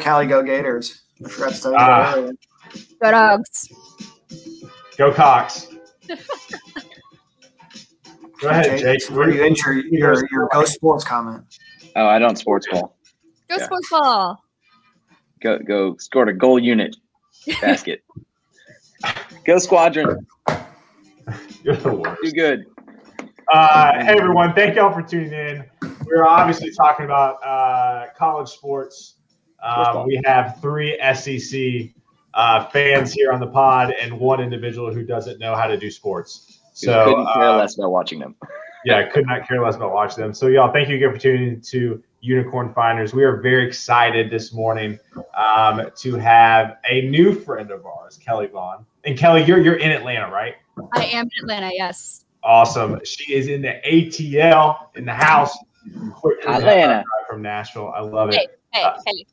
Cali 0.00 0.26
Go 0.26 0.42
Gators. 0.42 1.02
I 1.24 1.28
forgot 1.28 1.52
to 1.54 1.60
tell 1.62 1.72
you 1.72 1.78
Ah. 1.78 1.86
that 2.12 2.18
earlier. 2.18 2.32
Go 3.02 3.10
dogs. 3.10 3.68
Go 4.96 5.12
Cox. 5.12 5.68
Go 8.40 8.48
ahead, 8.48 8.78
Jake, 8.80 9.00
Jake. 9.00 9.10
where 9.16 9.30
you 9.30 9.42
enter 9.44 9.74
your, 9.74 10.24
your 10.30 10.48
Go 10.52 10.64
Sports 10.64 11.04
comment. 11.04 11.44
Oh, 11.94 12.06
I 12.06 12.18
don't 12.18 12.36
sports 12.36 12.66
ball. 12.70 12.96
Go 13.50 13.56
Yeah. 13.56 13.64
sports 13.64 13.90
ball. 13.90 14.42
Go 15.42 15.58
go 15.58 15.96
scored 15.98 16.28
a 16.28 16.32
goal 16.32 16.58
unit 16.58 16.96
basket. 17.60 18.02
go 19.44 19.58
squadron. 19.58 20.26
You're 21.62 21.76
the 21.76 21.92
worst. 21.94 22.22
Do 22.22 22.32
good. 22.32 22.64
Uh, 23.52 24.04
hey 24.04 24.14
everyone, 24.18 24.54
thank 24.54 24.76
y'all 24.76 24.92
for 24.92 25.02
tuning 25.02 25.32
in. 25.32 25.64
We're 26.06 26.24
obviously 26.24 26.70
talking 26.70 27.04
about 27.04 27.42
uh, 27.44 28.06
college 28.16 28.48
sports. 28.48 29.16
Um, 29.62 30.06
we 30.06 30.20
have 30.24 30.58
three 30.60 30.98
SEC 31.14 31.90
uh, 32.34 32.66
fans 32.66 33.12
here 33.12 33.32
on 33.32 33.40
the 33.40 33.46
pod 33.46 33.92
and 34.00 34.18
one 34.18 34.40
individual 34.40 34.92
who 34.92 35.04
doesn't 35.04 35.38
know 35.38 35.54
how 35.54 35.66
to 35.66 35.76
do 35.76 35.90
sports. 35.90 36.60
So, 36.74 36.86
So 36.86 37.04
couldn't 37.04 37.26
care 37.34 37.42
uh, 37.44 37.56
less 37.58 37.76
about 37.76 37.90
watching 37.90 38.18
them. 38.20 38.36
yeah, 38.84 38.98
I 38.98 39.02
could 39.04 39.26
not 39.26 39.46
care 39.46 39.62
less 39.62 39.76
about 39.76 39.92
watching 39.92 40.22
them. 40.22 40.32
So 40.32 40.46
y'all, 40.46 40.72
thank 40.72 40.88
you 40.88 40.96
again 40.96 41.12
for 41.12 41.18
tuning 41.18 41.48
in 41.48 41.60
to 41.62 42.02
Unicorn 42.20 42.72
Finders. 42.74 43.12
We 43.12 43.24
are 43.24 43.36
very 43.40 43.66
excited 43.66 44.30
this 44.30 44.52
morning 44.52 44.98
um, 45.34 45.90
to 45.96 46.14
have 46.16 46.78
a 46.88 47.02
new 47.02 47.34
friend 47.34 47.70
of 47.70 47.84
ours, 47.84 48.18
Kelly 48.24 48.46
Vaughn. 48.46 48.86
And 49.04 49.16
Kelly, 49.18 49.42
you're 49.44 49.58
you're 49.58 49.76
in 49.76 49.90
Atlanta, 49.90 50.30
right? 50.30 50.54
I 50.92 51.04
am 51.06 51.24
in 51.26 51.30
Atlanta. 51.44 51.70
Yes. 51.74 52.24
Awesome. 52.42 53.00
She 53.04 53.34
is 53.34 53.48
in 53.48 53.62
the 53.62 53.80
ATL 53.84 54.88
in 54.94 55.04
the 55.04 55.12
house. 55.14 55.56
Atlanta. 56.46 57.04
from 57.28 57.42
Nashville. 57.42 57.92
I 57.94 58.00
love 58.00 58.30
Hey, 58.30 58.42
it. 58.44 58.58
hey, 58.72 58.82
Uh, 58.82 58.98
hey. 59.06 59.26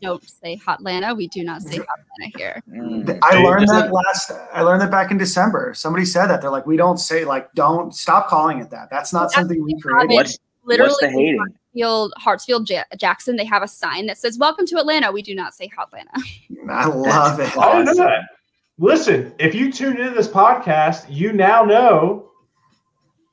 Don't 0.00 0.28
say 0.28 0.56
Hotlanta. 0.56 1.16
We 1.16 1.28
do 1.28 1.44
not 1.44 1.62
say 1.62 1.78
Hotlanta 1.78 2.36
here. 2.36 2.62
Mm. 2.68 3.18
I 3.22 3.42
learned 3.42 3.68
that 3.68 3.92
last. 3.92 4.30
I 4.52 4.62
learned 4.62 4.82
that 4.82 4.90
back 4.90 5.10
in 5.10 5.18
December. 5.18 5.72
Somebody 5.74 6.04
said 6.04 6.26
that 6.26 6.40
they're 6.40 6.50
like, 6.50 6.66
we 6.66 6.76
don't 6.76 6.98
say 6.98 7.24
like, 7.24 7.52
don't 7.54 7.94
stop 7.94 8.28
calling 8.28 8.60
it 8.60 8.70
that. 8.70 8.88
That's 8.90 9.12
not 9.12 9.22
That's 9.22 9.34
something 9.34 9.62
we 9.62 9.74
what 9.74 9.82
created. 9.82 10.14
What's 10.14 10.38
Literally, 10.64 10.90
what's 10.90 11.00
the 11.00 11.08
hating? 11.08 11.44
Hartsfield, 11.74 12.10
Hartsfield 12.20 12.68
Ja- 12.68 12.84
Jackson, 12.98 13.36
they 13.36 13.44
have 13.46 13.62
a 13.62 13.68
sign 13.68 14.06
that 14.06 14.18
says 14.18 14.36
"Welcome 14.38 14.66
to 14.66 14.76
Atlanta." 14.76 15.10
We 15.10 15.22
do 15.22 15.34
not 15.34 15.54
say 15.54 15.68
Hotlanta. 15.68 16.22
I 16.70 16.86
love 16.86 17.40
it. 17.40 17.56
I 17.58 17.78
didn't 17.78 17.96
know 17.96 18.04
that. 18.04 18.22
Listen, 18.78 19.32
if 19.38 19.54
you 19.54 19.72
tune 19.72 19.96
into 19.96 20.10
this 20.14 20.28
podcast, 20.28 21.06
you 21.08 21.32
now 21.32 21.64
know. 21.64 22.27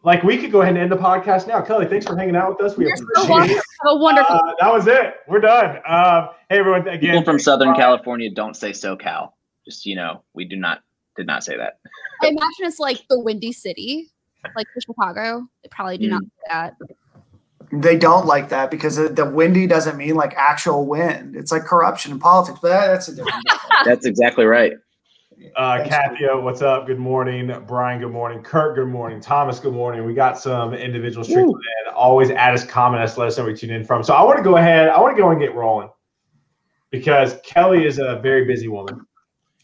Like 0.06 0.22
we 0.23 0.38
could 0.38 0.52
go 0.52 0.61
ahead 0.61 0.75
and 0.75 0.84
end 0.84 0.92
the 0.92 0.98
podcast 0.98 1.48
now. 1.48 1.61
Kelly, 1.61 1.88
thanks 1.88 2.06
for 2.06 2.16
hanging 2.16 2.36
out 2.36 2.58
with 2.58 2.61
us. 2.72 2.78
We 2.78 2.86
You're 2.86 2.95
so 2.95 3.03
appreciate 3.06 3.30
welcome. 3.30 3.50
it. 3.52 3.56
Have 3.56 3.92
a 3.92 3.95
wonderful. 3.98 4.36
Uh, 4.36 4.53
that 4.59 4.72
was 4.72 4.88
it. 4.88 5.16
We're 5.28 5.39
done. 5.39 5.78
Um, 5.88 6.30
hey 6.50 6.59
everyone, 6.59 6.88
again. 6.88 7.00
People 7.00 7.23
from 7.23 7.39
Southern 7.39 7.70
uh, 7.70 7.75
California 7.75 8.30
don't 8.30 8.56
say 8.56 8.70
SoCal. 8.72 9.31
Just 9.66 9.86
you 9.86 9.95
know, 9.95 10.22
we 10.36 10.45
do 10.45 10.56
not 10.58 10.81
did 11.17 11.26
not 11.26 11.44
say 11.44 11.58
that. 11.58 11.80
I 12.22 12.28
imagine 12.28 12.44
it's 12.61 12.80
like 12.80 13.02
the 13.09 13.20
Windy 13.20 13.52
City, 13.52 14.11
like 14.56 14.67
for 14.76 14.81
Chicago. 14.81 15.48
They 15.64 15.70
probably 15.72 15.98
do 15.98 16.08
not 16.08 16.22
Mm. 16.22 16.26
do 16.26 16.31
that. 16.50 16.76
They 17.72 17.98
don't 17.98 18.28
like 18.28 18.50
that 18.50 18.70
because 18.70 18.98
the- 18.98 19.09
the 19.09 19.26
windy 19.26 19.66
doesn't 19.66 19.98
mean 19.98 20.14
like 20.14 20.36
actual 20.38 20.86
wind. 20.86 21.36
It's 21.36 21.52
like 21.52 21.64
corruption 21.64 22.11
in 22.11 22.20
politics, 22.20 22.59
but 22.61 22.70
that, 22.70 22.88
that's 22.88 23.08
a 23.08 23.16
different. 23.16 23.44
That's 23.86 24.06
exactly 24.06 24.45
right. 24.45 24.73
Uh. 25.56 25.84
Kathia, 25.84 26.42
what's 26.42 26.62
up? 26.62 26.88
Good 26.88 27.00
morning. 27.00 27.52
Brian, 27.68 28.00
good 28.00 28.12
morning. 28.12 28.42
Kurt, 28.42 28.76
good 28.76 28.88
morning. 28.88 29.20
Thomas, 29.20 29.60
good 29.60 29.74
morning. 29.74 30.06
We 30.06 30.14
got 30.14 30.40
some 30.40 30.74
individuals 30.74 31.28
trickling 31.28 31.50
in. 31.54 31.94
Always 31.94 32.30
add 32.32 32.54
us, 32.54 32.66
comment 32.66 33.04
us, 33.04 33.18
let 33.18 33.28
us 33.28 33.38
know 33.38 33.44
where 33.44 33.52
you 33.52 33.58
tune 33.58 33.72
in 33.72 33.84
from. 33.84 34.04
So 34.04 34.14
I 34.14 34.23
want 34.23 34.38
to 34.38 34.44
go 34.44 34.58
ahead. 34.58 34.90
I 34.90 35.00
want 35.00 35.16
to 35.16 35.22
go 35.22 35.30
and 35.30 35.40
get 35.40 35.54
rolling 35.56 35.90
because 36.92 37.40
Kelly 37.44 37.86
is 37.86 38.00
a 38.00 38.20
very 38.22 38.46
busy 38.46 38.68
woman. 38.68 39.06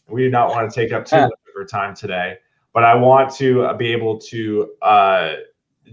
We 0.08 0.22
do 0.22 0.30
not 0.30 0.50
want 0.50 0.70
to 0.70 0.74
take 0.74 0.92
up 0.92 1.06
too 1.06 1.16
much 1.16 1.30
of 1.30 1.54
her 1.54 1.64
time 1.64 1.94
today, 1.94 2.38
but 2.74 2.84
I 2.84 2.94
want 2.94 3.32
to 3.36 3.62
uh, 3.62 3.74
be 3.74 3.92
able 3.92 4.18
to 4.18 4.72
uh, 4.82 5.34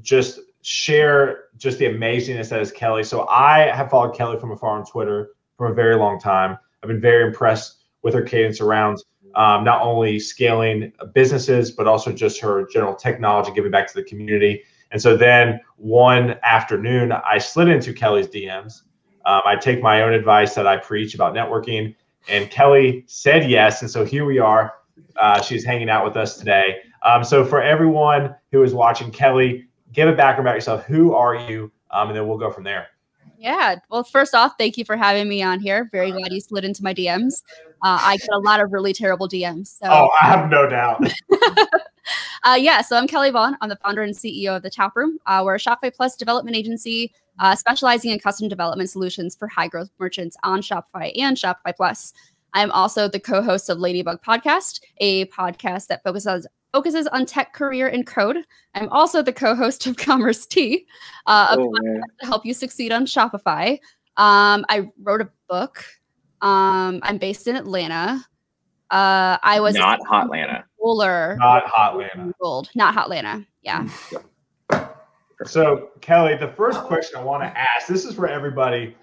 just 0.01 0.39
share 0.61 1.45
just 1.57 1.79
the 1.79 1.85
amazingness 1.85 2.49
that 2.49 2.61
is 2.61 2.71
Kelly. 2.71 3.03
So 3.03 3.27
I 3.27 3.71
have 3.73 3.89
followed 3.89 4.15
Kelly 4.15 4.37
from 4.39 4.51
afar 4.51 4.77
on 4.77 4.85
Twitter 4.85 5.31
for 5.57 5.71
a 5.71 5.73
very 5.73 5.95
long 5.95 6.19
time. 6.19 6.57
I've 6.83 6.87
been 6.87 7.01
very 7.01 7.25
impressed 7.25 7.83
with 8.01 8.13
her 8.13 8.21
cadence 8.21 8.61
around 8.61 9.01
um, 9.35 9.63
not 9.63 9.81
only 9.81 10.19
scaling 10.19 10.91
businesses, 11.13 11.71
but 11.71 11.87
also 11.87 12.11
just 12.11 12.39
her 12.41 12.67
general 12.71 12.95
technology, 12.95 13.51
giving 13.53 13.71
back 13.71 13.87
to 13.87 13.93
the 13.93 14.03
community. 14.03 14.63
And 14.91 15.01
so 15.01 15.15
then 15.15 15.59
one 15.77 16.37
afternoon, 16.43 17.11
I 17.11 17.37
slid 17.37 17.67
into 17.67 17.93
Kelly's 17.93 18.27
DMs. 18.27 18.81
Um, 19.25 19.41
I 19.45 19.55
take 19.55 19.81
my 19.81 20.01
own 20.01 20.13
advice 20.13 20.55
that 20.55 20.65
I 20.65 20.77
preach 20.77 21.13
about 21.13 21.33
networking, 21.33 21.95
and 22.27 22.49
Kelly 22.49 23.03
said 23.07 23.49
yes. 23.49 23.81
And 23.81 23.91
so 23.91 24.03
here 24.03 24.25
we 24.25 24.39
are. 24.39 24.73
Uh, 25.19 25.41
she's 25.41 25.63
hanging 25.63 25.89
out 25.89 26.05
with 26.05 26.17
us 26.17 26.37
today. 26.37 26.77
Um, 27.03 27.23
so 27.23 27.45
for 27.45 27.61
everyone 27.61 28.35
who 28.51 28.63
is 28.63 28.73
watching, 28.73 29.11
Kelly, 29.11 29.67
give 29.93 30.09
a 30.09 30.13
background 30.13 30.47
about 30.47 30.55
yourself. 30.55 30.85
Who 30.85 31.13
are 31.13 31.35
you? 31.35 31.71
Um, 31.91 32.09
and 32.09 32.17
then 32.17 32.27
we'll 32.27 32.37
go 32.37 32.51
from 32.51 32.63
there. 32.63 32.87
Yeah. 33.39 33.75
Well, 33.89 34.03
first 34.03 34.35
off, 34.35 34.55
thank 34.57 34.77
you 34.77 34.83
for 34.83 34.97
having 34.97 35.29
me 35.29 35.41
on 35.41 35.61
here. 35.61 35.87
Very 35.93 36.11
glad 36.11 36.33
you 36.33 36.41
slid 36.41 36.65
into 36.65 36.83
my 36.83 36.93
DMs. 36.93 37.41
Uh, 37.81 37.97
I 38.01 38.17
get 38.17 38.27
a 38.33 38.39
lot 38.39 38.59
of 38.59 38.73
really 38.73 38.91
terrible 38.91 39.29
DMs. 39.29 39.67
So, 39.81 39.87
Oh, 39.89 40.09
I 40.21 40.25
have 40.25 40.49
no 40.49 40.67
doubt. 40.67 41.09
uh, 42.43 42.57
yeah. 42.59 42.81
So 42.81 42.97
I'm 42.97 43.07
Kelly 43.07 43.31
Vaughn. 43.31 43.55
I'm 43.61 43.69
the 43.69 43.77
founder 43.77 44.01
and 44.01 44.13
CEO 44.13 44.57
of 44.57 44.61
the 44.61 44.69
Tap 44.69 44.93
Room. 44.93 45.19
Uh, 45.25 45.41
we're 45.45 45.55
a 45.55 45.59
Shopify 45.59 45.95
Plus 45.95 46.17
development 46.17 46.57
agency 46.57 47.13
uh, 47.39 47.55
specializing 47.55 48.11
in 48.11 48.19
custom 48.19 48.49
development 48.49 48.89
solutions 48.89 49.37
for 49.37 49.47
high 49.47 49.69
growth 49.69 49.89
merchants 49.99 50.35
on 50.43 50.61
Shopify 50.61 51.17
and 51.17 51.37
Shopify 51.37 51.73
Plus. 51.73 52.11
I'm 52.53 52.71
also 52.71 53.07
the 53.07 53.21
co-host 53.21 53.69
of 53.69 53.77
Ladybug 53.79 54.21
Podcast, 54.21 54.81
a 54.97 55.25
podcast 55.27 55.87
that 55.87 56.03
focuses 56.03 56.45
focuses 56.73 57.07
on 57.07 57.25
tech, 57.25 57.53
career, 57.53 57.87
and 57.87 58.05
code. 58.05 58.37
I'm 58.75 58.89
also 58.89 59.21
the 59.21 59.33
co-host 59.33 59.87
of 59.87 59.97
Commerce 60.07 60.45
Tea, 60.45 60.85
uh, 61.25 61.47
a 61.51 61.59
Oh, 61.59 61.71
man. 61.81 62.01
to 62.21 62.25
help 62.27 62.45
you 62.45 62.53
succeed 62.53 62.91
on 62.91 63.05
Shopify. 63.05 63.73
Um, 64.17 64.65
I 64.69 64.89
wrote 65.01 65.21
a 65.21 65.29
book. 65.47 65.83
Um, 66.41 66.99
I'm 67.03 67.17
based 67.17 67.47
in 67.47 67.55
Atlanta. 67.55 68.23
Uh, 68.91 69.37
I 69.43 69.59
was 69.59 69.75
Not 69.75 69.99
hot 70.07 70.29
Hotlanta. 70.29 70.63
roller 70.81 71.35
Not 71.37 71.65
Hotlanta. 71.65 72.33
gold, 72.41 72.69
not 72.75 72.95
Hotlanta. 72.95 73.45
Yeah. 73.61 73.87
So, 75.45 75.91
Kelly, 76.01 76.35
the 76.35 76.49
first 76.49 76.81
question 76.81 77.17
I 77.17 77.23
want 77.23 77.43
to 77.43 77.57
ask 77.57 77.87
this 77.87 78.03
is 78.03 78.13
for 78.13 78.27
everybody 78.27 78.93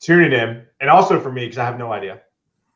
tuning 0.00 0.32
in, 0.32 0.62
and 0.80 0.88
also 0.88 1.20
for 1.20 1.30
me 1.30 1.42
because 1.44 1.58
I 1.58 1.66
have 1.66 1.78
no 1.78 1.92
idea. 1.92 2.22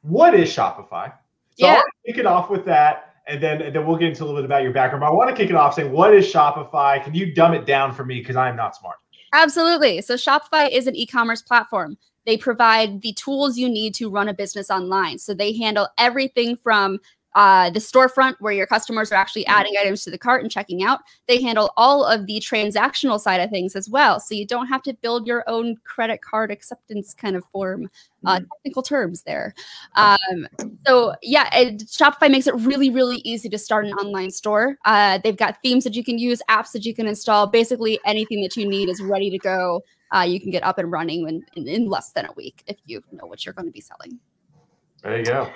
What 0.03 0.35
is 0.35 0.51
Shopify? 0.55 1.11
So, 1.57 1.65
Yeah. 1.67 1.73
want 1.77 1.87
to 2.05 2.13
kick 2.13 2.19
it 2.21 2.27
off 2.27 2.51
with 2.51 2.67
that, 2.67 3.08
and 3.29 3.43
then 3.43 3.63
and 3.63 3.75
then 3.75 3.87
we'll 3.87 3.97
get 3.97 4.09
into 4.09 4.25
a 4.25 4.27
little 4.27 4.41
bit 4.41 4.47
about 4.47 4.63
your 4.63 4.73
background. 4.73 5.01
But 5.01 5.09
I 5.09 5.13
want 5.13 5.31
to 5.31 5.37
kick 5.37 5.51
it 5.51 5.57
off 5.57 5.75
saying, 5.75 5.93
what 5.93 6.15
is 6.15 6.27
Shopify? 6.27 7.03
Can 7.03 7.15
you 7.15 7.33
dumb 7.33 7.55
it 7.55 7.67
down 7.67 7.95
for 7.95 8.05
me 8.05 8.19
because 8.21 8.37
I 8.37 8.49
am 8.49 8.57
not 8.57 8.75
smart? 8.75 8.97
Absolutely. 9.33 10.01
So 10.01 10.15
Shopify 10.15 10.71
is 10.71 10.87
an 10.87 10.97
e-commerce 10.97 11.43
platform. 11.43 11.99
They 12.25 12.37
provide 12.37 13.03
the 13.03 13.13
tools 13.13 13.59
you 13.59 13.69
need 13.69 13.95
to 13.97 14.11
run 14.11 14.29
a 14.29 14.35
business 14.35 14.71
online. 14.71 15.19
So 15.19 15.35
they 15.35 15.57
handle 15.57 15.89
everything 15.99 16.57
from 16.57 16.99
uh, 17.39 17.71
the 17.71 17.79
storefront 17.79 18.35
where 18.41 18.53
your 18.53 18.67
customers 18.67 19.13
are 19.13 19.15
actually 19.15 19.47
adding 19.47 19.73
items 19.81 20.03
to 20.03 20.11
the 20.11 20.19
cart 20.19 20.43
and 20.43 20.51
checking 20.51 20.83
out. 20.83 20.99
They 21.29 21.41
handle 21.41 21.73
all 21.77 22.05
of 22.05 22.27
the 22.27 22.41
transactional 22.41 23.21
side 23.21 23.41
of 23.41 23.49
things 23.49 23.77
as 23.77 23.89
well. 23.89 24.19
So 24.19 24.35
you 24.35 24.45
don't 24.45 24.67
have 24.67 24.83
to 24.83 24.93
build 24.93 25.25
your 25.25 25.45
own 25.47 25.77
credit 25.85 26.21
card 26.21 26.51
acceptance 26.51 27.15
kind 27.15 27.37
of 27.37 27.45
form, 27.53 27.89
uh, 28.27 28.41
technical 28.57 28.83
terms 28.83 29.23
there. 29.23 29.55
Um, 29.95 30.49
so 30.85 31.15
yeah, 31.23 31.49
it, 31.57 31.83
Shopify 31.83 32.29
makes 32.29 32.49
it 32.49 32.57
really, 32.57 32.91
really 32.91 33.19
easy 33.19 33.49
to 33.51 33.59
start 33.59 33.87
an 33.87 33.93
online 33.93 34.33
store. 34.33 34.77
Uh, 34.85 35.21
they've 35.23 35.37
got 35.37 35.63
themes 35.63 35.85
that 35.85 35.95
you 35.95 36.03
can 36.03 36.19
use, 36.19 36.43
apps 36.51 36.73
that 36.73 36.85
you 36.85 36.93
can 36.93 37.07
install. 37.07 37.47
Basically, 37.47 38.01
anything 38.05 38.43
that 38.43 38.57
you 38.57 38.69
need 38.69 38.89
is 38.89 39.01
ready 39.01 39.31
to 39.31 39.39
go. 39.39 39.81
Uh, 40.13 40.23
you 40.23 40.41
can 40.41 40.51
get 40.51 40.65
up 40.65 40.79
and 40.79 40.91
running 40.91 41.29
in, 41.29 41.45
in, 41.55 41.69
in 41.69 41.89
less 41.89 42.11
than 42.11 42.27
a 42.27 42.33
week 42.33 42.65
if 42.67 42.79
you 42.85 43.01
know 43.13 43.27
what 43.27 43.47
you're 43.47 43.55
going 43.55 43.67
to 43.67 43.73
be 43.73 43.81
selling. 43.81 44.19
There 45.05 45.17
you 45.17 45.25
go. 45.25 45.53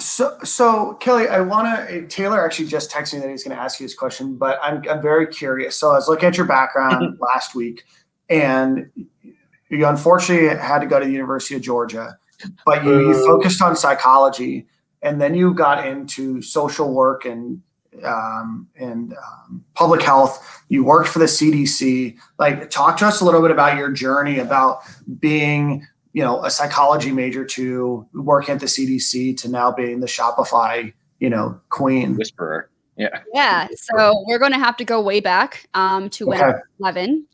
So, 0.00 0.36
so 0.42 0.94
Kelly, 0.94 1.28
I 1.28 1.40
want 1.40 1.88
to. 1.88 2.06
Taylor 2.06 2.44
actually 2.44 2.66
just 2.66 2.90
texted 2.90 3.14
me 3.14 3.20
that 3.20 3.30
he's 3.30 3.44
going 3.44 3.56
to 3.56 3.62
ask 3.62 3.80
you 3.80 3.86
this 3.86 3.94
question, 3.94 4.36
but 4.36 4.58
I'm 4.62 4.82
I'm 4.88 5.02
very 5.02 5.26
curious. 5.26 5.76
So 5.76 5.90
I 5.90 5.94
was 5.94 6.08
looking 6.08 6.28
at 6.28 6.36
your 6.36 6.46
background 6.46 7.18
last 7.20 7.54
week, 7.54 7.84
and 8.28 8.90
you 9.68 9.86
unfortunately 9.86 10.48
had 10.58 10.80
to 10.80 10.86
go 10.86 10.98
to 10.98 11.06
the 11.06 11.12
University 11.12 11.54
of 11.54 11.62
Georgia, 11.62 12.18
but 12.64 12.84
you, 12.84 13.08
you 13.08 13.26
focused 13.26 13.62
on 13.62 13.76
psychology, 13.76 14.66
and 15.02 15.20
then 15.20 15.34
you 15.34 15.54
got 15.54 15.86
into 15.86 16.42
social 16.42 16.92
work 16.92 17.24
and 17.24 17.62
um, 18.04 18.68
and 18.76 19.14
um, 19.14 19.64
public 19.74 20.02
health. 20.02 20.64
You 20.68 20.84
worked 20.84 21.08
for 21.08 21.18
the 21.18 21.26
CDC. 21.26 22.16
Like, 22.38 22.70
talk 22.70 22.96
to 22.98 23.06
us 23.06 23.20
a 23.20 23.24
little 23.24 23.42
bit 23.42 23.50
about 23.50 23.76
your 23.76 23.90
journey 23.90 24.38
about 24.38 24.82
being 25.18 25.86
you 26.12 26.22
know 26.22 26.44
a 26.44 26.50
psychology 26.50 27.12
major 27.12 27.44
to 27.44 28.06
working 28.14 28.54
at 28.54 28.60
the 28.60 28.66
CDC 28.66 29.36
to 29.38 29.48
now 29.48 29.70
being 29.70 30.00
the 30.00 30.06
Shopify 30.06 30.92
you 31.18 31.30
know 31.30 31.60
queen. 31.68 32.16
Whisperer. 32.16 32.70
Yeah. 32.96 33.20
Yeah. 33.32 33.68
So 33.74 34.24
we're 34.26 34.38
going 34.38 34.52
to 34.52 34.58
have 34.58 34.76
to 34.76 34.84
go 34.84 35.00
way 35.00 35.20
back 35.20 35.66
um, 35.72 36.10
to 36.10 36.26
when 36.26 36.42
I 36.42 36.48
was 36.48 36.60
11. 36.80 37.26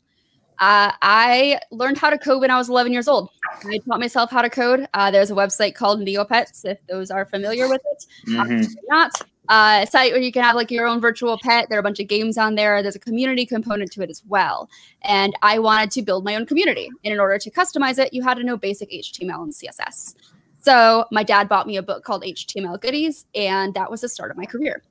Uh, 0.59 0.91
I 1.01 1.59
learned 1.71 1.97
how 1.97 2.09
to 2.09 2.17
code 2.17 2.41
when 2.41 2.49
I 2.49 2.57
was 2.57 2.69
11 2.69 2.93
years 2.93 3.07
old. 3.07 3.29
I 3.65 3.77
taught 3.79 3.99
myself 3.99 4.31
how 4.31 4.41
to 4.41 4.49
code. 4.49 4.87
Uh, 4.93 5.11
there's 5.11 5.29
a 5.29 5.35
website 5.35 5.75
called 5.75 5.99
Neopets, 5.99 6.63
if 6.63 6.79
those 6.87 7.11
are 7.11 7.25
familiar 7.25 7.67
with 7.67 7.81
it. 7.91 8.05
Mhm. 8.29 8.65
Uh, 8.65 8.69
not 8.87 9.21
uh, 9.49 9.81
a 9.83 9.87
site 9.87 10.11
where 10.11 10.21
you 10.21 10.31
can 10.31 10.43
have 10.43 10.55
like 10.55 10.71
your 10.71 10.87
own 10.87 10.99
virtual 10.99 11.37
pet. 11.41 11.67
There 11.69 11.77
are 11.77 11.79
a 11.79 11.83
bunch 11.83 11.99
of 11.99 12.07
games 12.07 12.37
on 12.37 12.55
there. 12.55 12.81
There's 12.81 12.95
a 12.95 12.99
community 12.99 13.45
component 13.45 13.91
to 13.93 14.01
it 14.01 14.09
as 14.09 14.23
well. 14.27 14.69
And 15.03 15.33
I 15.41 15.59
wanted 15.59 15.91
to 15.91 16.01
build 16.01 16.25
my 16.25 16.35
own 16.35 16.45
community. 16.45 16.89
And 17.03 17.13
in 17.13 17.19
order 17.19 17.37
to 17.37 17.51
customize 17.51 17.97
it, 17.97 18.13
you 18.13 18.23
had 18.23 18.37
to 18.37 18.43
know 18.43 18.57
basic 18.57 18.91
HTML 18.91 19.43
and 19.43 19.53
CSS. 19.53 20.15
So 20.59 21.05
my 21.11 21.23
dad 21.23 21.47
bought 21.47 21.65
me 21.65 21.77
a 21.77 21.83
book 21.83 22.03
called 22.03 22.23
HTML 22.23 22.81
Goodies, 22.81 23.25
and 23.33 23.73
that 23.75 23.89
was 23.89 24.01
the 24.01 24.09
start 24.09 24.31
of 24.31 24.37
my 24.37 24.45
career. 24.45 24.83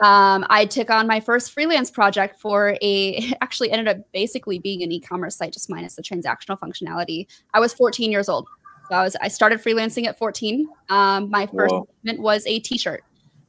Um, 0.00 0.46
I 0.48 0.64
took 0.64 0.90
on 0.90 1.06
my 1.06 1.20
first 1.20 1.52
freelance 1.52 1.90
project 1.90 2.40
for 2.40 2.78
a, 2.80 3.32
actually 3.42 3.70
ended 3.70 3.88
up 3.88 3.98
basically 4.12 4.58
being 4.58 4.82
an 4.82 4.92
e-commerce 4.92 5.36
site, 5.36 5.52
just 5.52 5.68
minus 5.68 5.96
the 5.96 6.02
transactional 6.02 6.58
functionality. 6.58 7.26
I 7.52 7.60
was 7.60 7.74
14 7.74 8.10
years 8.10 8.28
old. 8.28 8.48
So 8.88 8.94
I 8.94 9.02
was, 9.02 9.16
I 9.20 9.28
started 9.28 9.62
freelancing 9.62 10.06
at 10.06 10.16
14. 10.16 10.66
Um, 10.88 11.28
my 11.28 11.46
first 11.46 11.74
was 12.04 12.46
a 12.46 12.58
t-shirt. 12.60 13.04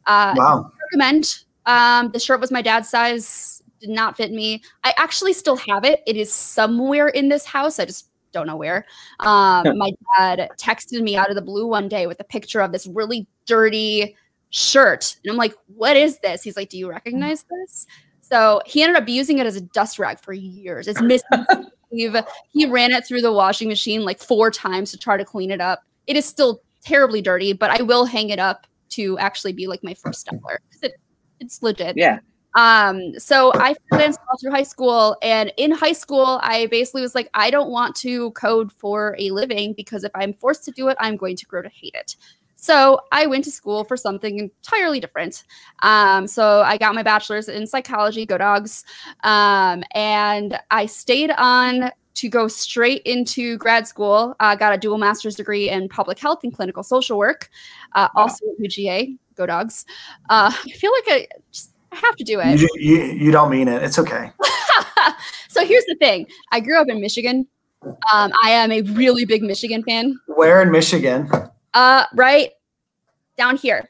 Uh, 0.05 0.33
Wow. 0.37 0.71
recommend. 0.91 1.43
Um, 1.65 2.11
the 2.11 2.19
shirt 2.19 2.39
was 2.39 2.51
my 2.51 2.61
dad's 2.61 2.89
size, 2.89 3.61
did 3.79 3.89
not 3.89 4.17
fit 4.17 4.31
me. 4.31 4.61
I 4.83 4.93
actually 4.97 5.33
still 5.33 5.55
have 5.57 5.85
it. 5.85 6.01
It 6.05 6.17
is 6.17 6.33
somewhere 6.33 7.09
in 7.09 7.29
this 7.29 7.45
house. 7.45 7.79
I 7.79 7.85
just 7.85 8.09
don't 8.31 8.47
know 8.47 8.57
where. 8.57 8.85
Um, 9.19 9.77
my 9.77 9.91
dad 10.17 10.49
texted 10.57 11.01
me 11.01 11.15
out 11.15 11.29
of 11.29 11.35
the 11.35 11.41
blue 11.41 11.67
one 11.67 11.87
day 11.87 12.07
with 12.07 12.19
a 12.19 12.23
picture 12.23 12.61
of 12.61 12.71
this 12.71 12.87
really 12.87 13.27
dirty 13.45 14.15
shirt. 14.49 15.15
And 15.23 15.31
I'm 15.31 15.37
like, 15.37 15.55
what 15.67 15.95
is 15.95 16.19
this? 16.19 16.43
He's 16.43 16.57
like, 16.57 16.69
do 16.69 16.77
you 16.77 16.89
recognize 16.89 17.45
this? 17.49 17.87
So 18.21 18.61
he 18.65 18.83
ended 18.83 19.01
up 19.01 19.07
using 19.09 19.39
it 19.39 19.47
as 19.47 19.55
a 19.55 19.61
dust 19.61 19.97
rag 19.97 20.19
for 20.19 20.33
years. 20.33 20.87
It's 20.87 21.01
missing. 21.01 21.45
He 21.91 22.67
ran 22.67 22.91
it 22.91 23.07
through 23.07 23.21
the 23.21 23.33
washing 23.33 23.67
machine 23.67 24.05
like 24.05 24.19
four 24.19 24.51
times 24.51 24.91
to 24.91 24.97
try 24.97 25.17
to 25.17 25.25
clean 25.25 25.49
it 25.49 25.59
up. 25.59 25.81
It 26.05 26.15
is 26.15 26.23
still 26.23 26.61
terribly 26.83 27.19
dirty, 27.19 27.51
but 27.51 27.71
I 27.71 27.81
will 27.81 28.05
hang 28.05 28.29
it 28.29 28.37
up 28.37 28.67
to 28.89 29.17
actually 29.19 29.53
be 29.53 29.67
like 29.67 29.83
my 29.83 29.93
first 29.93 30.25
dollar. 30.25 30.61
It, 30.81 30.93
it's 31.39 31.61
legit. 31.61 31.97
Yeah. 31.97 32.19
Um, 32.55 33.17
so 33.19 33.51
I 33.53 33.75
freelanced 33.91 34.17
all 34.29 34.37
through 34.41 34.51
high 34.51 34.63
school, 34.63 35.15
and 35.21 35.53
in 35.57 35.71
high 35.71 35.93
school, 35.93 36.39
I 36.41 36.65
basically 36.67 37.01
was 37.01 37.15
like, 37.15 37.29
I 37.33 37.51
don't 37.51 37.69
want 37.69 37.95
to 37.97 38.31
code 38.31 38.71
for 38.71 39.15
a 39.19 39.29
living 39.29 39.73
because 39.73 40.03
if 40.03 40.11
I'm 40.15 40.33
forced 40.33 40.65
to 40.65 40.71
do 40.71 40.87
it, 40.87 40.97
I'm 40.99 41.15
going 41.15 41.35
to 41.37 41.45
grow 41.45 41.61
to 41.61 41.69
hate 41.69 41.93
it. 41.93 42.15
So 42.55 42.99
I 43.13 43.25
went 43.25 43.45
to 43.45 43.51
school 43.51 43.85
for 43.85 43.95
something 43.95 44.39
entirely 44.39 44.99
different. 44.99 45.45
Um, 45.81 46.27
so 46.27 46.61
I 46.61 46.77
got 46.77 46.93
my 46.93 47.03
bachelor's 47.03 47.47
in 47.47 47.65
psychology, 47.65 48.25
go 48.25 48.37
dogs, 48.37 48.83
um, 49.23 49.83
and 49.91 50.59
I 50.69 50.85
stayed 50.85 51.31
on 51.31 51.91
to 52.15 52.29
go 52.29 52.47
straight 52.47 53.01
into 53.03 53.57
grad 53.57 53.87
school. 53.87 54.35
I 54.39 54.55
got 54.55 54.73
a 54.73 54.77
dual 54.77 54.97
master's 54.97 55.35
degree 55.35 55.69
in 55.69 55.87
public 55.89 56.19
health 56.19 56.39
and 56.43 56.53
clinical 56.53 56.83
social 56.83 57.17
work, 57.17 57.49
uh, 57.95 58.09
Wow. 58.15 58.23
also 58.23 58.45
at 58.47 58.59
UGA, 58.63 59.17
go 59.35 59.45
dogs. 59.45 59.85
Uh, 60.29 60.51
I 60.53 60.69
feel 60.71 60.91
like 60.91 61.03
I 61.07 61.27
just 61.51 61.71
I 61.91 61.95
have 61.97 62.15
to 62.17 62.23
do 62.23 62.39
it. 62.39 62.57
ju- 62.57 62.67
you, 62.75 63.01
you 63.03 63.31
don't 63.31 63.49
mean 63.49 63.67
it. 63.67 63.81
It's 63.83 63.97
okay. 63.97 64.31
so 65.49 65.65
here's 65.65 65.85
the 65.85 65.95
thing 65.99 66.27
I 66.51 66.59
grew 66.59 66.79
up 66.79 66.87
in 66.89 67.01
Michigan. 67.01 67.47
Um, 67.81 68.31
I 68.43 68.49
am 68.51 68.71
a 68.71 68.81
really 68.81 69.25
big 69.25 69.41
Michigan 69.41 69.83
fan. 69.83 70.19
Where 70.27 70.61
in 70.61 70.69
Michigan? 70.71 71.29
Uh, 71.73 72.03
right 72.13 72.51
down 73.37 73.55
here. 73.55 73.89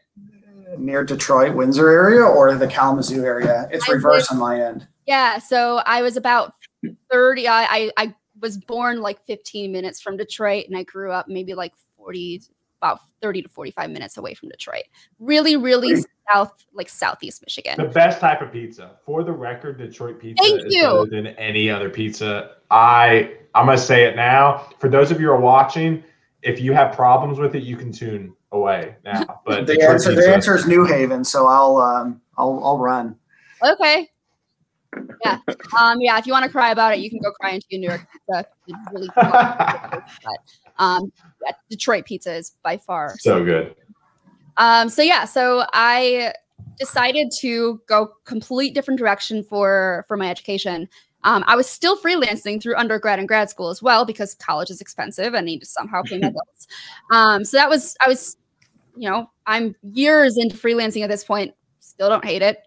Near 0.77 1.04
Detroit, 1.04 1.56
Windsor 1.56 1.89
area, 1.89 2.22
or 2.24 2.54
the 2.54 2.68
Kalamazoo 2.68 3.24
area? 3.25 3.68
It's 3.72 3.89
I 3.89 3.94
reverse 3.94 4.31
on 4.31 4.38
my 4.38 4.62
end. 4.62 4.88
Yeah. 5.07 5.39
So 5.39 5.77
I 5.88 6.04
was 6.04 6.15
about 6.15 6.54
30. 7.12 7.48
I, 7.48 7.64
I, 7.64 7.92
I 7.98 8.16
was 8.42 8.58
born 8.58 9.02
like 9.02 9.26
15 9.26 9.72
minutes 9.72 10.02
from 10.02 10.18
Detroit 10.18 10.66
and 10.68 10.78
I 10.78 10.84
grew 10.84 11.12
up 11.12 11.28
maybe 11.28 11.54
like 11.54 11.74
40, 11.98 12.42
about 12.81 13.00
30 13.22 13.44
to 13.44 13.50
45 13.50 13.90
minutes 13.90 14.18
away 14.18 14.34
from 14.34 14.50
Detroit. 14.50 14.84
Really, 15.20 15.58
really 15.58 15.94
Great. 15.94 16.06
south, 16.31 16.66
like 16.74 16.90
southeast 16.90 17.42
Michigan. 17.42 17.76
The 17.78 17.92
best 17.92 18.20
type 18.20 18.42
of 18.42 18.52
pizza. 18.52 18.98
For 19.06 19.24
the 19.24 19.34
record, 19.34 19.78
Detroit 19.78 20.20
pizza 20.20 20.44
Thank 20.44 20.66
is 20.66 20.74
you. 20.74 20.84
better 20.84 21.06
than 21.10 21.28
any 21.38 21.70
other 21.70 21.90
pizza. 21.90 22.56
I 22.72 23.36
I'm 23.56 23.66
gonna 23.66 23.78
say 23.78 24.04
it 24.06 24.16
now. 24.16 24.68
For 24.80 24.90
those 24.90 25.12
of 25.12 25.20
you 25.20 25.28
who 25.28 25.34
are 25.34 25.40
watching, 25.40 26.04
if 26.44 26.62
you 26.62 26.74
have 26.74 26.96
problems 26.96 27.40
with 27.40 27.56
it, 27.56 27.64
you 27.64 27.75
can 27.75 27.92
tune 27.92 28.34
away 28.52 28.96
now. 29.04 29.42
But 29.46 29.66
The 29.68 29.82
answer, 29.82 30.14
the 30.14 30.32
answer 30.32 30.56
is 30.56 30.68
New 30.68 30.86
Haven, 30.86 31.24
so 31.24 31.48
I'll 31.48 31.78
um, 31.78 32.22
I'll 32.38 32.62
I'll 32.64 32.78
run. 32.78 33.16
Okay. 33.64 34.08
Yeah. 35.24 35.40
Um, 35.80 36.01
yeah. 36.01 36.18
If 36.18 36.28
you 36.28 36.34
want 36.34 36.46
to 36.46 36.51
cry 36.51 36.72
about 36.72 36.94
it, 36.94 37.00
you 37.00 37.10
can 37.10 37.19
go 37.19 37.31
cry 37.31 37.51
into 37.51 37.66
your 37.69 37.80
New 37.80 37.88
York 37.88 38.07
pizza. 38.12 38.46
It's 38.68 38.80
really 38.94 39.10
but 39.16 40.04
um, 40.78 41.12
yeah, 41.46 41.51
Detroit 41.69 42.06
pizza 42.06 42.34
is 42.34 42.56
by 42.63 42.78
far 42.78 43.18
so 43.19 43.44
good. 43.44 43.75
Um, 44.57 44.90
so 44.90 45.01
yeah, 45.01 45.25
so 45.25 45.66
I 45.74 46.34
decided 46.78 47.31
to 47.40 47.81
go 47.88 48.13
complete 48.25 48.74
different 48.74 48.98
direction 48.98 49.44
for 49.44 50.06
for 50.07 50.18
my 50.18 50.30
education. 50.30 50.88
Um, 51.24 51.44
I 51.48 51.56
was 51.56 51.68
still 51.68 51.98
freelancing 51.98 52.62
through 52.62 52.78
undergrad 52.78 53.19
and 53.19 53.28
grad 53.28 53.50
school 53.50 53.69
as 53.69 53.81
well 53.81 54.06
because 54.06 54.36
college 54.36 54.69
is 54.69 54.80
expensive 54.80 55.28
and 55.28 55.38
I 55.38 55.42
need 55.42 55.60
to 55.60 55.66
somehow 55.66 56.01
pay 56.04 56.18
my 56.18 56.30
bills. 56.30 56.68
Um, 57.12 57.44
so 57.44 57.57
that 57.57 57.69
was 57.69 57.96
I 58.00 58.07
was, 58.07 58.38
you 58.96 59.10
know, 59.10 59.30
I'm 59.46 59.75
years 59.81 60.38
into 60.38 60.56
freelancing 60.56 61.04
at 61.04 61.10
this 61.10 61.24
point. 61.24 61.54
Still 61.80 62.10
don't 62.10 62.24
hate 62.24 62.42
it. 62.42 62.60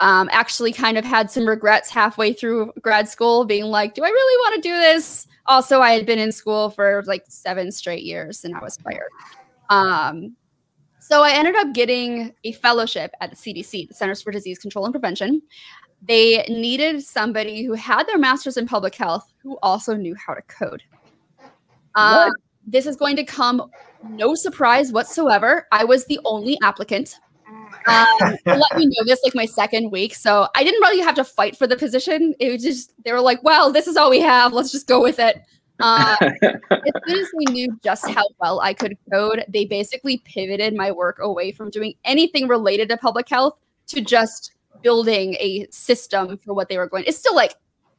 Um, 0.00 0.28
actually, 0.32 0.72
kind 0.72 0.96
of 0.96 1.04
had 1.04 1.30
some 1.30 1.46
regrets 1.46 1.90
halfway 1.90 2.32
through 2.32 2.72
grad 2.80 3.08
school, 3.08 3.44
being 3.44 3.64
like, 3.64 3.94
"Do 3.94 4.02
I 4.02 4.08
really 4.08 4.38
want 4.38 4.62
to 4.62 4.68
do 4.68 4.74
this?" 4.74 5.26
Also, 5.46 5.80
I 5.80 5.92
had 5.92 6.06
been 6.06 6.18
in 6.18 6.32
school 6.32 6.70
for 6.70 7.02
like 7.06 7.24
seven 7.28 7.70
straight 7.72 8.02
years 8.02 8.44
and 8.44 8.54
I 8.54 8.60
was 8.60 8.76
fired. 8.76 9.10
Um, 9.68 10.36
so 11.00 11.22
I 11.22 11.32
ended 11.32 11.56
up 11.56 11.72
getting 11.72 12.32
a 12.44 12.52
fellowship 12.52 13.12
at 13.20 13.30
the 13.30 13.36
CDC, 13.36 13.88
the 13.88 13.94
Centers 13.94 14.22
for 14.22 14.30
Disease 14.30 14.58
Control 14.58 14.84
and 14.84 14.94
Prevention. 14.94 15.42
They 16.06 16.44
needed 16.48 17.02
somebody 17.02 17.64
who 17.64 17.72
had 17.72 18.06
their 18.06 18.16
master's 18.16 18.56
in 18.56 18.66
public 18.66 18.94
health 18.94 19.32
who 19.42 19.58
also 19.62 19.96
knew 19.96 20.14
how 20.14 20.34
to 20.34 20.42
code. 20.42 20.82
Uh, 21.94 22.30
this 22.66 22.86
is 22.86 22.96
going 22.96 23.16
to 23.16 23.24
come 23.24 23.70
no 24.08 24.34
surprise 24.34 24.92
whatsoever. 24.92 25.66
I 25.72 25.84
was 25.84 26.04
the 26.06 26.20
only 26.24 26.58
applicant. 26.62 27.16
Um, 27.86 28.36
let 28.46 28.76
me 28.76 28.86
know 28.86 29.04
this 29.04 29.20
like 29.24 29.34
my 29.34 29.46
second 29.46 29.90
week, 29.90 30.14
so 30.14 30.48
I 30.54 30.62
didn't 30.64 30.80
really 30.80 31.02
have 31.02 31.14
to 31.16 31.24
fight 31.24 31.56
for 31.56 31.66
the 31.66 31.76
position. 31.76 32.34
It 32.38 32.50
was 32.52 32.62
just 32.62 32.92
they 33.04 33.12
were 33.12 33.20
like, 33.20 33.42
"Well, 33.42 33.72
this 33.72 33.86
is 33.86 33.96
all 33.96 34.10
we 34.10 34.20
have. 34.20 34.52
Let's 34.52 34.70
just 34.70 34.86
go 34.86 35.02
with 35.02 35.18
it." 35.18 35.42
Um, 35.80 36.16
as 36.20 36.92
soon 37.06 37.18
as 37.18 37.28
they 37.38 37.52
knew 37.52 37.78
just 37.82 38.08
how 38.08 38.24
well 38.38 38.60
I 38.60 38.74
could 38.74 38.96
code, 39.10 39.44
they 39.48 39.64
basically 39.64 40.18
pivoted 40.18 40.74
my 40.74 40.90
work 40.92 41.18
away 41.20 41.52
from 41.52 41.70
doing 41.70 41.94
anything 42.04 42.48
related 42.48 42.88
to 42.90 42.96
public 42.96 43.28
health 43.28 43.54
to 43.88 44.00
just 44.00 44.52
building 44.82 45.34
a 45.40 45.66
system 45.70 46.36
for 46.36 46.54
what 46.54 46.68
they 46.68 46.78
were 46.78 46.86
going. 46.86 47.04
It's 47.06 47.18
still 47.18 47.34
like 47.34 47.54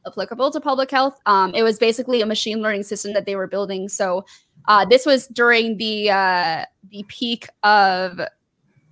applicable 0.06 0.50
to 0.50 0.60
public 0.60 0.90
health. 0.90 1.18
Um, 1.26 1.54
it 1.54 1.62
was 1.62 1.78
basically 1.78 2.22
a 2.22 2.26
machine 2.26 2.60
learning 2.60 2.84
system 2.84 3.12
that 3.14 3.26
they 3.26 3.36
were 3.36 3.46
building. 3.46 3.88
So 3.88 4.24
uh, 4.68 4.84
this 4.84 5.06
was 5.06 5.26
during 5.28 5.76
the 5.76 6.10
uh, 6.10 6.64
the 6.90 7.04
peak 7.08 7.48
of 7.62 8.20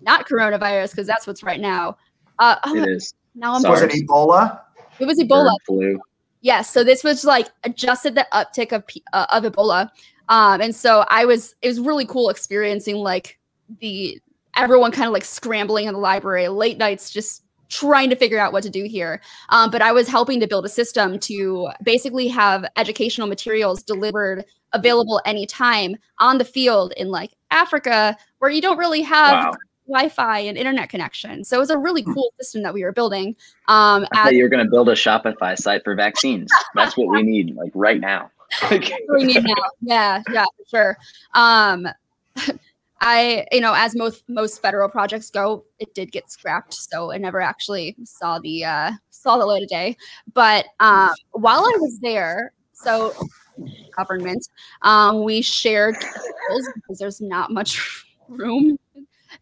not 0.02 0.28
coronavirus 0.28 0.90
because 0.92 1.06
that's 1.06 1.26
what's 1.26 1.42
right 1.42 1.60
now. 1.60 1.96
Uh, 2.38 2.56
oh, 2.64 2.76
it 2.76 2.88
is. 2.88 3.14
now 3.34 3.54
I'm 3.54 3.62
Was 3.62 3.80
Sorry. 3.80 3.92
it 3.92 4.06
Ebola? 4.06 4.60
it 4.98 5.06
was 5.06 5.18
Ebola. 5.18 5.44
Bird 5.44 5.66
flu. 5.66 6.00
Yes, 6.42 6.70
so 6.70 6.82
this 6.82 7.04
was 7.04 7.24
like 7.24 7.48
adjusted 7.64 8.14
the 8.14 8.26
uptick 8.32 8.72
of 8.72 8.84
uh, 9.12 9.26
of 9.30 9.44
Ebola, 9.44 9.90
um, 10.28 10.60
and 10.60 10.74
so 10.74 11.04
I 11.10 11.24
was 11.26 11.54
it 11.60 11.68
was 11.68 11.80
really 11.80 12.06
cool 12.06 12.30
experiencing 12.30 12.96
like 12.96 13.38
the 13.80 14.20
everyone 14.56 14.90
kind 14.90 15.06
of 15.06 15.12
like 15.12 15.24
scrambling 15.24 15.86
in 15.86 15.92
the 15.92 16.00
library, 16.00 16.48
late 16.48 16.78
nights, 16.78 17.10
just 17.10 17.44
trying 17.68 18.10
to 18.10 18.16
figure 18.16 18.38
out 18.38 18.52
what 18.52 18.62
to 18.64 18.70
do 18.70 18.84
here. 18.84 19.20
Um, 19.50 19.70
but 19.70 19.80
I 19.80 19.92
was 19.92 20.08
helping 20.08 20.40
to 20.40 20.48
build 20.48 20.64
a 20.64 20.68
system 20.68 21.18
to 21.20 21.68
basically 21.84 22.26
have 22.28 22.64
educational 22.76 23.28
materials 23.28 23.82
delivered 23.82 24.44
available 24.72 25.20
anytime 25.24 25.96
on 26.18 26.38
the 26.38 26.44
field 26.44 26.92
in 26.96 27.10
like 27.10 27.32
Africa, 27.50 28.16
where 28.38 28.50
you 28.50 28.60
don't 28.60 28.78
really 28.78 29.02
have 29.02 29.44
Wow. 29.44 29.52
Wi-Fi 29.90 30.38
and 30.40 30.56
internet 30.56 30.88
connection. 30.88 31.44
So 31.44 31.56
it 31.56 31.60
was 31.60 31.70
a 31.70 31.78
really 31.78 32.02
cool 32.02 32.32
system 32.40 32.62
that 32.62 32.72
we 32.72 32.84
were 32.84 32.92
building. 32.92 33.36
Um, 33.68 34.04
as 34.12 34.24
thought 34.24 34.34
you 34.34 34.42
were 34.42 34.48
going 34.48 34.64
to 34.64 34.70
build 34.70 34.88
a 34.88 34.94
Shopify 34.94 35.58
site 35.58 35.84
for 35.84 35.94
vaccines. 35.94 36.50
That's 36.74 36.96
what 36.96 37.08
we 37.08 37.22
need, 37.24 37.54
like 37.56 37.72
right 37.74 38.00
now. 38.00 38.30
we 38.70 39.24
need 39.24 39.44
now. 39.44 39.54
Yeah, 39.80 40.22
yeah, 40.32 40.44
for 40.44 40.68
sure. 40.68 40.98
Um, 41.34 41.88
I, 43.02 43.46
you 43.50 43.60
know, 43.60 43.72
as 43.74 43.96
most 43.96 44.24
most 44.28 44.60
federal 44.60 44.88
projects 44.88 45.30
go, 45.30 45.64
it 45.78 45.94
did 45.94 46.12
get 46.12 46.30
scrapped, 46.30 46.74
so 46.74 47.12
I 47.12 47.16
never 47.16 47.40
actually 47.40 47.96
saw 48.04 48.38
the 48.38 48.64
uh, 48.64 48.92
saw 49.08 49.38
the 49.38 49.46
light 49.46 49.62
of 49.62 49.68
day. 49.68 49.96
But 50.34 50.66
um, 50.80 51.10
while 51.32 51.60
I 51.60 51.72
was 51.78 51.98
there, 52.00 52.52
so 52.74 53.14
government, 53.96 54.46
um, 54.82 55.24
we 55.24 55.40
shared 55.40 55.96
because 55.98 56.98
there's 56.98 57.22
not 57.22 57.50
much 57.50 58.04
room. 58.28 58.78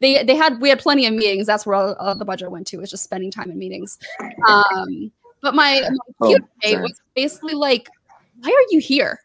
They 0.01 0.23
they 0.23 0.37
had 0.37 0.61
we 0.61 0.69
had 0.69 0.79
plenty 0.79 1.07
of 1.07 1.15
meetings. 1.15 1.47
That's 1.47 1.67
where 1.67 1.77
all, 1.77 1.95
all 1.95 2.15
the 2.15 2.25
budget 2.25 2.51
went 2.51 2.67
to 2.69 2.79
was 2.79 2.91
just 2.91 3.05
spending 3.05 3.31
time 3.31 3.51
in 3.51 3.59
meetings. 3.59 3.99
Um, 4.47 5.11
but 5.41 5.55
my, 5.55 5.89
my 6.21 6.37
Oh, 6.63 6.81
was 6.81 7.01
basically 7.15 7.55
like 7.55 7.89
why 8.41 8.51
are 8.51 8.67
you 8.71 8.81
here? 8.81 9.21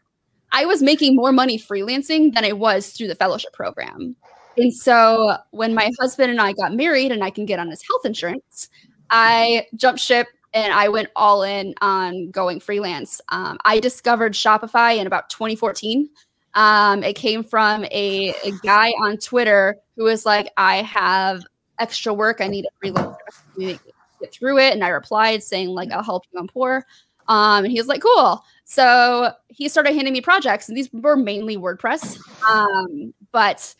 I 0.52 0.66
was 0.66 0.82
making 0.82 1.16
more 1.16 1.32
money 1.32 1.58
freelancing 1.58 2.32
than 2.32 2.44
I 2.44 2.52
was 2.52 2.90
through 2.90 3.08
the 3.08 3.16
fellowship 3.16 3.52
program. 3.52 4.14
And 4.56 4.72
so 4.72 5.36
when 5.50 5.74
my 5.74 5.90
husband 6.00 6.30
and 6.30 6.40
I 6.40 6.52
got 6.52 6.74
married 6.74 7.10
and 7.10 7.24
I 7.24 7.30
can 7.30 7.44
get 7.44 7.58
on 7.58 7.68
his 7.68 7.82
health 7.86 8.04
insurance, 8.04 8.68
I 9.10 9.66
jumped 9.74 10.00
ship 10.00 10.28
and 10.52 10.72
I 10.72 10.88
went 10.88 11.08
all 11.16 11.42
in 11.42 11.74
on 11.80 12.30
going 12.30 12.60
freelance. 12.60 13.20
Um, 13.30 13.58
I 13.64 13.80
discovered 13.80 14.32
Shopify 14.34 14.96
in 14.96 15.08
about 15.08 15.28
2014. 15.28 16.08
Um, 16.54 17.02
it 17.02 17.14
came 17.14 17.42
from 17.42 17.84
a, 17.86 18.34
a, 18.44 18.52
guy 18.62 18.90
on 19.02 19.16
Twitter 19.18 19.76
who 19.96 20.04
was 20.04 20.24
like, 20.24 20.52
I 20.56 20.76
have 20.82 21.42
extra 21.80 22.14
work. 22.14 22.40
I 22.40 22.46
need 22.46 22.64
a 22.64 22.68
freelance 22.78 23.16
to 23.58 23.78
get 24.20 24.32
through 24.32 24.58
it. 24.58 24.72
And 24.72 24.84
I 24.84 24.88
replied 24.88 25.42
saying, 25.42 25.70
like, 25.70 25.90
I'll 25.90 26.04
help 26.04 26.24
you. 26.32 26.38
I'm 26.38 26.46
poor. 26.46 26.86
Um, 27.26 27.64
and 27.64 27.72
he 27.72 27.80
was 27.80 27.88
like, 27.88 28.02
cool. 28.02 28.44
So 28.64 29.32
he 29.48 29.68
started 29.68 29.94
handing 29.94 30.12
me 30.12 30.20
projects, 30.20 30.68
and 30.68 30.76
these 30.76 30.90
were 30.92 31.16
mainly 31.16 31.56
WordPress. 31.56 32.18
Um, 32.48 33.12
but 33.30 33.74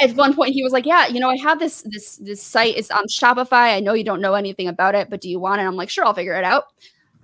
at 0.00 0.14
one 0.14 0.34
point 0.34 0.54
he 0.54 0.62
was 0.62 0.72
like, 0.72 0.86
"Yeah, 0.86 1.06
you 1.06 1.20
know, 1.20 1.30
I 1.30 1.36
have 1.38 1.58
this 1.58 1.82
this 1.82 2.16
this 2.16 2.42
site. 2.42 2.76
It's 2.76 2.90
on 2.90 3.06
Shopify. 3.06 3.74
I 3.74 3.80
know 3.80 3.94
you 3.94 4.04
don't 4.04 4.20
know 4.20 4.34
anything 4.34 4.68
about 4.68 4.94
it, 4.94 5.10
but 5.10 5.20
do 5.20 5.28
you 5.28 5.38
want 5.38 5.60
it?" 5.60 5.64
I'm 5.64 5.76
like, 5.76 5.90
"Sure, 5.90 6.04
I'll 6.04 6.14
figure 6.14 6.34
it 6.34 6.44
out." 6.44 6.64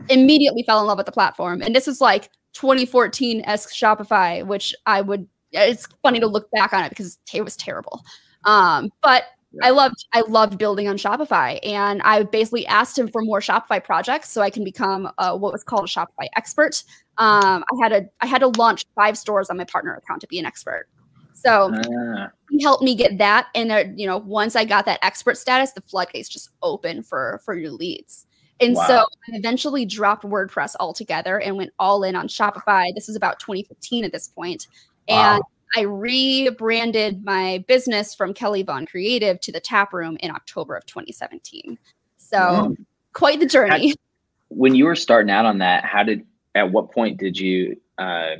Immediately 0.08 0.64
fell 0.64 0.80
in 0.80 0.86
love 0.86 0.98
with 0.98 1.06
the 1.06 1.12
platform, 1.12 1.62
and 1.62 1.74
this 1.74 1.86
was 1.86 2.00
like 2.00 2.30
2014 2.54 3.42
esque 3.44 3.70
Shopify, 3.70 4.44
which 4.44 4.74
I 4.86 5.00
would. 5.00 5.26
It's 5.52 5.86
funny 6.02 6.20
to 6.20 6.26
look 6.26 6.50
back 6.52 6.72
on 6.72 6.84
it 6.84 6.90
because 6.90 7.18
it 7.32 7.44
was 7.44 7.56
terrible. 7.56 8.02
Um, 8.44 8.90
but 9.02 9.24
yeah. 9.52 9.66
I 9.66 9.70
loved 9.70 10.06
I 10.12 10.22
loved 10.28 10.58
building 10.58 10.88
on 10.88 10.96
Shopify, 10.96 11.58
and 11.64 12.00
I 12.02 12.22
basically 12.22 12.66
asked 12.66 12.98
him 12.98 13.08
for 13.08 13.22
more 13.22 13.40
Shopify 13.40 13.82
projects 13.82 14.30
so 14.30 14.42
I 14.42 14.50
can 14.50 14.62
become 14.62 15.10
uh, 15.18 15.36
what 15.36 15.52
was 15.52 15.64
called 15.64 15.84
a 15.84 15.88
Shopify 15.88 16.28
expert. 16.36 16.84
Um, 17.18 17.64
I 17.72 17.82
had 17.82 17.92
a 17.92 18.08
I 18.20 18.26
had 18.26 18.40
to 18.40 18.48
launch 18.48 18.84
five 18.94 19.18
stores 19.18 19.50
on 19.50 19.56
my 19.56 19.64
partner 19.64 19.94
account 19.94 20.20
to 20.20 20.28
be 20.28 20.38
an 20.38 20.46
expert. 20.46 20.86
So 21.32 21.72
uh. 21.74 22.28
he 22.50 22.62
helped 22.62 22.82
me 22.84 22.94
get 22.94 23.18
that, 23.18 23.48
and 23.54 23.72
uh, 23.72 23.84
you 23.96 24.06
know, 24.06 24.18
once 24.18 24.54
I 24.54 24.64
got 24.64 24.84
that 24.86 25.00
expert 25.02 25.36
status, 25.36 25.72
the 25.72 25.80
floodgates 25.80 26.28
just 26.28 26.50
open 26.62 27.02
for 27.02 27.40
for 27.44 27.56
your 27.56 27.70
leads. 27.70 28.26
And 28.60 28.74
wow. 28.74 28.86
so 28.86 28.98
I 28.98 29.36
eventually 29.36 29.86
dropped 29.86 30.24
WordPress 30.24 30.76
altogether 30.78 31.40
and 31.40 31.56
went 31.56 31.72
all 31.78 32.04
in 32.04 32.14
on 32.14 32.28
Shopify. 32.28 32.94
This 32.94 33.08
is 33.08 33.16
about 33.16 33.40
2015 33.40 34.04
at 34.04 34.12
this 34.12 34.28
point. 34.28 34.66
And 35.08 35.40
wow. 35.40 35.48
I 35.76 35.82
rebranded 35.82 37.24
my 37.24 37.64
business 37.68 38.14
from 38.14 38.34
Kelly 38.34 38.62
Vaughn 38.62 38.86
Creative 38.86 39.40
to 39.40 39.52
the 39.52 39.60
Tap 39.60 39.92
Room 39.92 40.16
in 40.20 40.30
October 40.30 40.76
of 40.76 40.84
2017. 40.86 41.78
So 42.18 42.38
mm. 42.38 42.76
quite 43.12 43.40
the 43.40 43.46
journey. 43.46 43.88
How, 43.90 43.94
when 44.48 44.74
you 44.74 44.84
were 44.84 44.96
starting 44.96 45.30
out 45.30 45.46
on 45.46 45.58
that, 45.58 45.84
how 45.84 46.02
did 46.02 46.26
at 46.54 46.70
what 46.70 46.92
point 46.92 47.18
did 47.18 47.38
you 47.38 47.80
uh, 47.98 48.36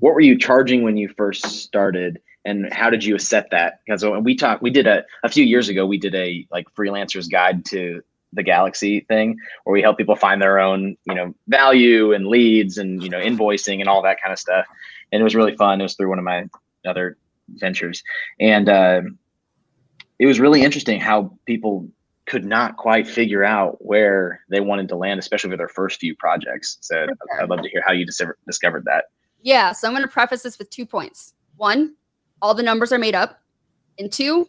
what 0.00 0.14
were 0.14 0.20
you 0.20 0.38
charging 0.38 0.82
when 0.82 0.96
you 0.96 1.08
first 1.16 1.44
started? 1.44 2.20
and 2.44 2.72
how 2.72 2.88
did 2.88 3.04
you 3.04 3.18
set 3.18 3.50
that 3.50 3.80
because 3.84 4.04
when 4.04 4.24
we 4.24 4.34
talked 4.34 4.62
we 4.62 4.70
did 4.70 4.86
a, 4.86 5.04
a 5.24 5.28
few 5.28 5.44
years 5.44 5.68
ago 5.68 5.84
we 5.84 5.98
did 5.98 6.14
a 6.14 6.46
like 6.50 6.66
freelancers 6.74 7.30
guide 7.30 7.64
to 7.64 8.00
the 8.32 8.42
galaxy 8.42 9.00
thing 9.00 9.36
where 9.64 9.72
we 9.72 9.82
help 9.82 9.98
people 9.98 10.16
find 10.16 10.40
their 10.40 10.58
own 10.58 10.96
you 11.04 11.14
know 11.14 11.34
value 11.48 12.12
and 12.12 12.26
leads 12.26 12.78
and 12.78 13.02
you 13.02 13.08
know 13.08 13.18
invoicing 13.18 13.80
and 13.80 13.88
all 13.88 14.02
that 14.02 14.20
kind 14.20 14.32
of 14.32 14.38
stuff. 14.38 14.66
And 15.12 15.20
it 15.20 15.24
was 15.24 15.34
really 15.34 15.56
fun. 15.56 15.80
It 15.80 15.84
was 15.84 15.94
through 15.94 16.08
one 16.08 16.18
of 16.18 16.24
my 16.24 16.46
other 16.86 17.16
ventures. 17.56 18.02
And 18.38 18.68
uh, 18.68 19.02
it 20.18 20.26
was 20.26 20.38
really 20.38 20.62
interesting 20.62 21.00
how 21.00 21.36
people 21.46 21.88
could 22.26 22.44
not 22.44 22.76
quite 22.76 23.08
figure 23.08 23.42
out 23.42 23.84
where 23.84 24.40
they 24.50 24.60
wanted 24.60 24.88
to 24.88 24.94
land 24.94 25.18
especially 25.18 25.50
with 25.50 25.58
their 25.58 25.68
first 25.68 25.98
few 25.98 26.14
projects. 26.16 26.78
So 26.80 27.06
i'd 27.40 27.48
love 27.48 27.62
to 27.62 27.68
hear 27.68 27.82
how 27.84 27.92
you 27.92 28.06
discovered 28.06 28.84
that. 28.84 29.06
Yeah 29.42 29.72
so 29.72 29.88
i'm 29.88 29.94
going 29.94 30.06
to 30.06 30.12
preface 30.12 30.42
this 30.42 30.58
with 30.58 30.70
two 30.70 30.86
points. 30.86 31.34
One 31.56 31.94
all 32.42 32.54
the 32.54 32.62
numbers 32.62 32.92
are 32.92 32.98
made 32.98 33.14
up. 33.14 33.40
And 33.98 34.10
two, 34.10 34.48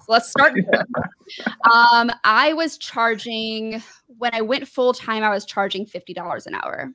let's 0.07 0.29
start. 0.29 0.53
um, 1.71 2.11
I 2.23 2.53
was 2.53 2.77
charging 2.77 3.81
when 4.17 4.33
I 4.33 4.41
went 4.41 4.67
full 4.67 4.93
time. 4.93 5.23
I 5.23 5.29
was 5.29 5.45
charging 5.45 5.85
fifty 5.85 6.13
dollars 6.13 6.47
an 6.47 6.55
hour. 6.55 6.91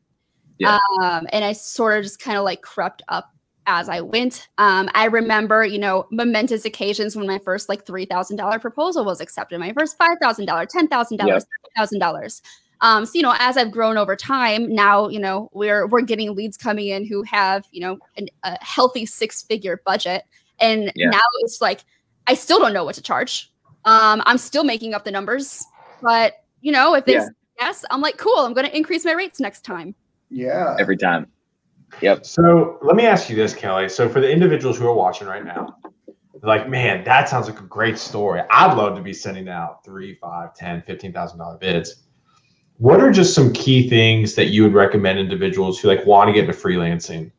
Yeah. 0.59 0.79
Um, 1.01 1.27
and 1.33 1.45
I 1.45 1.53
sort 1.53 1.97
of 1.99 2.05
just 2.05 2.21
kind 2.21 2.37
of 2.37 2.45
like 2.45 2.61
crept 2.61 3.03
up 3.09 3.35
as 3.67 3.89
I 3.89 4.01
went. 4.01 4.49
Um, 4.59 4.91
I 4.95 5.07
remember, 5.07 5.65
you 5.65 5.79
know, 5.79 6.07
momentous 6.11 6.65
occasions 6.65 7.17
when 7.17 7.27
my 7.27 7.39
first 7.39 7.69
like 7.69 7.87
three 7.87 8.05
thousand 8.05 8.37
dollar 8.37 8.59
proposal 8.59 9.05
was 9.05 9.21
accepted, 9.21 9.59
my 9.59 9.73
first 9.73 9.97
five 9.97 10.19
thousand 10.21 10.47
dollar, 10.47 10.67
ten 10.67 10.89
thousand 10.89 11.19
dollars, 11.19 11.47
thousand 11.77 11.99
dollars. 11.99 12.43
Um, 12.83 13.05
so 13.05 13.13
you 13.15 13.23
know, 13.23 13.35
as 13.39 13.57
I've 13.57 13.71
grown 13.71 13.97
over 13.97 14.17
time, 14.17 14.75
now 14.75 15.09
you 15.09 15.21
know 15.21 15.51
we're 15.53 15.87
we're 15.87 16.03
getting 16.03 16.35
leads 16.35 16.57
coming 16.57 16.89
in 16.89 17.07
who 17.07 17.23
have 17.23 17.67
you 17.71 17.81
know 17.81 17.99
an, 18.17 18.29
a 18.43 18.63
healthy 18.65 19.07
six 19.07 19.43
figure 19.43 19.83
budget, 19.85 20.25
and 20.59 20.93
yeah. 20.95 21.11
now 21.11 21.21
it's 21.41 21.61
like 21.61 21.85
I 22.31 22.35
still 22.35 22.61
don't 22.61 22.73
know 22.73 22.85
what 22.85 22.95
to 22.95 23.03
charge. 23.03 23.51
Um, 23.85 24.23
I'm 24.25 24.39
still 24.39 24.63
making 24.63 24.95
up 24.95 25.05
the 25.05 25.11
numbers, 25.11 25.67
but 26.01 26.45
you 26.61 26.71
know, 26.71 26.95
if 26.95 27.05
they 27.05 27.15
yeah. 27.15 27.27
yes, 27.59 27.85
I'm 27.91 28.01
like, 28.01 28.19
cool. 28.19 28.39
I'm 28.39 28.55
going 28.55 28.67
to 28.67 28.77
increase 28.77 29.05
my 29.05 29.13
rates 29.13 29.41
next 29.41 29.65
time. 29.65 29.97
Yeah, 30.31 30.77
every 30.79 30.97
time. 30.97 31.27
Yep. 32.01 32.25
So 32.25 32.79
let 32.83 32.95
me 32.95 33.05
ask 33.05 33.29
you 33.29 33.35
this, 33.35 33.53
Kelly. 33.53 33.89
So 33.89 34.09
for 34.09 34.21
the 34.21 34.31
individuals 34.31 34.79
who 34.79 34.87
are 34.87 34.95
watching 34.95 35.27
right 35.27 35.45
now, 35.45 35.77
like, 36.43 36.69
man, 36.69 37.03
that 37.03 37.29
sounds 37.29 37.49
like 37.49 37.59
a 37.59 37.65
great 37.65 37.99
story. 37.99 38.43
I'd 38.49 38.77
love 38.77 38.95
to 38.95 39.03
be 39.03 39.13
sending 39.13 39.49
out 39.49 39.85
three, 39.85 40.15
five, 40.15 40.55
ten, 40.55 40.83
fifteen 40.83 41.13
thousand 41.13 41.41
dollar 41.41 41.59
bids 41.59 42.05
what 42.79 42.99
are 42.99 43.11
just 43.11 43.35
some 43.35 43.53
key 43.53 43.91
things 43.91 44.35
that 44.37 44.47
you 44.47 44.63
would 44.63 44.73
recommend 44.73 45.19
individuals 45.19 45.79
who 45.79 45.89
like 45.89 46.07
want 46.07 46.29
to 46.29 46.33
get 46.33 46.49
into 46.49 46.59
freelancing 46.59 47.31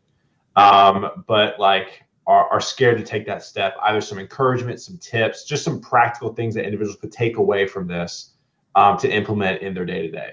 um, 0.56 1.24
but 1.28 1.60
like 1.60 2.04
are, 2.32 2.48
are 2.50 2.62
scared 2.62 2.98
to 2.98 3.04
take 3.04 3.26
that 3.26 3.44
step 3.44 3.76
either 3.84 4.00
some 4.00 4.18
encouragement 4.18 4.80
some 4.80 4.98
tips 4.98 5.44
just 5.44 5.64
some 5.64 5.82
practical 5.82 6.34
things 6.34 6.56
that 6.56 6.64
individuals 6.64 6.98
could 7.00 7.12
take 7.12 7.38
away 7.38 7.68
from 7.68 7.88
this 7.88 8.32
um, 8.76 8.98
to 8.98 9.14
implement 9.14 9.62
in 9.62 9.74
their 9.74 9.86
day-to-day. 9.86 10.32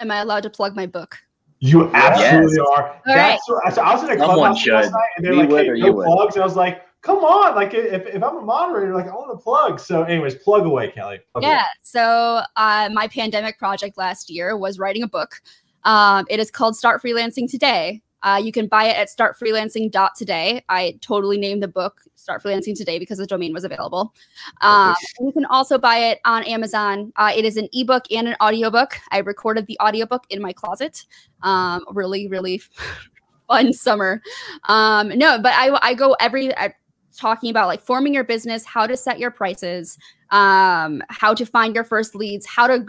Am 0.00 0.10
i 0.10 0.18
allowed 0.18 0.42
to 0.42 0.50
plug 0.50 0.76
my 0.76 0.86
book? 0.86 1.16
You 1.60 1.90
absolutely 1.92 2.58
yes. 2.58 2.66
are. 2.76 2.88
All 2.88 3.00
That's 3.06 3.50
right. 3.50 3.74
so 3.74 3.82
I 3.82 3.94
was 3.94 4.04
in 4.04 4.10
a 4.10 4.16
clubhouse 4.16 4.64
last 4.66 4.92
night 4.92 5.02
and 5.16 5.26
they're 5.26 5.32
we 5.32 5.38
like, 5.46 5.66
hey, 5.66 5.80
no 5.80 5.94
plugs. 5.94 6.36
And 6.36 6.42
I 6.42 6.46
was 6.46 6.54
like, 6.54 6.82
come 7.00 7.18
on 7.18 7.54
like 7.54 7.72
if, 7.74 8.06
if 8.06 8.22
i'm 8.24 8.38
a 8.38 8.40
moderator 8.40 8.92
like 8.92 9.06
i 9.06 9.10
want 9.10 9.30
to 9.30 9.42
plug. 9.42 9.80
So 9.80 10.02
anyways 10.02 10.34
plug 10.34 10.66
away 10.66 10.90
kelly. 10.90 11.20
Plug 11.32 11.44
yeah 11.44 11.58
away. 11.58 11.64
so 11.82 12.42
uh, 12.56 12.90
my 12.92 13.08
pandemic 13.08 13.58
project 13.58 13.96
last 13.96 14.28
year 14.28 14.56
was 14.56 14.78
writing 14.78 15.02
a 15.02 15.08
book. 15.08 15.40
Um, 15.84 16.26
it 16.28 16.40
is 16.40 16.50
called 16.50 16.76
start 16.76 17.02
freelancing 17.02 17.50
today 17.50 18.02
uh, 18.22 18.40
you 18.42 18.52
can 18.52 18.66
buy 18.66 18.84
it 18.84 18.96
at 18.96 19.08
startfreelancing.today 19.08 20.64
i 20.68 20.98
totally 21.00 21.38
named 21.38 21.62
the 21.62 21.68
book 21.68 22.02
start 22.28 22.42
freelancing 22.42 22.76
today 22.76 22.98
because 22.98 23.16
the 23.16 23.26
domain 23.26 23.54
was 23.54 23.64
available. 23.64 24.12
Um, 24.60 24.94
you 25.18 25.32
can 25.32 25.46
also 25.46 25.78
buy 25.78 25.96
it 25.96 26.20
on 26.26 26.44
amazon. 26.44 27.10
Uh, 27.16 27.32
it 27.34 27.46
is 27.46 27.56
an 27.56 27.68
ebook 27.72 28.04
and 28.10 28.28
an 28.28 28.36
audiobook. 28.42 28.98
I 29.10 29.18
recorded 29.18 29.66
the 29.66 29.78
audiobook 29.80 30.26
in 30.28 30.42
my 30.42 30.52
closet. 30.52 31.06
Um, 31.42 31.84
really 31.90 32.28
really 32.28 32.60
fun 33.48 33.72
summer. 33.72 34.20
Um, 34.64 35.08
no 35.08 35.40
but 35.40 35.54
i, 35.54 35.78
I 35.80 35.94
go 35.94 36.14
every 36.20 36.54
I, 36.56 36.74
talking 37.16 37.50
about 37.50 37.66
like 37.66 37.80
forming 37.80 38.14
your 38.14 38.24
business, 38.24 38.64
how 38.64 38.86
to 38.86 38.96
set 38.96 39.18
your 39.18 39.30
prices, 39.30 39.98
um, 40.30 41.02
how 41.08 41.34
to 41.34 41.44
find 41.44 41.74
your 41.74 41.84
first 41.84 42.14
leads, 42.14 42.46
how 42.46 42.66
to 42.66 42.86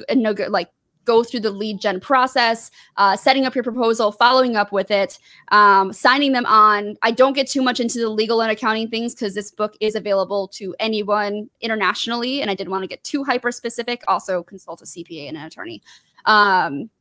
like 0.49 0.69
go 1.09 1.23
through 1.23 1.39
the 1.39 1.49
lead 1.49 1.81
gen 1.81 1.99
process, 1.99 2.69
uh, 2.97 3.15
setting 3.15 3.45
up 3.45 3.55
your 3.55 3.63
proposal, 3.63 4.11
following 4.11 4.55
up 4.55 4.71
with 4.71 4.91
it, 4.91 5.17
um, 5.51 5.91
signing 5.91 6.33
them 6.33 6.45
on. 6.45 6.95
I 7.01 7.09
don't 7.09 7.33
get 7.33 7.47
too 7.47 7.63
much 7.63 7.79
into 7.79 7.97
the 7.97 8.09
legal 8.09 8.43
and 8.43 8.51
accounting 8.51 8.89
things 8.89 9.15
because 9.15 9.33
this 9.33 9.49
book 9.49 9.75
is 9.79 9.95
available 9.95 10.47
to 10.49 10.75
anyone 10.79 11.49
internationally, 11.61 12.41
and 12.43 12.51
I 12.51 12.53
didn't 12.53 12.69
want 12.69 12.83
to 12.83 12.87
get 12.87 13.03
too 13.03 13.23
hyper 13.23 13.51
specific. 13.51 14.03
Also, 14.07 14.43
consult 14.43 14.83
a 14.83 14.85
CPA 14.85 15.29
and 15.29 15.37
an 15.37 15.45
attorney. 15.45 15.81
Um, 16.25 16.91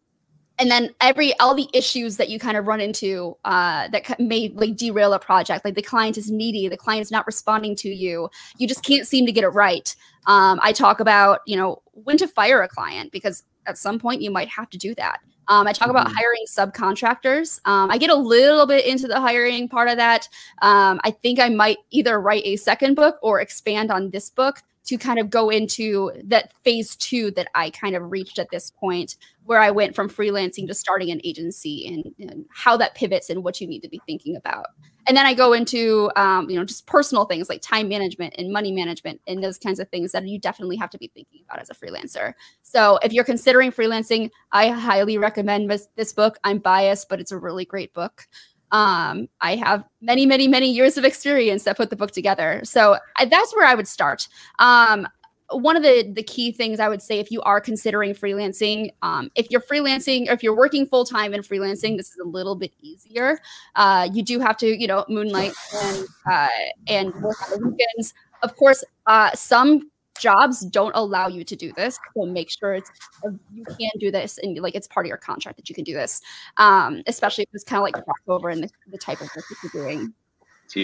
and 0.59 0.71
then 0.71 0.91
every 1.01 1.39
all 1.39 1.55
the 1.55 1.69
issues 1.73 2.17
that 2.17 2.29
you 2.29 2.39
kind 2.39 2.57
of 2.57 2.67
run 2.67 2.81
into 2.81 3.37
uh, 3.45 3.89
that 3.89 4.19
may 4.19 4.49
like 4.55 4.77
derail 4.77 5.13
a 5.13 5.19
project 5.19 5.65
like 5.65 5.75
the 5.75 5.83
client 5.83 6.19
is 6.19 6.31
needy 6.31 6.69
the 6.69 6.77
client's 6.77 7.11
not 7.11 7.27
responding 7.27 7.77
to 7.77 7.89
you 7.89 8.29
you 8.59 8.67
just 8.67 8.85
can't 8.85 9.07
seem 9.07 9.25
to 9.27 9.33
get 9.33 9.45
it 9.45 9.49
right 9.49 9.95
um, 10.27 10.59
i 10.63 10.73
talk 10.73 11.01
about 11.01 11.41
you 11.47 11.57
know 11.57 11.81
when 11.93 12.17
to 12.17 12.27
fire 12.27 12.63
a 12.63 12.69
client 12.69 13.13
because 13.13 13.45
at 13.69 13.79
some 13.79 13.99
point 13.99 14.23
you 14.23 14.31
might 14.31 14.49
have 14.49 14.69
to 14.71 14.79
do 14.79 14.95
that 14.95 15.21
um, 15.49 15.67
I 15.67 15.73
talk 15.73 15.89
about 15.89 16.07
mm-hmm. 16.09 16.17
hiring 16.17 16.45
subcontractors. 16.47 17.61
Um, 17.65 17.91
I 17.91 17.99
get 17.99 18.11
a 18.11 18.15
little 18.15 18.67
bit 18.67 18.87
into 18.87 19.09
the 19.09 19.19
hiring 19.19 19.69
part 19.69 19.89
of 19.89 19.97
that. 19.97 20.29
Um, 20.61 21.01
I 21.05 21.11
think 21.11 21.41
I 21.41 21.49
might 21.49 21.79
either 21.91 22.21
write 22.21 22.43
a 22.45 22.57
second 22.57 22.95
book 22.95 23.17
or 23.23 23.41
expand 23.41 23.91
on 23.91 24.11
this 24.11 24.29
book 24.29 24.63
to 24.89 24.97
kind 24.97 25.19
of 25.19 25.29
go 25.29 25.51
into 25.51 26.11
that 26.25 26.53
phase 26.65 26.97
two 26.97 27.31
that 27.33 27.49
I 27.55 27.69
kind 27.71 27.95
of 27.95 28.11
reached 28.11 28.39
at 28.39 28.51
this 28.51 28.71
point, 28.71 29.17
where 29.45 29.61
I 29.61 29.71
went 29.71 29.95
from 29.95 30.09
freelancing 30.09 30.67
to 30.67 30.75
starting 30.75 31.11
an 31.11 31.21
agency 31.25 31.87
and, 31.87 32.31
and 32.31 32.47
how 32.51 32.77
that 32.79 32.95
pivots 32.95 33.29
and 33.29 33.45
what 33.45 33.61
you 33.61 33.67
need 33.67 33.81
to 33.81 33.89
be 33.89 34.01
thinking 34.07 34.35
about. 34.35 34.67
And 35.07 35.17
then 35.17 35.27
I 35.27 35.35
go 35.35 35.53
into, 35.53 36.11
um, 36.17 36.49
you 36.49 36.57
know, 36.57 36.65
just 36.65 36.87
personal 36.87 37.27
things 37.27 37.49
like 37.49 37.61
time 37.61 37.89
management 37.89 38.35
and 38.39 38.53
money 38.53 38.73
management 38.73 39.21
and 39.27 39.43
those 39.43 39.59
kinds 39.59 39.79
of 39.79 39.89
things 39.91 40.13
that 40.13 40.27
you 40.27 40.39
definitely 40.39 40.77
have 40.77 40.91
to 40.91 40.99
be 40.99 41.11
thinking 41.15 41.41
about 41.49 41.61
as 41.61 41.71
a 41.71 41.75
freelancer. 41.75 42.33
So 42.63 42.99
if 43.03 43.13
you're 43.13 43.25
considering 43.25 43.73
freelancing, 43.73 44.31
I 44.53 44.69
highly 44.69 45.19
recommend 45.19 45.71
this, 45.71 45.89
this 45.97 46.13
book. 46.13 46.39
I'm 46.45 46.59
biased, 46.59 47.09
but 47.09 47.21
it's 47.21 47.33
a 47.33 47.39
really 47.39 47.65
great 47.65 47.93
book 47.95 48.27
um, 48.73 49.29
I 49.41 49.57
have 49.57 49.85
many, 50.01 50.27
many, 50.27 50.49
many 50.49 50.71
years 50.71 50.97
of 50.97 51.05
experience 51.05 51.65
that 51.65 51.77
put 51.77 51.91
the 51.91 51.97
book 51.97 52.11
together. 52.11 52.61
So 52.65 52.99
I, 53.17 53.25
that's 53.25 53.55
where 53.55 53.67
I 53.67 53.75
would 53.75 53.89
start. 53.89 54.29
Um, 54.59 55.09
one 55.51 55.77
of 55.77 55.83
the 55.83 56.11
the 56.13 56.23
key 56.23 56.53
things 56.53 56.79
I 56.79 56.89
would 56.89 57.01
say 57.01 57.21
if 57.21 57.31
you 57.31 57.41
are 57.43 57.61
considering 57.61 58.13
freelancing, 58.13 58.91
um, 59.01 59.31
if 59.35 59.51
you're 59.51 59.63
freelancing 59.63 60.29
or 60.29 60.33
if 60.33 60.43
you're 60.43 60.57
working 60.57 60.87
full 60.87 61.05
time 61.05 61.33
in 61.33 61.41
freelancing, 61.41 61.97
this 61.97 62.11
is 62.11 62.19
a 62.23 62.29
little 62.29 62.55
bit 62.55 62.73
easier. 62.83 63.39
Uh, 63.75 64.09
you 64.13 64.23
do 64.23 64.41
have 64.41 64.59
to, 64.59 64.79
you 64.79 64.87
know, 64.87 65.07
moonlight 65.09 65.53
and 65.83 66.07
uh, 66.31 66.49
and 66.87 67.15
work 67.23 67.37
on 67.45 67.59
the 67.59 67.67
weekends. 67.67 68.13
Of 68.43 68.57
course, 68.57 68.85
uh, 69.07 69.33
some 69.35 69.91
jobs 70.21 70.61
don't 70.67 70.93
allow 70.95 71.29
you 71.29 71.45
to 71.45 71.57
do 71.57 71.73
this 71.73 71.99
so 72.17 72.25
make 72.25 72.51
sure 72.51 72.75
it's 72.75 72.91
uh, 73.27 73.31
you 73.53 73.65
can 73.65 73.91
do 73.99 74.11
this 74.11 74.39
and 74.39 74.59
like 74.59 74.75
it's 74.75 74.87
part 74.87 75.07
of 75.07 75.09
your 75.09 75.17
contract 75.17 75.57
that 75.57 75.69
you 75.69 75.75
can 75.75 75.85
do 75.85 75.95
this 75.95 76.21
um 76.57 77.03
especially 77.07 77.43
if 77.45 77.51
it's 77.53 77.65
kind 77.65 77.79
of 77.79 77.83
like 77.83 77.95
crossover 78.05 78.53
in 78.53 78.61
the, 78.61 78.71
the 78.91 78.99
type 78.99 79.21
of 79.21 79.29
work 79.35 79.45
that 79.49 79.57
you're 79.63 79.85
doing. 79.85 80.13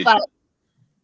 But 0.04 0.22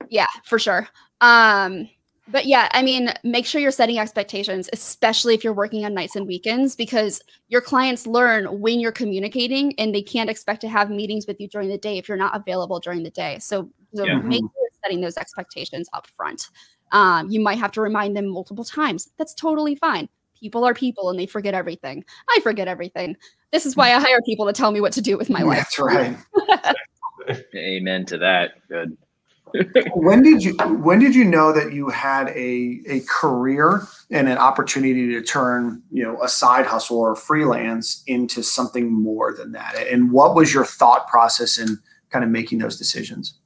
yeah 0.08 0.26
for 0.44 0.58
sure. 0.58 0.88
Um 1.20 1.88
but 2.28 2.46
yeah 2.46 2.68
i 2.72 2.82
mean 2.82 3.12
make 3.24 3.44
sure 3.44 3.60
you're 3.60 3.70
setting 3.70 3.98
expectations 3.98 4.68
especially 4.72 5.34
if 5.34 5.42
you're 5.42 5.52
working 5.52 5.84
on 5.84 5.92
nights 5.92 6.16
and 6.16 6.26
weekends 6.26 6.76
because 6.76 7.22
your 7.48 7.60
clients 7.60 8.06
learn 8.06 8.60
when 8.60 8.78
you're 8.80 8.92
communicating 8.92 9.74
and 9.78 9.94
they 9.94 10.02
can't 10.02 10.30
expect 10.30 10.60
to 10.60 10.68
have 10.68 10.90
meetings 10.90 11.26
with 11.26 11.40
you 11.40 11.48
during 11.48 11.68
the 11.68 11.78
day 11.78 11.98
if 11.98 12.08
you're 12.08 12.16
not 12.16 12.36
available 12.36 12.78
during 12.78 13.02
the 13.02 13.10
day. 13.10 13.38
So, 13.40 13.68
so 13.94 14.04
yeah. 14.04 14.18
make 14.20 14.40
sure 14.40 14.50
you're 14.60 14.70
setting 14.82 15.00
those 15.00 15.16
expectations 15.16 15.88
up 15.92 16.06
front 16.06 16.48
um, 16.92 17.30
you 17.30 17.40
might 17.40 17.58
have 17.58 17.72
to 17.72 17.80
remind 17.80 18.16
them 18.16 18.28
multiple 18.28 18.64
times. 18.64 19.10
That's 19.18 19.34
totally 19.34 19.74
fine. 19.74 20.08
People 20.38 20.64
are 20.64 20.74
people 20.74 21.10
and 21.10 21.18
they 21.18 21.26
forget 21.26 21.54
everything. 21.54 22.04
I 22.30 22.40
forget 22.40 22.68
everything. 22.68 23.16
This 23.52 23.66
is 23.66 23.76
why 23.76 23.94
I 23.94 24.00
hire 24.00 24.20
people 24.24 24.46
to 24.46 24.52
tell 24.52 24.70
me 24.70 24.80
what 24.80 24.92
to 24.94 25.02
do 25.02 25.18
with 25.18 25.28
my 25.28 25.42
life. 25.42 25.58
That's 25.58 25.78
right. 25.78 26.16
Amen 27.54 28.06
to 28.06 28.18
that. 28.18 28.52
Good. 28.68 28.96
when 29.94 30.22
did 30.22 30.44
you 30.44 30.54
when 30.82 30.98
did 30.98 31.14
you 31.14 31.24
know 31.24 31.52
that 31.52 31.72
you 31.72 31.88
had 31.88 32.28
a 32.28 32.80
a 32.86 33.00
career 33.08 33.82
and 34.10 34.28
an 34.28 34.38
opportunity 34.38 35.08
to 35.08 35.22
turn 35.22 35.82
you 35.90 36.02
know 36.02 36.20
a 36.22 36.28
side 36.28 36.66
hustle 36.66 36.98
or 36.98 37.16
freelance 37.16 38.02
into 38.06 38.42
something 38.42 38.92
more 38.92 39.34
than 39.34 39.52
that 39.52 39.74
and 39.90 40.12
what 40.12 40.34
was 40.34 40.54
your 40.54 40.64
thought 40.64 41.08
process 41.08 41.58
in 41.58 41.78
kind 42.10 42.24
of 42.24 42.30
making 42.30 42.58
those 42.58 42.78
decisions 42.78 43.38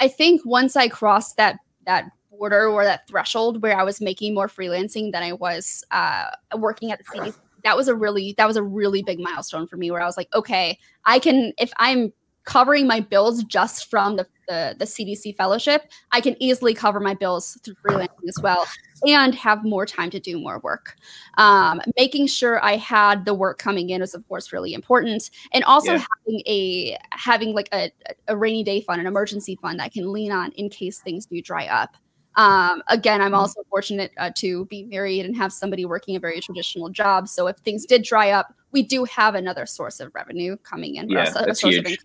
i 0.00 0.08
think 0.08 0.40
once 0.44 0.76
i 0.76 0.88
crossed 0.88 1.36
that 1.36 1.58
that 1.86 2.10
border 2.38 2.68
or 2.68 2.84
that 2.84 3.06
threshold 3.08 3.62
where 3.62 3.78
I 3.78 3.82
was 3.82 4.00
making 4.00 4.34
more 4.34 4.48
freelancing 4.48 5.12
than 5.12 5.22
I 5.22 5.32
was 5.32 5.84
uh, 5.90 6.26
working 6.56 6.90
at 6.90 6.98
the 6.98 7.04
CDC. 7.04 7.34
That 7.64 7.76
was 7.76 7.88
a 7.88 7.94
really 7.94 8.34
that 8.36 8.46
was 8.46 8.56
a 8.56 8.62
really 8.62 9.02
big 9.02 9.18
milestone 9.18 9.66
for 9.66 9.76
me 9.76 9.90
where 9.90 10.02
I 10.02 10.06
was 10.06 10.16
like, 10.16 10.28
okay, 10.34 10.78
I 11.06 11.18
can 11.18 11.52
if 11.58 11.72
I'm 11.78 12.12
covering 12.44 12.86
my 12.86 13.00
bills 13.00 13.42
just 13.44 13.90
from 13.90 14.16
the, 14.16 14.26
the, 14.48 14.76
the 14.78 14.84
CDC 14.84 15.36
fellowship, 15.36 15.90
I 16.12 16.20
can 16.20 16.40
easily 16.42 16.74
cover 16.74 17.00
my 17.00 17.14
bills 17.14 17.58
through 17.64 17.74
freelancing 17.76 18.28
as 18.28 18.38
well 18.42 18.66
and 19.06 19.34
have 19.34 19.64
more 19.64 19.86
time 19.86 20.10
to 20.10 20.20
do 20.20 20.38
more 20.38 20.58
work. 20.60 20.96
Um, 21.38 21.80
making 21.96 22.26
sure 22.26 22.62
I 22.62 22.76
had 22.76 23.24
the 23.24 23.34
work 23.34 23.58
coming 23.58 23.90
in 23.90 24.00
was 24.00 24.14
of 24.14 24.26
course 24.28 24.52
really 24.52 24.74
important. 24.74 25.30
And 25.52 25.64
also 25.64 25.92
yeah. 25.92 26.04
having 26.26 26.42
a 26.46 26.98
having 27.10 27.54
like 27.54 27.68
a, 27.72 27.90
a 28.28 28.36
rainy 28.36 28.62
day 28.62 28.82
fund, 28.82 29.00
an 29.00 29.06
emergency 29.06 29.56
fund 29.60 29.80
I 29.80 29.88
can 29.88 30.12
lean 30.12 30.30
on 30.30 30.52
in 30.52 30.68
case 30.68 31.00
things 31.00 31.26
do 31.26 31.40
dry 31.40 31.66
up. 31.66 31.96
Um, 32.36 32.82
again, 32.88 33.20
I'm 33.20 33.28
mm-hmm. 33.28 33.36
also 33.36 33.62
fortunate 33.70 34.12
uh, 34.18 34.30
to 34.36 34.64
be 34.66 34.84
married 34.84 35.24
and 35.24 35.36
have 35.36 35.52
somebody 35.52 35.84
working 35.84 36.16
a 36.16 36.20
very 36.20 36.40
traditional 36.40 36.88
job. 36.88 37.28
So 37.28 37.46
if 37.46 37.56
things 37.58 37.86
did 37.86 38.02
dry 38.02 38.30
up, 38.30 38.54
we 38.72 38.82
do 38.82 39.04
have 39.04 39.34
another 39.34 39.66
source 39.66 40.00
of 40.00 40.12
revenue 40.14 40.56
coming 40.58 40.96
in. 40.96 41.08
Yeah, 41.08 41.22
us, 41.22 41.34
that's 41.34 41.60
huge. 41.60 41.98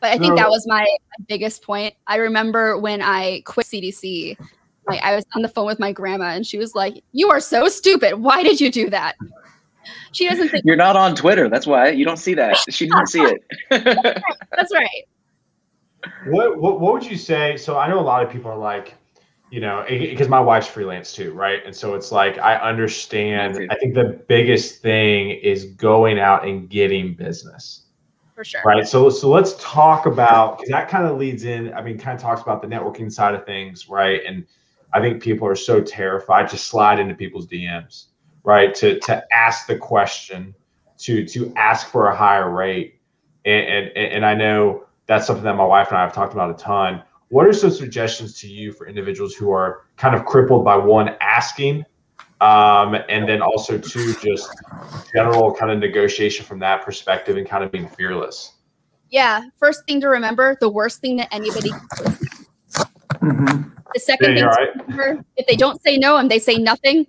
But 0.00 0.10
I 0.10 0.18
think 0.18 0.36
that 0.36 0.50
was 0.50 0.66
my, 0.66 0.86
biggest 1.28 1.62
point. 1.62 1.94
I 2.06 2.16
remember 2.16 2.76
when 2.76 3.00
I 3.00 3.40
quit 3.46 3.66
CDC, 3.66 4.36
like 4.86 5.00
I 5.02 5.14
was 5.14 5.24
on 5.34 5.40
the 5.40 5.48
phone 5.48 5.64
with 5.64 5.78
my 5.78 5.92
grandma 5.92 6.30
and 6.30 6.46
she 6.46 6.58
was 6.58 6.74
like, 6.74 7.02
"You 7.12 7.30
are 7.30 7.40
so 7.40 7.68
stupid. 7.68 8.16
Why 8.16 8.42
did 8.42 8.60
you 8.60 8.70
do 8.70 8.90
that?" 8.90 9.16
She 10.12 10.28
doesn't 10.28 10.48
think 10.48 10.64
you're 10.66 10.76
not 10.76 10.96
on 10.96 11.14
Twitter. 11.14 11.48
That's 11.48 11.66
why 11.66 11.90
you 11.90 12.04
don't 12.04 12.18
see 12.18 12.34
that. 12.34 12.58
She 12.68 12.86
didn't 12.86 13.06
see 13.06 13.22
it. 13.22 13.42
That's 13.70 14.74
right 14.74 15.04
what, 16.26 16.58
what 16.58 16.80
what 16.80 16.92
would 16.92 17.04
you 17.04 17.16
say? 17.16 17.56
So 17.56 17.78
I 17.78 17.88
know 17.88 17.98
a 17.98 18.02
lot 18.02 18.22
of 18.22 18.30
people 18.30 18.50
are 18.50 18.58
like, 18.58 18.94
you 19.50 19.60
know, 19.60 19.84
because 19.88 20.28
my 20.28 20.40
wife's 20.40 20.66
freelance 20.66 21.12
too, 21.12 21.32
right? 21.32 21.64
And 21.64 21.74
so 21.74 21.94
it's 21.94 22.10
like 22.10 22.38
I 22.38 22.56
understand. 22.56 23.70
I 23.70 23.76
think 23.76 23.94
the 23.94 24.20
biggest 24.28 24.82
thing 24.82 25.30
is 25.30 25.64
going 25.64 26.18
out 26.18 26.46
and 26.46 26.68
getting 26.68 27.14
business. 27.14 27.82
For 28.34 28.44
sure. 28.44 28.62
Right. 28.64 28.86
So 28.86 29.10
so 29.10 29.28
let's 29.28 29.54
talk 29.60 30.06
about 30.06 30.58
because 30.58 30.70
that 30.70 30.88
kind 30.88 31.06
of 31.06 31.18
leads 31.18 31.44
in. 31.44 31.72
I 31.72 31.82
mean, 31.82 31.98
kind 31.98 32.16
of 32.16 32.22
talks 32.22 32.42
about 32.42 32.62
the 32.62 32.68
networking 32.68 33.12
side 33.12 33.34
of 33.34 33.46
things, 33.46 33.88
right? 33.88 34.22
And 34.26 34.44
I 34.92 35.00
think 35.00 35.22
people 35.22 35.46
are 35.46 35.56
so 35.56 35.80
terrified 35.80 36.48
to 36.48 36.58
slide 36.58 36.98
into 36.98 37.14
people's 37.14 37.46
DMs, 37.46 38.06
right? 38.42 38.74
To 38.76 38.98
to 39.00 39.24
ask 39.32 39.68
the 39.68 39.76
question, 39.76 40.54
to 40.98 41.24
to 41.28 41.52
ask 41.54 41.86
for 41.88 42.08
a 42.08 42.16
higher 42.16 42.50
rate, 42.50 42.98
and 43.44 43.64
and, 43.66 43.96
and 43.96 44.26
I 44.26 44.34
know 44.34 44.84
that's 45.06 45.26
something 45.26 45.44
that 45.44 45.56
my 45.56 45.64
wife 45.64 45.88
and 45.88 45.98
I 45.98 46.02
have 46.02 46.12
talked 46.12 46.32
about 46.32 46.50
a 46.50 46.54
ton. 46.54 47.02
What 47.28 47.46
are 47.46 47.52
some 47.52 47.70
suggestions 47.70 48.38
to 48.40 48.48
you 48.48 48.72
for 48.72 48.86
individuals 48.86 49.34
who 49.34 49.50
are 49.50 49.86
kind 49.96 50.14
of 50.14 50.24
crippled 50.24 50.64
by 50.64 50.76
one 50.76 51.16
asking, 51.20 51.84
um, 52.40 52.96
and 53.08 53.28
then 53.28 53.42
also 53.42 53.78
two 53.78 54.14
just 54.14 54.48
general 55.12 55.54
kind 55.54 55.72
of 55.72 55.78
negotiation 55.78 56.44
from 56.44 56.58
that 56.60 56.84
perspective 56.84 57.36
and 57.36 57.48
kind 57.48 57.64
of 57.64 57.72
being 57.72 57.88
fearless? 57.88 58.52
Yeah, 59.10 59.44
first 59.56 59.84
thing 59.86 60.00
to 60.00 60.08
remember: 60.08 60.56
the 60.60 60.68
worst 60.68 61.00
thing 61.00 61.16
that 61.16 61.28
anybody. 61.32 61.70
Mm-hmm. 63.20 63.70
The 63.94 64.00
second 64.00 64.34
thing 64.34 64.44
right. 64.44 64.68
remember, 64.88 65.24
if 65.36 65.46
they 65.46 65.56
don't 65.56 65.80
say 65.82 65.96
no 65.96 66.16
and 66.16 66.30
they 66.30 66.38
say 66.38 66.56
nothing, 66.56 67.06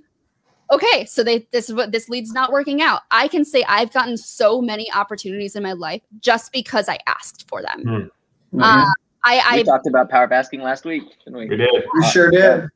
okay, 0.72 1.06
so 1.06 1.24
they 1.24 1.48
this 1.52 1.70
is 1.70 1.76
what 1.76 1.92
this 1.92 2.10
lead's 2.10 2.32
not 2.32 2.52
working 2.52 2.82
out. 2.82 3.02
I 3.12 3.28
can 3.28 3.46
say 3.46 3.64
I've 3.68 3.92
gotten 3.92 4.18
so 4.18 4.62
many 4.62 4.92
opportunities 4.94 5.56
in 5.56 5.64
my 5.64 5.74
life 5.74 6.02
just 6.20 6.52
because 6.52 6.90
I 6.90 7.00
asked 7.08 7.48
for 7.48 7.62
them. 7.62 7.84
Mm-hmm. 7.86 8.62
Uh, 8.62 8.86
I, 9.24 9.42
I 9.46 9.64
talked 9.64 9.88
about 9.88 10.10
power 10.10 10.28
basking 10.28 10.62
last 10.62 10.86
week, 10.86 11.04
didn't 11.26 11.40
we? 11.40 11.50
We 11.50 11.58
did. 11.58 11.70
We 11.94 12.06
sure 12.08 12.30
did. 12.30 12.70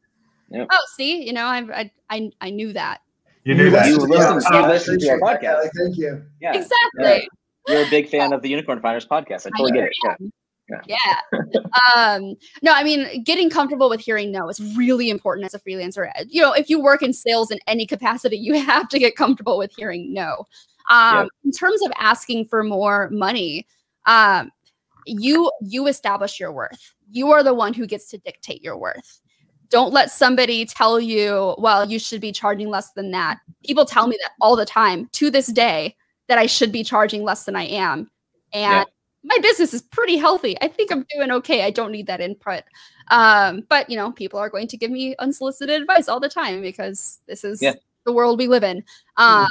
Yep. 0.52 0.68
Oh, 0.72 0.78
see, 0.96 1.24
you 1.24 1.34
know, 1.34 1.46
I 1.46 1.92
I 2.10 2.32
I 2.42 2.50
knew 2.50 2.74
that. 2.74 3.02
You 3.44 3.56
knew 3.56 3.70
that. 3.72 3.88
You 3.88 3.98
listened, 3.98 4.44
you 4.52 4.62
listened 4.62 5.02
to 5.02 5.10
our 5.10 5.20
podcast. 5.20 5.70
Thank 5.78 5.98
you. 5.98 6.24
Yeah, 6.42 6.56
exactly. 6.56 7.30
Yeah. 7.68 7.76
You're 7.76 7.86
a 7.86 7.90
big 7.90 8.10
fan 8.10 8.34
of 8.34 8.42
the 8.42 8.50
Unicorn 8.50 8.82
Finders 8.82 9.06
podcast. 9.06 9.46
I 9.46 9.52
totally 9.52 9.74
I 9.74 9.76
get 9.76 9.84
it. 9.86 9.94
Yeah. 10.04 10.16
Yeah. 10.70 10.82
yeah. 10.88 11.62
um, 11.96 12.36
no, 12.62 12.74
I 12.74 12.84
mean, 12.84 13.24
getting 13.24 13.50
comfortable 13.50 13.90
with 13.90 14.00
hearing 14.00 14.32
no 14.32 14.50
is 14.50 14.60
really 14.76 15.10
important 15.10 15.46
as 15.46 15.54
a 15.54 15.60
freelancer. 15.60 16.10
You 16.28 16.42
know, 16.42 16.54
if 16.54 16.70
you 16.70 16.82
work 16.82 17.02
in 17.02 17.14
sales 17.14 17.52
in 17.52 17.60
any 17.68 17.86
capacity, 17.86 18.38
you 18.38 18.60
have 18.60 18.90
to 18.90 19.00
get 19.00 19.16
comfortable 19.16 19.58
with 19.58 19.72
hearing 19.76 20.14
no. 20.14 20.46
Um, 20.90 21.24
yep. 21.24 21.28
In 21.46 21.52
terms 21.52 21.82
of 21.84 21.92
asking 21.98 22.46
for 22.46 22.64
more 22.64 23.10
money, 23.12 23.68
um, 24.06 24.52
you 25.06 25.52
you 25.62 25.88
establish 25.88 26.40
your 26.40 26.52
worth. 26.52 26.94
You 27.12 27.32
are 27.32 27.44
the 27.44 27.54
one 27.54 27.74
who 27.74 27.88
gets 27.88 28.10
to 28.10 28.18
dictate 28.18 28.62
your 28.62 28.78
worth. 28.78 29.22
Don't 29.70 29.94
let 29.94 30.10
somebody 30.10 30.66
tell 30.66 31.00
you, 31.00 31.56
well, 31.60 31.88
you 31.88 32.00
should 32.00 32.22
be 32.22 32.32
charging 32.32 32.70
less 32.70 32.92
than 32.94 33.12
that. 33.12 33.40
People 33.64 33.86
tell 33.86 34.08
me 34.08 34.18
that 34.22 34.32
all 34.42 34.56
the 34.56 34.66
time 34.66 35.08
to 35.14 35.30
this 35.30 35.48
day 35.48 35.96
that 36.28 36.40
I 36.40 36.48
should 36.48 36.72
be 36.72 36.84
charging 36.84 37.24
less 37.24 37.46
than 37.46 37.56
I 37.56 37.66
am. 37.66 38.10
And 38.52 38.80
yep 38.80 38.88
my 39.24 39.38
business 39.42 39.74
is 39.74 39.82
pretty 39.82 40.18
healthy. 40.18 40.58
I 40.62 40.68
think 40.68 40.92
I'm 40.92 41.06
doing 41.16 41.32
okay. 41.32 41.64
I 41.64 41.72
don't 41.72 41.92
need 41.92 42.08
that 42.08 42.22
input. 42.22 42.64
Um, 43.10 43.64
but 43.70 43.90
you 43.90 43.98
know, 43.98 44.12
people 44.12 44.40
are 44.40 44.50
going 44.50 44.68
to 44.68 44.78
give 44.78 44.92
me 44.92 45.16
unsolicited 45.20 45.82
advice 45.82 46.08
all 46.08 46.20
the 46.20 46.30
time 46.30 46.62
because 46.62 47.20
this 47.28 47.44
is 47.44 47.62
yeah. 47.62 47.74
the 48.06 48.14
world 48.14 48.40
we 48.40 48.48
live 48.48 48.64
in. 48.64 48.84
Um, 49.18 49.48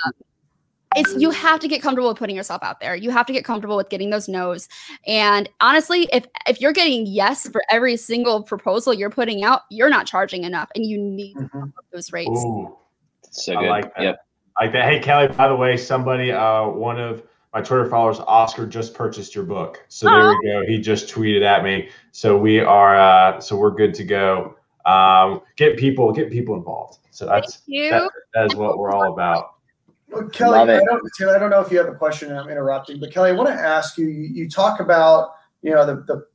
it's 0.96 1.14
you 1.16 1.30
have 1.30 1.60
to 1.60 1.68
get 1.68 1.82
comfortable 1.82 2.08
with 2.08 2.18
putting 2.18 2.34
yourself 2.34 2.62
out 2.62 2.80
there. 2.80 2.96
You 2.96 3.10
have 3.10 3.26
to 3.26 3.32
get 3.32 3.44
comfortable 3.44 3.76
with 3.76 3.90
getting 3.90 4.08
those 4.08 4.26
no's. 4.26 4.68
And 5.06 5.48
honestly, 5.60 6.08
if 6.12 6.26
if 6.46 6.60
you're 6.62 6.72
getting 6.72 7.06
yes 7.06 7.46
for 7.48 7.62
every 7.70 7.96
single 7.98 8.42
proposal 8.42 8.94
you're 8.94 9.10
putting 9.10 9.44
out, 9.44 9.62
you're 9.70 9.90
not 9.90 10.06
charging 10.06 10.44
enough, 10.44 10.70
and 10.74 10.86
you 10.86 10.98
need 10.98 11.36
mm-hmm. 11.36 11.64
those 11.92 12.10
rates. 12.10 12.30
Ooh, 12.30 12.74
so 13.30 13.54
good. 13.54 13.66
I 13.66 13.68
like 13.68 13.94
that. 13.96 14.02
Yep. 14.02 14.26
I 14.56 14.64
like 14.64 14.72
that. 14.72 14.84
Hey 14.90 14.98
Kelly, 15.00 15.28
by 15.28 15.48
the 15.48 15.56
way, 15.56 15.76
somebody, 15.76 16.32
uh, 16.32 16.66
one 16.68 16.98
of 16.98 17.22
my 17.54 17.60
Twitter 17.62 17.86
followers, 17.88 18.20
Oscar 18.20 18.66
just 18.66 18.94
purchased 18.94 19.34
your 19.34 19.44
book. 19.44 19.84
So 19.88 20.06
there 20.06 20.28
we 20.28 20.48
go. 20.48 20.66
He 20.66 20.78
just 20.78 21.08
tweeted 21.08 21.42
at 21.42 21.64
me. 21.64 21.88
So 22.12 22.36
we 22.36 22.60
are, 22.60 22.98
uh, 22.98 23.40
so 23.40 23.56
we're 23.56 23.70
good 23.70 23.94
to 23.94 24.04
go. 24.04 24.56
um, 24.88 25.42
get 25.56 25.76
people 25.76 26.12
get 26.12 26.30
people 26.30 26.54
involved. 26.56 26.98
So 27.10 27.26
that's 27.26 27.58
Thank 27.68 27.90
that, 27.90 28.10
that 28.34 28.46
is 28.46 28.54
what 28.54 28.78
we're 28.78 28.90
all 28.90 29.12
about. 29.12 29.56
Well, 30.08 30.28
Kelly, 30.30 30.58
I 30.60 30.80
don't, 30.84 31.02
Taylor, 31.18 31.36
I 31.36 31.38
don't 31.38 31.50
know 31.50 31.60
if 31.60 31.70
you 31.70 31.78
have 31.78 31.88
a 31.88 31.94
question. 31.94 32.30
and 32.30 32.38
I'm 32.38 32.48
interrupting, 32.48 32.98
but 32.98 33.12
Kelly, 33.12 33.30
I 33.30 33.32
want 33.32 33.48
to 33.48 33.54
ask 33.54 33.98
you. 33.98 34.06
You, 34.06 34.28
you 34.28 34.48
talk 34.48 34.80
about 34.80 35.32
you 35.62 35.72
know 35.72 35.84
the, 35.84 35.96
the 36.06 36.26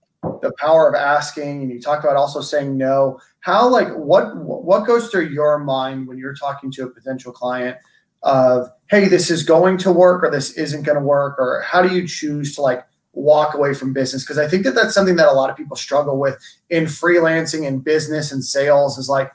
the 0.41 0.53
power 0.59 0.87
of 0.87 0.95
asking, 0.95 1.63
and 1.63 1.71
you 1.71 1.81
talk 1.81 2.03
about 2.03 2.15
also 2.15 2.41
saying 2.41 2.77
no. 2.77 3.19
How 3.39 3.67
like 3.67 3.91
what 3.93 4.37
what 4.37 4.85
goes 4.85 5.09
through 5.09 5.29
your 5.29 5.57
mind 5.57 6.07
when 6.07 6.19
you're 6.19 6.35
talking 6.35 6.69
to 6.73 6.83
a 6.83 6.89
potential 6.89 7.31
client 7.31 7.77
of 8.23 8.69
hey, 8.89 9.07
this 9.07 9.31
is 9.31 9.43
going 9.43 9.77
to 9.79 9.91
work 9.91 10.23
or 10.23 10.29
this 10.29 10.51
isn't 10.53 10.83
going 10.83 10.97
to 10.97 11.03
work, 11.03 11.37
or 11.39 11.61
how 11.61 11.81
do 11.81 11.93
you 11.95 12.07
choose 12.07 12.55
to 12.55 12.61
like 12.61 12.85
walk 13.13 13.53
away 13.53 13.73
from 13.73 13.93
business? 13.93 14.23
Because 14.23 14.37
I 14.37 14.47
think 14.47 14.63
that 14.63 14.75
that's 14.75 14.93
something 14.93 15.15
that 15.15 15.27
a 15.27 15.33
lot 15.33 15.49
of 15.49 15.57
people 15.57 15.75
struggle 15.75 16.19
with 16.19 16.37
in 16.69 16.85
freelancing 16.85 17.67
and 17.67 17.83
business 17.83 18.31
and 18.31 18.43
sales 18.43 18.97
is 18.97 19.09
like 19.09 19.31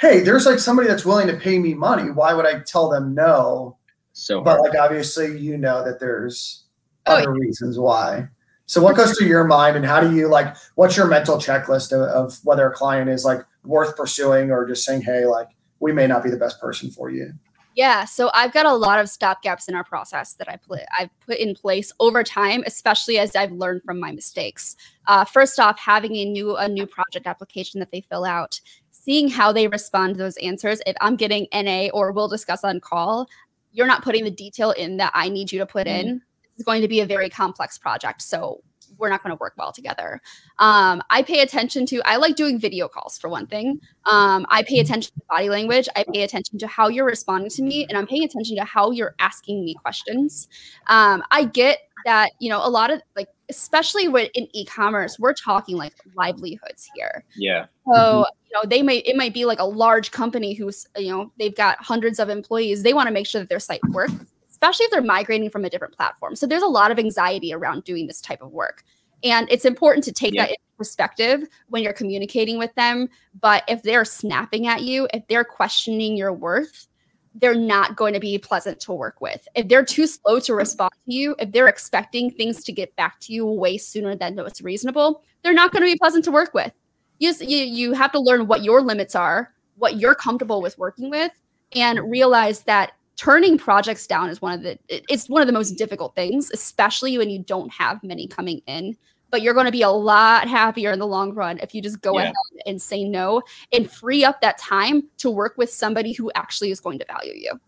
hey, 0.00 0.20
there's 0.20 0.46
like 0.46 0.58
somebody 0.58 0.88
that's 0.88 1.04
willing 1.04 1.26
to 1.26 1.36
pay 1.36 1.58
me 1.58 1.74
money. 1.74 2.10
Why 2.10 2.32
would 2.32 2.46
I 2.46 2.60
tell 2.60 2.88
them 2.88 3.14
no? 3.14 3.76
So 4.14 4.40
But 4.40 4.58
hard. 4.58 4.70
like 4.70 4.78
obviously 4.80 5.38
you 5.38 5.58
know 5.58 5.84
that 5.84 6.00
there's 6.00 6.64
Oh, 7.06 7.16
other 7.16 7.32
reasons 7.32 7.78
why. 7.78 8.28
So 8.66 8.80
what 8.82 8.96
goes 8.96 9.16
through 9.16 9.26
your 9.26 9.44
mind 9.44 9.76
and 9.76 9.84
how 9.84 10.00
do 10.00 10.14
you 10.14 10.28
like 10.28 10.56
what's 10.74 10.96
your 10.96 11.06
mental 11.06 11.36
checklist 11.36 11.92
of, 11.92 12.02
of 12.02 12.38
whether 12.44 12.66
a 12.66 12.74
client 12.74 13.10
is 13.10 13.24
like 13.24 13.40
worth 13.64 13.96
pursuing 13.96 14.50
or 14.50 14.66
just 14.66 14.84
saying, 14.84 15.02
hey, 15.02 15.26
like 15.26 15.48
we 15.80 15.92
may 15.92 16.06
not 16.06 16.22
be 16.22 16.30
the 16.30 16.36
best 16.36 16.60
person 16.60 16.90
for 16.90 17.10
you? 17.10 17.32
Yeah, 17.76 18.04
so 18.04 18.30
I've 18.34 18.52
got 18.52 18.66
a 18.66 18.74
lot 18.74 18.98
of 18.98 19.06
stopgaps 19.06 19.68
in 19.68 19.74
our 19.74 19.84
process 19.84 20.34
that 20.34 20.48
I 20.48 20.56
put 20.56 20.80
I've 20.98 21.10
put 21.20 21.38
in 21.38 21.54
place 21.54 21.92
over 22.00 22.24
time, 22.24 22.64
especially 22.66 23.18
as 23.18 23.36
I've 23.36 23.52
learned 23.52 23.82
from 23.84 24.00
my 24.00 24.10
mistakes. 24.10 24.76
Uh, 25.06 25.24
first 25.24 25.60
off, 25.60 25.78
having 25.78 26.16
a 26.16 26.24
new 26.24 26.56
a 26.56 26.68
new 26.68 26.86
project 26.86 27.26
application 27.26 27.78
that 27.80 27.92
they 27.92 28.00
fill 28.00 28.24
out, 28.24 28.60
seeing 28.90 29.28
how 29.28 29.52
they 29.52 29.68
respond 29.68 30.14
to 30.14 30.18
those 30.18 30.36
answers. 30.38 30.80
If 30.84 30.96
I'm 31.00 31.16
getting 31.16 31.46
NA 31.54 31.88
or 31.94 32.12
we'll 32.12 32.28
discuss 32.28 32.64
on 32.64 32.80
call, 32.80 33.28
you're 33.72 33.86
not 33.86 34.02
putting 34.02 34.24
the 34.24 34.30
detail 34.30 34.72
in 34.72 34.96
that 34.96 35.12
I 35.14 35.28
need 35.28 35.52
you 35.52 35.60
to 35.60 35.66
put 35.66 35.86
in. 35.86 36.22
This 36.42 36.58
is 36.58 36.64
going 36.64 36.82
to 36.82 36.88
be 36.88 37.00
a 37.00 37.06
very 37.06 37.30
complex 37.30 37.78
project, 37.78 38.22
so 38.22 38.62
we're 39.00 39.08
not 39.08 39.22
going 39.22 39.34
to 39.36 39.40
work 39.40 39.54
well 39.56 39.72
together. 39.72 40.20
Um, 40.58 41.02
I 41.10 41.22
pay 41.22 41.40
attention 41.40 41.86
to. 41.86 42.02
I 42.04 42.16
like 42.16 42.36
doing 42.36 42.58
video 42.58 42.88
calls 42.88 43.18
for 43.18 43.28
one 43.28 43.46
thing. 43.46 43.80
Um, 44.10 44.46
I 44.48 44.62
pay 44.62 44.80
attention 44.80 45.12
to 45.14 45.20
body 45.28 45.48
language. 45.48 45.88
I 45.96 46.04
pay 46.12 46.22
attention 46.22 46.58
to 46.58 46.66
how 46.66 46.88
you're 46.88 47.06
responding 47.06 47.50
to 47.50 47.62
me, 47.62 47.86
and 47.88 47.96
I'm 47.96 48.06
paying 48.06 48.24
attention 48.24 48.56
to 48.56 48.64
how 48.64 48.90
you're 48.90 49.14
asking 49.18 49.64
me 49.64 49.74
questions. 49.74 50.48
Um, 50.88 51.22
I 51.30 51.44
get 51.44 51.78
that 52.04 52.30
you 52.38 52.48
know 52.48 52.64
a 52.64 52.68
lot 52.68 52.90
of 52.90 53.00
like, 53.16 53.28
especially 53.48 54.08
with 54.08 54.30
in 54.34 54.48
e-commerce, 54.52 55.18
we're 55.18 55.34
talking 55.34 55.76
like 55.76 55.94
livelihoods 56.16 56.88
here. 56.94 57.24
yeah. 57.36 57.66
So 57.92 58.26
you 58.46 58.52
know 58.54 58.68
they 58.68 58.82
may 58.82 58.98
it 58.98 59.16
might 59.16 59.34
be 59.34 59.44
like 59.44 59.58
a 59.58 59.64
large 59.64 60.10
company 60.10 60.54
who's 60.54 60.86
you 60.96 61.10
know 61.10 61.32
they've 61.38 61.54
got 61.54 61.78
hundreds 61.82 62.18
of 62.18 62.28
employees. 62.28 62.82
They 62.82 62.94
want 62.94 63.06
to 63.08 63.12
make 63.12 63.26
sure 63.26 63.40
that 63.40 63.48
their 63.48 63.60
site 63.60 63.80
works, 63.90 64.12
especially 64.60 64.84
if 64.84 64.90
they're 64.90 65.02
migrating 65.02 65.48
from 65.48 65.64
a 65.64 65.70
different 65.70 65.96
platform. 65.96 66.36
So 66.36 66.46
there's 66.46 66.62
a 66.62 66.66
lot 66.66 66.90
of 66.90 66.98
anxiety 66.98 67.54
around 67.54 67.84
doing 67.84 68.06
this 68.06 68.20
type 68.20 68.42
of 68.42 68.52
work, 68.52 68.84
and 69.24 69.48
it's 69.50 69.64
important 69.64 70.04
to 70.04 70.12
take 70.12 70.34
Yeah. 70.34 70.42
that 70.42 70.50
into 70.50 70.60
perspective 70.76 71.48
when 71.68 71.82
you're 71.82 71.92
communicating 71.92 72.58
with 72.58 72.74
them. 72.74 73.08
But 73.40 73.64
if 73.68 73.82
they're 73.82 74.04
snapping 74.04 74.66
at 74.66 74.82
you, 74.82 75.08
if 75.14 75.26
they're 75.28 75.44
questioning 75.44 76.16
your 76.16 76.32
worth, 76.32 76.86
they're 77.34 77.54
not 77.54 77.96
going 77.96 78.12
to 78.12 78.20
be 78.20 78.38
pleasant 78.38 78.80
to 78.80 78.92
work 78.92 79.20
with. 79.20 79.46
If 79.54 79.68
they're 79.68 79.84
too 79.84 80.06
slow 80.06 80.40
to 80.40 80.54
respond 80.54 80.90
to 81.04 81.12
you, 81.12 81.36
if 81.38 81.52
they're 81.52 81.68
expecting 81.68 82.30
things 82.30 82.64
to 82.64 82.72
get 82.72 82.94
back 82.96 83.20
to 83.20 83.32
you 83.32 83.46
way 83.46 83.78
sooner 83.78 84.16
than 84.16 84.36
what's 84.36 84.60
reasonable, 84.62 85.22
they're 85.42 85.54
not 85.54 85.70
going 85.72 85.82
to 85.82 85.92
be 85.92 85.96
pleasant 85.98 86.24
to 86.24 86.32
work 86.32 86.52
with. 86.54 86.72
You, 87.18 87.28
just, 87.28 87.42
you 87.42 87.58
you 87.58 87.92
have 87.92 88.12
to 88.12 88.20
learn 88.20 88.46
what 88.46 88.64
your 88.64 88.80
limits 88.82 89.14
are, 89.14 89.54
what 89.76 89.96
you're 89.96 90.14
comfortable 90.14 90.60
with 90.60 90.76
working 90.78 91.08
with, 91.08 91.32
and 91.72 92.10
realize 92.10 92.62
that 92.62 92.92
turning 93.20 93.58
projects 93.58 94.06
down 94.06 94.30
is 94.30 94.40
one 94.40 94.54
of 94.54 94.62
the 94.62 94.78
it's 94.88 95.28
one 95.28 95.42
of 95.42 95.46
the 95.46 95.52
most 95.52 95.72
difficult 95.72 96.14
things, 96.14 96.50
especially 96.52 97.18
when 97.18 97.28
you 97.28 97.38
don't 97.38 97.70
have 97.70 98.02
many 98.02 98.26
coming 98.26 98.62
in. 98.66 98.96
But 99.30 99.42
you're 99.42 99.54
going 99.54 99.66
to 99.66 99.72
be 99.72 99.82
a 99.82 99.90
lot 99.90 100.48
happier 100.48 100.90
in 100.90 100.98
the 100.98 101.06
long 101.06 101.34
run 101.34 101.58
if 101.58 101.74
you 101.74 101.82
just 101.82 102.00
go 102.00 102.16
Yeah. 102.16 102.22
ahead 102.24 102.34
and 102.66 102.80
say 102.80 103.04
no 103.04 103.42
and 103.72 103.88
free 103.90 104.24
up 104.24 104.40
that 104.40 104.58
time 104.58 105.04
to 105.18 105.30
work 105.30 105.54
with 105.56 105.70
somebody 105.70 106.12
who 106.12 106.32
actually 106.34 106.70
is 106.70 106.80
going 106.80 106.98
to 106.98 107.04
value 107.04 107.34
you. 107.34 107.60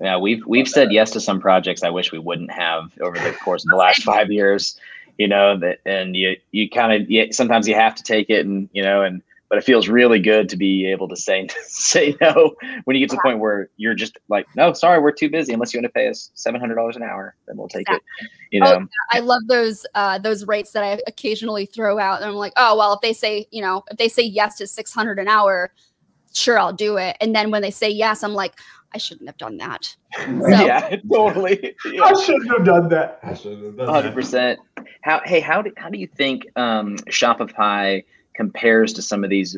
Yeah, 0.00 0.16
we've 0.18 0.44
we've 0.46 0.68
said 0.68 0.92
yes 0.92 1.10
to 1.12 1.20
some 1.20 1.40
projects 1.40 1.82
I 1.82 1.90
wish 1.90 2.12
we 2.12 2.20
wouldn't 2.20 2.52
have 2.52 2.96
over 3.00 3.18
the 3.18 3.32
course 3.32 3.64
of 3.64 3.70
the 3.70 3.76
last 3.76 4.04
five 4.04 4.30
years. 4.30 4.78
You 5.18 5.28
know 5.28 5.58
that, 5.58 5.78
and 5.84 6.16
you 6.16 6.36
you 6.52 6.70
kind 6.70 6.92
of 6.92 7.34
sometimes 7.34 7.66
you 7.68 7.74
have 7.74 7.94
to 7.96 8.02
take 8.02 8.30
it, 8.30 8.46
and 8.46 8.68
you 8.72 8.82
know, 8.82 9.02
and 9.02 9.20
but 9.48 9.58
it 9.58 9.64
feels 9.64 9.88
really 9.88 10.18
good 10.18 10.48
to 10.48 10.56
be 10.56 10.86
able 10.86 11.08
to 11.08 11.16
say 11.16 11.46
say 11.66 12.16
no 12.20 12.54
when 12.84 12.96
you 12.96 13.00
get 13.00 13.10
to 13.10 13.16
the 13.16 13.22
point 13.22 13.38
where 13.38 13.68
you're 13.76 13.94
just 13.94 14.18
like, 14.28 14.46
no, 14.56 14.72
sorry, 14.72 15.00
we're 15.00 15.12
too 15.12 15.28
busy. 15.30 15.52
Unless 15.52 15.74
you 15.74 15.78
want 15.78 15.84
to 15.86 15.92
pay 15.92 16.08
us 16.08 16.30
seven 16.34 16.60
hundred 16.60 16.76
dollars 16.76 16.96
an 16.96 17.02
hour, 17.02 17.34
then 17.46 17.56
we'll 17.56 17.68
take 17.68 17.88
it. 17.90 18.02
You 18.50 18.62
Oh, 18.64 18.78
know, 18.78 18.86
I 19.10 19.20
love 19.20 19.42
those 19.48 19.84
uh, 19.94 20.18
those 20.18 20.46
rates 20.46 20.72
that 20.72 20.84
I 20.84 21.00
occasionally 21.06 21.66
throw 21.66 21.98
out, 21.98 22.20
and 22.20 22.30
I'm 22.30 22.36
like, 22.36 22.52
oh 22.56 22.76
well, 22.76 22.92
if 22.94 23.00
they 23.00 23.12
say 23.12 23.46
you 23.50 23.62
know 23.62 23.84
if 23.90 23.96
they 23.98 24.08
say 24.08 24.22
yes 24.22 24.56
to 24.58 24.66
600 24.66 25.18
an 25.18 25.28
hour, 25.28 25.72
sure 26.32 26.58
I'll 26.58 26.72
do 26.72 26.96
it. 26.96 27.16
And 27.20 27.34
then 27.34 27.50
when 27.50 27.62
they 27.62 27.70
say 27.70 27.90
yes, 27.90 28.22
I'm 28.22 28.34
like, 28.34 28.54
I 28.92 28.98
shouldn't 28.98 29.28
have 29.28 29.36
done 29.38 29.56
that. 29.58 29.94
So- 30.26 30.48
yeah, 30.48 30.96
totally. 31.12 31.74
I 32.02 32.12
shouldn't 32.22 32.48
have 32.50 32.64
done 32.64 32.88
that. 32.90 33.18
I 33.24 33.34
shouldn't 33.34 33.64
have 33.64 33.76
done 33.76 33.88
hundred 33.88 34.10
that. 34.10 34.14
percent. 34.14 34.60
How 35.02 35.20
hey 35.24 35.40
how 35.40 35.60
do 35.62 35.72
how 35.76 35.88
do 35.88 35.98
you 35.98 36.06
think 36.06 36.46
um, 36.56 36.96
Shopify 37.10 38.04
compares 38.34 38.92
to 38.94 39.02
some 39.02 39.24
of 39.24 39.30
these 39.30 39.56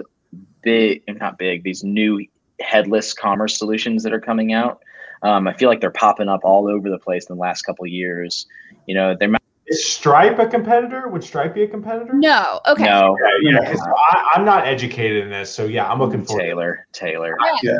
big 0.62 1.02
not 1.08 1.38
big 1.38 1.62
these 1.62 1.84
new 1.84 2.24
headless 2.60 3.12
commerce 3.12 3.58
solutions 3.58 4.02
that 4.02 4.12
are 4.12 4.20
coming 4.20 4.52
out? 4.52 4.80
Um, 5.22 5.48
I 5.48 5.54
feel 5.54 5.68
like 5.68 5.80
they're 5.80 5.90
popping 5.90 6.28
up 6.28 6.40
all 6.44 6.68
over 6.68 6.90
the 6.90 6.98
place 6.98 7.26
in 7.28 7.36
the 7.36 7.40
last 7.40 7.62
couple 7.62 7.84
of 7.84 7.90
years. 7.90 8.46
You 8.86 8.94
know, 8.94 9.16
they're 9.18 9.34
Is 9.66 9.84
Stripe 9.86 10.38
a 10.38 10.46
competitor? 10.46 11.08
Would 11.08 11.24
Stripe 11.24 11.54
be 11.54 11.62
a 11.62 11.68
competitor? 11.68 12.14
No, 12.14 12.60
okay. 12.68 12.84
no 12.84 13.16
Yeah, 13.42 13.50
yeah. 13.52 13.70
'cause 13.70 13.80
I, 14.10 14.32
I'm 14.34 14.44
not 14.44 14.66
educated 14.66 15.24
in 15.24 15.30
this, 15.30 15.52
so 15.52 15.64
yeah, 15.64 15.90
I'm 15.90 15.98
looking 15.98 16.24
for. 16.24 16.38
Taylor 16.38 16.86
Taylor. 16.92 17.36
Yeah. 17.62 17.72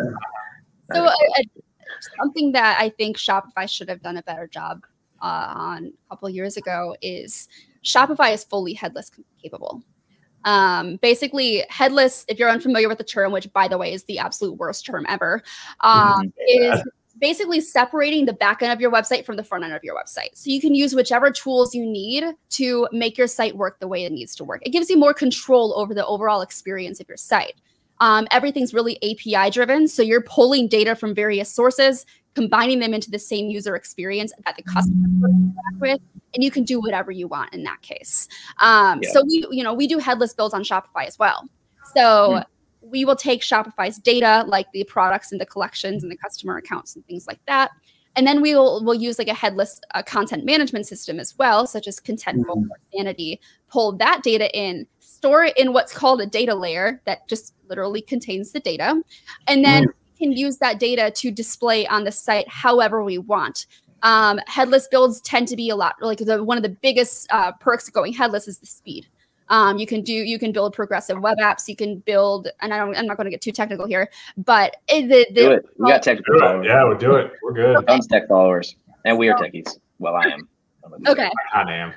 So 0.92 1.04
a, 1.04 1.08
a, 1.08 1.44
something 2.18 2.52
that 2.52 2.78
I 2.80 2.88
think 2.90 3.16
Shopify 3.16 3.68
should 3.68 3.88
have 3.88 4.02
done 4.02 4.16
a 4.16 4.22
better 4.22 4.46
job 4.46 4.84
uh, 5.22 5.52
on 5.56 5.86
a 5.86 6.08
couple 6.08 6.28
years 6.30 6.56
ago 6.56 6.96
is 7.02 7.48
Shopify 7.84 8.32
is 8.32 8.44
fully 8.44 8.72
headless 8.72 9.10
capable. 9.42 9.82
Um, 10.46 10.96
basically, 11.02 11.64
headless, 11.68 12.24
if 12.28 12.38
you're 12.38 12.48
unfamiliar 12.48 12.88
with 12.88 12.98
the 12.98 13.04
term, 13.04 13.32
which 13.32 13.52
by 13.52 13.68
the 13.68 13.76
way 13.76 13.92
is 13.92 14.04
the 14.04 14.18
absolute 14.18 14.56
worst 14.56 14.86
term 14.86 15.04
ever, 15.08 15.42
um, 15.80 16.32
is 16.48 16.82
basically 17.18 17.60
separating 17.60 18.26
the 18.26 18.32
back 18.32 18.62
end 18.62 18.72
of 18.72 18.80
your 18.80 18.90
website 18.90 19.24
from 19.24 19.36
the 19.36 19.42
front 19.42 19.64
end 19.64 19.74
of 19.74 19.82
your 19.82 19.96
website. 19.96 20.30
So 20.34 20.50
you 20.50 20.60
can 20.60 20.74
use 20.74 20.94
whichever 20.94 21.30
tools 21.30 21.74
you 21.74 21.84
need 21.84 22.24
to 22.50 22.88
make 22.92 23.18
your 23.18 23.26
site 23.26 23.56
work 23.56 23.80
the 23.80 23.88
way 23.88 24.04
it 24.04 24.12
needs 24.12 24.34
to 24.36 24.44
work. 24.44 24.62
It 24.64 24.70
gives 24.70 24.88
you 24.88 24.96
more 24.96 25.14
control 25.14 25.74
over 25.76 25.94
the 25.94 26.06
overall 26.06 26.42
experience 26.42 27.00
of 27.00 27.08
your 27.08 27.16
site. 27.16 27.54
Um, 28.00 28.28
everything's 28.30 28.74
really 28.74 28.96
API 29.02 29.50
driven. 29.50 29.88
So 29.88 30.02
you're 30.02 30.22
pulling 30.22 30.68
data 30.68 30.94
from 30.94 31.14
various 31.14 31.52
sources, 31.52 32.04
combining 32.36 32.78
them 32.78 32.92
into 32.92 33.10
the 33.10 33.18
same 33.18 33.48
user 33.48 33.74
experience 33.74 34.30
that 34.44 34.54
the 34.56 34.62
customer 34.62 35.08
with, 35.80 36.00
and 36.34 36.44
you 36.44 36.50
can 36.50 36.64
do 36.64 36.78
whatever 36.78 37.10
you 37.10 37.26
want 37.26 37.52
in 37.54 37.64
that 37.64 37.80
case. 37.80 38.28
Um, 38.60 39.00
Yeah. 39.02 39.10
So 39.12 39.24
we, 39.24 39.46
you 39.50 39.64
know, 39.64 39.72
we 39.72 39.86
do 39.88 39.98
headless 39.98 40.34
builds 40.34 40.54
on 40.54 40.62
Shopify 40.62 41.06
as 41.06 41.18
well. 41.18 41.48
So 41.94 42.42
we 42.82 43.04
will 43.06 43.16
take 43.16 43.40
Shopify's 43.40 43.98
data, 43.98 44.44
like 44.46 44.70
the 44.72 44.84
products 44.84 45.32
and 45.32 45.40
the 45.40 45.46
collections 45.46 46.02
and 46.02 46.12
the 46.12 46.16
customer 46.16 46.58
accounts 46.58 46.94
and 46.94 47.04
things 47.06 47.26
like 47.26 47.40
that. 47.46 47.70
And 48.16 48.26
then 48.26 48.40
we 48.40 48.54
will 48.54 48.84
we'll 48.84 48.94
use 48.94 49.18
like 49.18 49.28
a 49.28 49.34
headless 49.34 49.80
uh, 49.94 50.02
content 50.02 50.44
management 50.44 50.86
system 50.86 51.18
as 51.18 51.36
well, 51.38 51.66
such 51.66 51.86
as 51.88 52.00
Contentful 52.00 52.56
or 52.56 52.78
Sanity. 52.94 53.40
Pull 53.68 53.92
that 53.96 54.22
data 54.22 54.48
in, 54.56 54.86
store 55.00 55.44
it 55.44 55.56
in 55.56 55.72
what's 55.72 55.92
called 55.92 56.20
a 56.20 56.26
data 56.26 56.54
layer 56.54 57.02
that 57.04 57.28
just 57.28 57.54
literally 57.68 58.00
contains 58.00 58.52
the 58.52 58.60
data, 58.60 59.02
and 59.48 59.64
then 59.64 59.82
we 59.82 59.92
can 60.16 60.32
use 60.32 60.58
that 60.58 60.80
data 60.80 61.10
to 61.10 61.30
display 61.30 61.86
on 61.86 62.04
the 62.04 62.12
site 62.12 62.48
however 62.48 63.02
we 63.02 63.18
want. 63.18 63.66
Um, 64.02 64.38
headless 64.46 64.88
builds 64.88 65.20
tend 65.20 65.48
to 65.48 65.56
be 65.56 65.70
a 65.70 65.76
lot 65.76 65.96
like 66.00 66.18
the, 66.18 66.42
one 66.42 66.56
of 66.56 66.62
the 66.62 66.68
biggest 66.68 67.26
uh, 67.30 67.52
perks 67.52 67.88
of 67.88 67.94
going 67.94 68.12
headless 68.12 68.46
is 68.46 68.58
the 68.58 68.66
speed. 68.66 69.06
Um, 69.48 69.78
you 69.78 69.86
can 69.86 70.02
do 70.02 70.12
you 70.12 70.38
can 70.38 70.50
build 70.52 70.74
progressive 70.74 71.20
web 71.20 71.38
apps. 71.38 71.68
You 71.68 71.76
can 71.76 71.98
build, 72.00 72.48
and 72.60 72.74
I 72.74 72.78
don't, 72.78 72.96
I'm 72.96 73.06
not 73.06 73.16
going 73.16 73.26
to 73.26 73.30
get 73.30 73.40
too 73.40 73.52
technical 73.52 73.86
here, 73.86 74.10
but 74.36 74.76
the, 74.88 75.06
the, 75.06 75.26
Do 75.34 75.52
it. 75.52 75.66
We 75.78 75.88
got 75.88 76.02
technical 76.02 76.34
Do 76.34 76.38
it. 76.38 76.40
followers. 76.48 76.66
Yeah, 76.66 76.84
we'll 76.84 76.98
do 76.98 77.14
it. 77.14 77.32
We're 77.42 77.52
good. 77.52 77.86
Tons 77.86 78.06
tech 78.08 78.26
followers, 78.28 78.74
and 79.04 79.16
we 79.16 79.28
are 79.28 79.38
techies. 79.38 79.78
Well, 79.98 80.14
I 80.14 80.24
am. 80.24 80.48
okay. 81.06 81.30
I 81.54 81.72
am. 81.72 81.94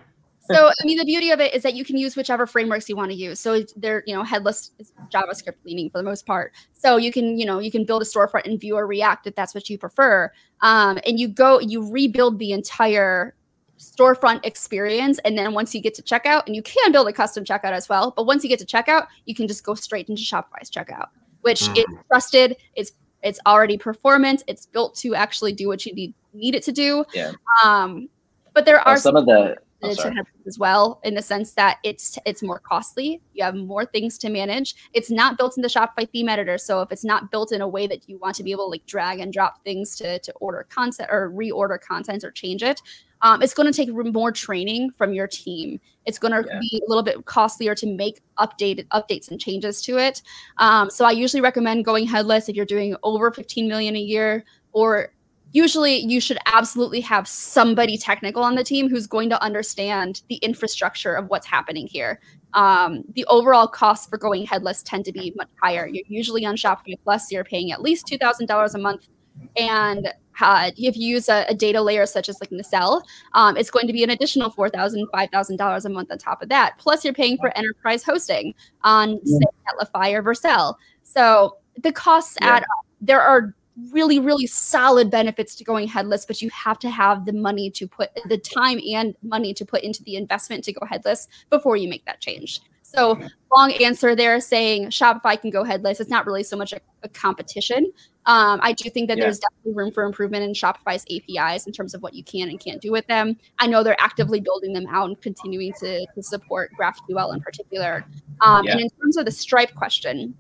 So 0.51 0.67
I 0.67 0.85
mean, 0.85 0.97
the 0.97 1.05
beauty 1.05 1.31
of 1.31 1.39
it 1.39 1.53
is 1.53 1.63
that 1.63 1.75
you 1.75 1.85
can 1.85 1.97
use 1.97 2.15
whichever 2.15 2.47
frameworks 2.47 2.89
you 2.89 2.95
want 2.95 3.11
to 3.11 3.15
use. 3.15 3.39
So 3.39 3.63
they're 3.75 4.03
you 4.07 4.15
know 4.15 4.23
headless 4.23 4.71
JavaScript 5.13 5.55
leaning 5.63 5.89
for 5.89 5.99
the 5.99 6.03
most 6.03 6.25
part. 6.25 6.53
So 6.73 6.97
you 6.97 7.11
can 7.11 7.37
you 7.37 7.45
know 7.45 7.59
you 7.59 7.71
can 7.71 7.85
build 7.85 8.01
a 8.01 8.05
storefront 8.05 8.45
in 8.45 8.57
Vue 8.57 8.75
or 8.75 8.87
React 8.87 9.27
if 9.27 9.35
that's 9.35 9.53
what 9.53 9.69
you 9.69 9.77
prefer. 9.77 10.31
Um, 10.61 10.99
and 11.05 11.19
you 11.19 11.27
go 11.27 11.59
you 11.59 11.89
rebuild 11.89 12.39
the 12.39 12.51
entire 12.51 13.35
storefront 13.79 14.45
experience. 14.45 15.19
And 15.19 15.37
then 15.37 15.53
once 15.53 15.73
you 15.73 15.81
get 15.81 15.93
to 15.95 16.01
checkout, 16.01 16.45
and 16.45 16.55
you 16.55 16.61
can 16.61 16.91
build 16.91 17.07
a 17.07 17.13
custom 17.13 17.43
checkout 17.43 17.71
as 17.71 17.87
well, 17.89 18.13
but 18.15 18.25
once 18.25 18.43
you 18.43 18.49
get 18.49 18.59
to 18.59 18.65
checkout, 18.65 19.07
you 19.25 19.33
can 19.33 19.47
just 19.47 19.63
go 19.63 19.73
straight 19.73 20.09
into 20.09 20.21
Shopify's 20.21 20.69
checkout, 20.69 21.07
which 21.41 21.61
mm. 21.61 21.77
is 21.77 21.85
trusted. 22.07 22.57
It's 22.75 22.91
it's 23.21 23.39
already 23.45 23.77
performant. 23.77 24.43
It's 24.47 24.65
built 24.65 24.95
to 24.97 25.15
actually 25.15 25.53
do 25.53 25.67
what 25.67 25.85
you 25.85 25.93
need 25.93 26.13
need 26.33 26.55
it 26.55 26.63
to 26.63 26.71
do. 26.71 27.05
Yeah. 27.13 27.31
Um, 27.63 28.09
but 28.53 28.65
there 28.65 28.79
are 28.79 28.97
some, 28.97 29.13
some 29.13 29.15
of 29.15 29.25
the 29.25 29.55
oh, 29.81 30.13
as 30.47 30.59
well 30.59 30.99
in 31.03 31.15
the 31.15 31.21
sense 31.21 31.53
that 31.53 31.77
it's 31.83 32.17
it's 32.25 32.43
more 32.43 32.59
costly. 32.59 33.21
You 33.33 33.43
have 33.43 33.55
more 33.55 33.85
things 33.85 34.17
to 34.19 34.29
manage. 34.29 34.75
It's 34.93 35.09
not 35.09 35.37
built 35.37 35.57
in 35.57 35.61
the 35.61 35.69
shopify 35.69 36.09
theme 36.09 36.29
editor 36.29 36.57
so 36.57 36.81
if 36.81 36.91
it's 36.91 37.05
not 37.05 37.31
built 37.31 37.51
in 37.51 37.61
a 37.61 37.67
way 37.67 37.87
that 37.87 38.09
you 38.09 38.17
want 38.17 38.35
to 38.35 38.43
be 38.43 38.51
able 38.51 38.65
to 38.65 38.71
like 38.71 38.85
drag 38.85 39.19
and 39.19 39.31
drop 39.31 39.63
things 39.63 39.95
to 39.97 40.19
to 40.19 40.33
order 40.33 40.65
content 40.69 41.09
or 41.11 41.31
reorder 41.31 41.79
content 41.79 42.23
or 42.23 42.31
change 42.31 42.63
it 42.63 42.81
um, 43.21 43.41
it's 43.41 43.53
going 43.53 43.71
to 43.71 43.75
take 43.75 43.89
more 43.93 44.31
training 44.31 44.91
from 44.91 45.13
your 45.13 45.27
team. 45.27 45.79
It's 46.05 46.17
going 46.17 46.31
to 46.31 46.47
yeah. 46.47 46.59
be 46.59 46.81
a 46.85 46.89
little 46.89 47.03
bit 47.03 47.25
costlier 47.25 47.75
to 47.75 47.85
make 47.87 48.21
updated 48.39 48.87
updates 48.87 49.29
and 49.29 49.39
changes 49.39 49.81
to 49.83 49.97
it. 49.97 50.21
Um, 50.57 50.89
so 50.89 51.05
i 51.05 51.11
usually 51.11 51.41
recommend 51.41 51.85
going 51.85 52.07
headless 52.07 52.49
if 52.49 52.55
you're 52.55 52.65
doing 52.65 52.95
over 53.03 53.31
15 53.31 53.67
million 53.67 53.95
a 53.95 53.99
year 53.99 54.45
or 54.71 55.11
usually 55.51 55.97
you 55.97 56.19
should 56.21 56.37
absolutely 56.45 57.01
have 57.01 57.27
somebody 57.27 57.97
technical 57.97 58.43
on 58.43 58.55
the 58.55 58.63
team 58.63 58.89
who's 58.89 59.07
going 59.07 59.29
to 59.29 59.41
understand 59.43 60.21
the 60.29 60.35
infrastructure 60.35 61.13
of 61.13 61.27
what's 61.27 61.47
happening 61.47 61.87
here. 61.87 62.19
Um, 62.53 63.03
the 63.13 63.25
overall 63.25 63.67
costs 63.67 64.07
for 64.07 64.17
going 64.17 64.45
headless 64.45 64.83
tend 64.83 65.05
to 65.05 65.11
be 65.11 65.33
much 65.35 65.49
higher. 65.61 65.87
You're 65.87 66.03
usually 66.07 66.45
on 66.45 66.55
Shopify 66.55 66.95
Plus, 67.03 67.31
you're 67.31 67.43
paying 67.43 67.71
at 67.71 67.81
least 67.81 68.07
$2,000 68.07 68.73
a 68.73 68.77
month. 68.77 69.07
And 69.55 70.11
uh, 70.41 70.71
if 70.77 70.95
you 70.97 71.07
use 71.07 71.29
a, 71.29 71.45
a, 71.49 71.53
data 71.53 71.81
layer 71.81 72.05
such 72.05 72.29
as 72.29 72.39
like 72.39 72.51
Nacelle, 72.51 73.03
um, 73.33 73.57
it's 73.57 73.69
going 73.69 73.87
to 73.87 73.93
be 73.93 74.03
an 74.03 74.09
additional 74.09 74.49
$4,000, 74.51 75.05
$5,000 75.13 75.85
a 75.85 75.89
month 75.89 76.11
on 76.11 76.17
top 76.17 76.41
of 76.41 76.49
that. 76.49 76.77
Plus, 76.77 77.03
you're 77.03 77.13
paying 77.13 77.37
for 77.37 77.55
enterprise 77.57 78.03
hosting 78.03 78.53
on, 78.83 79.19
say, 79.25 79.39
Netlify 79.67 80.13
or 80.13 80.23
Vercel. 80.23 80.75
So 81.03 81.57
the 81.81 81.91
costs 81.91 82.37
yeah. 82.41 82.55
add 82.55 82.63
up. 82.63 82.85
There 83.01 83.21
are 83.21 83.53
really 83.91 84.19
really 84.19 84.47
solid 84.47 85.09
benefits 85.09 85.55
to 85.55 85.63
going 85.63 85.87
headless 85.87 86.25
but 86.25 86.41
you 86.41 86.49
have 86.49 86.79
to 86.79 86.89
have 86.89 87.25
the 87.25 87.33
money 87.33 87.69
to 87.69 87.87
put 87.87 88.09
the 88.27 88.37
time 88.37 88.79
and 88.93 89.15
money 89.21 89.53
to 89.53 89.65
put 89.65 89.83
into 89.83 90.03
the 90.03 90.15
investment 90.15 90.63
to 90.63 90.73
go 90.73 90.85
headless 90.85 91.27
before 91.49 91.77
you 91.77 91.87
make 91.87 92.05
that 92.05 92.19
change 92.19 92.61
so 92.81 93.19
long 93.55 93.71
answer 93.73 94.15
there 94.15 94.39
saying 94.39 94.87
shopify 94.87 95.39
can 95.39 95.49
go 95.49 95.63
headless 95.63 95.99
it's 95.99 96.09
not 96.09 96.25
really 96.25 96.43
so 96.43 96.57
much 96.57 96.73
a, 96.73 96.79
a 97.03 97.09
competition 97.09 97.91
um, 98.25 98.59
i 98.63 98.73
do 98.73 98.89
think 98.89 99.07
that 99.07 99.17
yeah. 99.17 99.25
there's 99.25 99.39
definitely 99.39 99.73
room 99.73 99.91
for 99.91 100.03
improvement 100.03 100.43
in 100.43 100.53
shopify's 100.53 101.05
apis 101.11 101.67
in 101.67 101.71
terms 101.71 101.93
of 101.93 102.01
what 102.01 102.13
you 102.13 102.23
can 102.23 102.49
and 102.49 102.59
can't 102.59 102.81
do 102.81 102.91
with 102.91 103.05
them 103.07 103.37
i 103.59 103.67
know 103.67 103.83
they're 103.83 103.99
actively 104.01 104.39
building 104.39 104.73
them 104.73 104.87
out 104.87 105.07
and 105.07 105.21
continuing 105.21 105.71
to, 105.79 106.05
to 106.15 106.23
support 106.23 106.71
graphql 106.79 107.33
in 107.33 107.39
particular 107.39 108.03
um, 108.41 108.65
yeah. 108.65 108.71
and 108.71 108.81
in 108.81 108.89
terms 109.01 109.17
of 109.17 109.25
the 109.25 109.31
stripe 109.31 109.73
question 109.75 110.33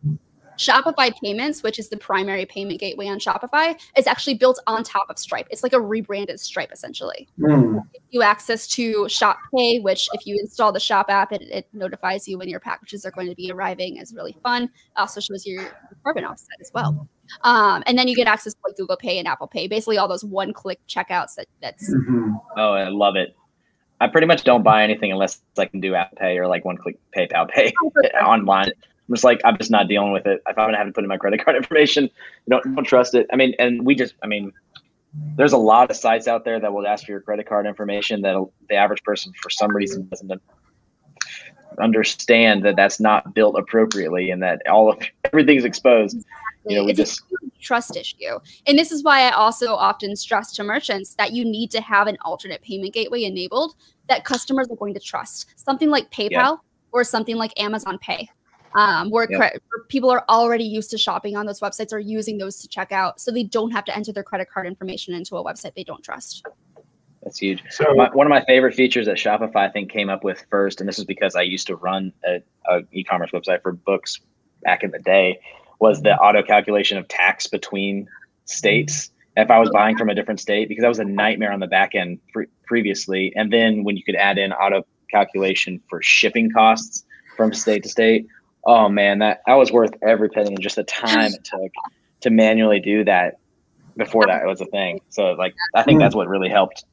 Shopify 0.59 1.13
Payments, 1.23 1.63
which 1.63 1.79
is 1.79 1.87
the 1.87 1.95
primary 1.95 2.45
payment 2.45 2.81
gateway 2.81 3.07
on 3.07 3.17
Shopify, 3.17 3.79
is 3.97 4.07
actually 4.07 4.33
built 4.33 4.59
on 4.67 4.83
top 4.83 5.09
of 5.09 5.17
Stripe. 5.17 5.47
It's 5.49 5.63
like 5.63 5.71
a 5.71 5.79
rebranded 5.79 6.37
Stripe 6.39 6.71
essentially. 6.73 7.29
Mm. 7.39 7.81
You 8.09 8.21
access 8.23 8.67
to 8.67 9.07
Shop 9.07 9.37
Pay, 9.55 9.79
which 9.79 10.09
if 10.13 10.27
you 10.27 10.37
install 10.37 10.73
the 10.73 10.79
Shop 10.79 11.05
app, 11.09 11.31
it, 11.31 11.41
it, 11.43 11.67
notifies 11.71 12.27
you 12.27 12.37
when 12.37 12.49
your 12.49 12.59
packages 12.59 13.05
are 13.05 13.11
going 13.11 13.29
to 13.29 13.35
be 13.35 13.49
arriving. 13.51 13.97
is 13.97 14.13
really 14.13 14.35
fun. 14.43 14.63
It 14.63 14.69
also 14.97 15.21
shows 15.21 15.45
your 15.45 15.65
carbon 16.03 16.25
offset 16.25 16.57
as 16.59 16.71
well. 16.73 17.07
Um, 17.43 17.81
and 17.87 17.97
then 17.97 18.09
you 18.09 18.15
get 18.15 18.27
access 18.27 18.53
to 18.53 18.59
like 18.65 18.75
Google 18.75 18.97
Pay 18.97 19.17
and 19.17 19.27
Apple 19.27 19.47
Pay, 19.47 19.67
basically 19.67 19.97
all 19.97 20.09
those 20.09 20.25
one-click 20.25 20.79
checkouts. 20.87 21.35
That 21.35 21.47
that's. 21.61 21.93
Mm-hmm. 21.93 22.33
Oh, 22.57 22.73
I 22.73 22.89
love 22.89 23.15
it. 23.15 23.35
I 24.01 24.07
pretty 24.07 24.27
much 24.27 24.43
don't 24.43 24.63
buy 24.63 24.83
anything 24.83 25.11
unless 25.11 25.41
I 25.57 25.65
can 25.65 25.79
do 25.79 25.95
Apple 25.95 26.17
Pay 26.17 26.37
or 26.37 26.47
like 26.47 26.65
one-click 26.65 26.97
PayPal 27.15 27.47
Pay 27.49 27.71
online. 28.21 28.71
I'm 29.09 29.15
just 29.15 29.23
like, 29.23 29.41
I'm 29.43 29.57
just 29.57 29.71
not 29.71 29.87
dealing 29.87 30.11
with 30.11 30.27
it. 30.27 30.41
If 30.47 30.57
I'm 30.57 30.67
gonna 30.67 30.77
have 30.77 30.85
to 30.85 30.93
put 30.93 31.03
in 31.03 31.07
my 31.07 31.17
credit 31.17 31.43
card 31.43 31.57
information, 31.57 32.09
don't 32.47 32.63
don't 32.75 32.85
trust 32.85 33.15
it. 33.15 33.27
I 33.33 33.35
mean, 33.35 33.55
and 33.57 33.85
we 33.85 33.95
just, 33.95 34.13
I 34.21 34.27
mean, 34.27 34.53
there's 35.35 35.53
a 35.53 35.57
lot 35.57 35.89
of 35.89 35.97
sites 35.97 36.27
out 36.27 36.45
there 36.45 36.59
that 36.59 36.71
will 36.71 36.85
ask 36.85 37.05
for 37.05 37.11
your 37.11 37.21
credit 37.21 37.47
card 37.47 37.65
information 37.65 38.21
that 38.21 38.35
the 38.69 38.75
average 38.75 39.03
person, 39.03 39.33
for 39.41 39.49
some 39.49 39.75
reason, 39.75 40.07
doesn't 40.09 40.31
understand 41.79 42.63
that 42.65 42.75
that's 42.75 42.99
not 42.99 43.33
built 43.33 43.57
appropriately 43.57 44.29
and 44.29 44.43
that 44.43 44.61
all 44.67 44.91
of 44.91 44.99
everything's 45.23 45.65
exposed. 45.65 46.23
You 46.67 46.75
know, 46.75 46.83
we 46.83 46.91
it's 46.91 46.99
just 46.99 47.23
a 47.31 47.49
trust 47.59 47.95
issue, 47.95 48.37
and 48.67 48.77
this 48.77 48.91
is 48.91 49.03
why 49.03 49.21
I 49.21 49.31
also 49.31 49.73
often 49.73 50.15
stress 50.15 50.51
to 50.53 50.63
merchants 50.63 51.15
that 51.15 51.31
you 51.31 51.45
need 51.45 51.71
to 51.71 51.81
have 51.81 52.05
an 52.05 52.17
alternate 52.23 52.61
payment 52.61 52.93
gateway 52.93 53.23
enabled 53.23 53.73
that 54.07 54.23
customers 54.23 54.67
are 54.69 54.75
going 54.75 54.93
to 54.93 54.99
trust. 54.99 55.47
Something 55.55 55.89
like 55.89 56.11
PayPal 56.11 56.29
yeah. 56.31 56.55
or 56.91 57.03
something 57.03 57.37
like 57.37 57.59
Amazon 57.59 57.97
Pay 57.97 58.29
um, 58.75 59.09
where, 59.09 59.27
yep. 59.29 59.39
where 59.39 59.83
people 59.87 60.09
are 60.09 60.23
already 60.29 60.63
used 60.63 60.91
to 60.91 60.97
shopping 60.97 61.35
on 61.35 61.45
those 61.45 61.59
websites 61.59 61.91
or 61.91 61.99
using 61.99 62.37
those 62.37 62.57
to 62.61 62.67
check 62.67 62.91
out 62.91 63.19
so 63.19 63.31
they 63.31 63.43
don't 63.43 63.71
have 63.71 63.85
to 63.85 63.95
enter 63.95 64.11
their 64.11 64.23
credit 64.23 64.49
card 64.49 64.67
information 64.67 65.13
into 65.13 65.37
a 65.37 65.43
website 65.43 65.73
they 65.75 65.83
don't 65.83 66.03
trust. 66.03 66.45
That's 67.23 67.37
huge. 67.37 67.63
So 67.69 67.93
my, 67.95 68.09
one 68.13 68.25
of 68.25 68.29
my 68.29 68.43
favorite 68.45 68.73
features 68.75 69.05
that 69.07 69.17
shopify 69.17 69.67
i 69.67 69.69
think 69.69 69.91
came 69.91 70.09
up 70.09 70.23
with 70.23 70.45
first 70.49 70.79
and 70.79 70.87
this 70.87 70.99
is 70.99 71.05
because 71.05 71.35
i 71.35 71.41
used 71.41 71.67
to 71.67 71.75
run 71.75 72.13
a, 72.25 72.41
a 72.65 72.81
e-commerce 72.91 73.31
website 73.31 73.61
for 73.61 73.73
books 73.73 74.19
back 74.63 74.83
in 74.83 74.91
the 74.91 74.99
day 74.99 75.39
was 75.79 76.01
the 76.01 76.15
auto 76.15 76.43
calculation 76.43 76.97
of 76.97 77.07
tax 77.07 77.47
between 77.47 78.07
states. 78.45 79.11
If 79.37 79.51
i 79.51 79.59
was 79.59 79.69
buying 79.69 79.97
from 79.97 80.09
a 80.09 80.15
different 80.15 80.39
state 80.39 80.69
because 80.69 80.81
that 80.81 80.87
was 80.87 80.99
a 80.99 81.05
nightmare 81.05 81.51
on 81.51 81.59
the 81.59 81.67
back 81.67 81.95
end 81.95 82.19
pre- 82.33 82.47
previously 82.65 83.33
and 83.35 83.51
then 83.51 83.83
when 83.83 83.95
you 83.97 84.03
could 84.03 84.15
add 84.15 84.37
in 84.37 84.51
auto 84.53 84.85
calculation 85.11 85.81
for 85.89 86.01
shipping 86.01 86.51
costs 86.51 87.05
from 87.35 87.53
state 87.53 87.83
to 87.83 87.89
state 87.89 88.27
oh 88.63 88.89
man, 88.89 89.19
that 89.19 89.41
that 89.45 89.55
was 89.55 89.71
worth 89.71 89.91
every 90.01 90.29
penny 90.29 90.49
and 90.49 90.61
just 90.61 90.75
the 90.75 90.83
time 90.83 91.33
it 91.33 91.43
took 91.43 91.71
to 92.21 92.29
manually 92.29 92.79
do 92.79 93.03
that 93.05 93.39
before 93.97 94.27
that 94.27 94.45
was 94.45 94.61
a 94.61 94.65
thing. 94.65 95.01
So 95.09 95.33
like 95.33 95.53
I 95.75 95.83
think 95.83 95.99
that's 95.99 96.15
what 96.15 96.27
really 96.27 96.49
helped. 96.49 96.85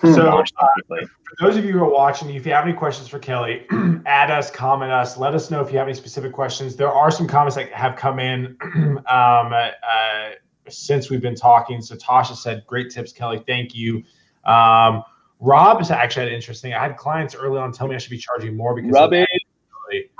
So 0.00 0.28
uh, 0.38 0.44
for 0.86 1.00
those 1.40 1.56
of 1.56 1.64
you 1.64 1.72
who 1.72 1.78
are 1.78 1.90
watching, 1.90 2.28
if 2.28 2.44
you 2.44 2.52
have 2.52 2.64
any 2.64 2.74
questions 2.74 3.08
for 3.08 3.18
Kelly, 3.18 3.66
add 4.06 4.30
us, 4.30 4.50
comment 4.50 4.92
us, 4.92 5.16
let 5.16 5.34
us 5.34 5.50
know 5.50 5.62
if 5.62 5.72
you 5.72 5.78
have 5.78 5.86
any 5.86 5.96
specific 5.96 6.32
questions. 6.32 6.76
There 6.76 6.92
are 6.92 7.10
some 7.10 7.26
comments 7.26 7.56
that 7.56 7.72
have 7.72 7.96
come 7.96 8.18
in 8.18 8.58
um, 8.74 9.04
uh, 9.06 9.70
since 10.68 11.08
we've 11.08 11.22
been 11.22 11.34
talking. 11.34 11.80
So 11.80 11.96
Tasha 11.96 12.36
said, 12.36 12.64
"Great 12.66 12.90
tips, 12.90 13.12
Kelly. 13.12 13.42
Thank 13.46 13.74
you." 13.74 14.02
Um, 14.44 15.02
Rob 15.40 15.80
is 15.80 15.90
actually 15.90 16.26
had 16.26 16.32
interesting. 16.32 16.74
I 16.74 16.80
had 16.80 16.96
clients 16.98 17.34
early 17.34 17.58
on 17.58 17.72
tell 17.72 17.88
me 17.88 17.94
I 17.94 17.98
should 17.98 18.10
be 18.10 18.18
charging 18.18 18.54
more 18.56 18.74
because 18.74 18.92
Robbie. 18.92 19.24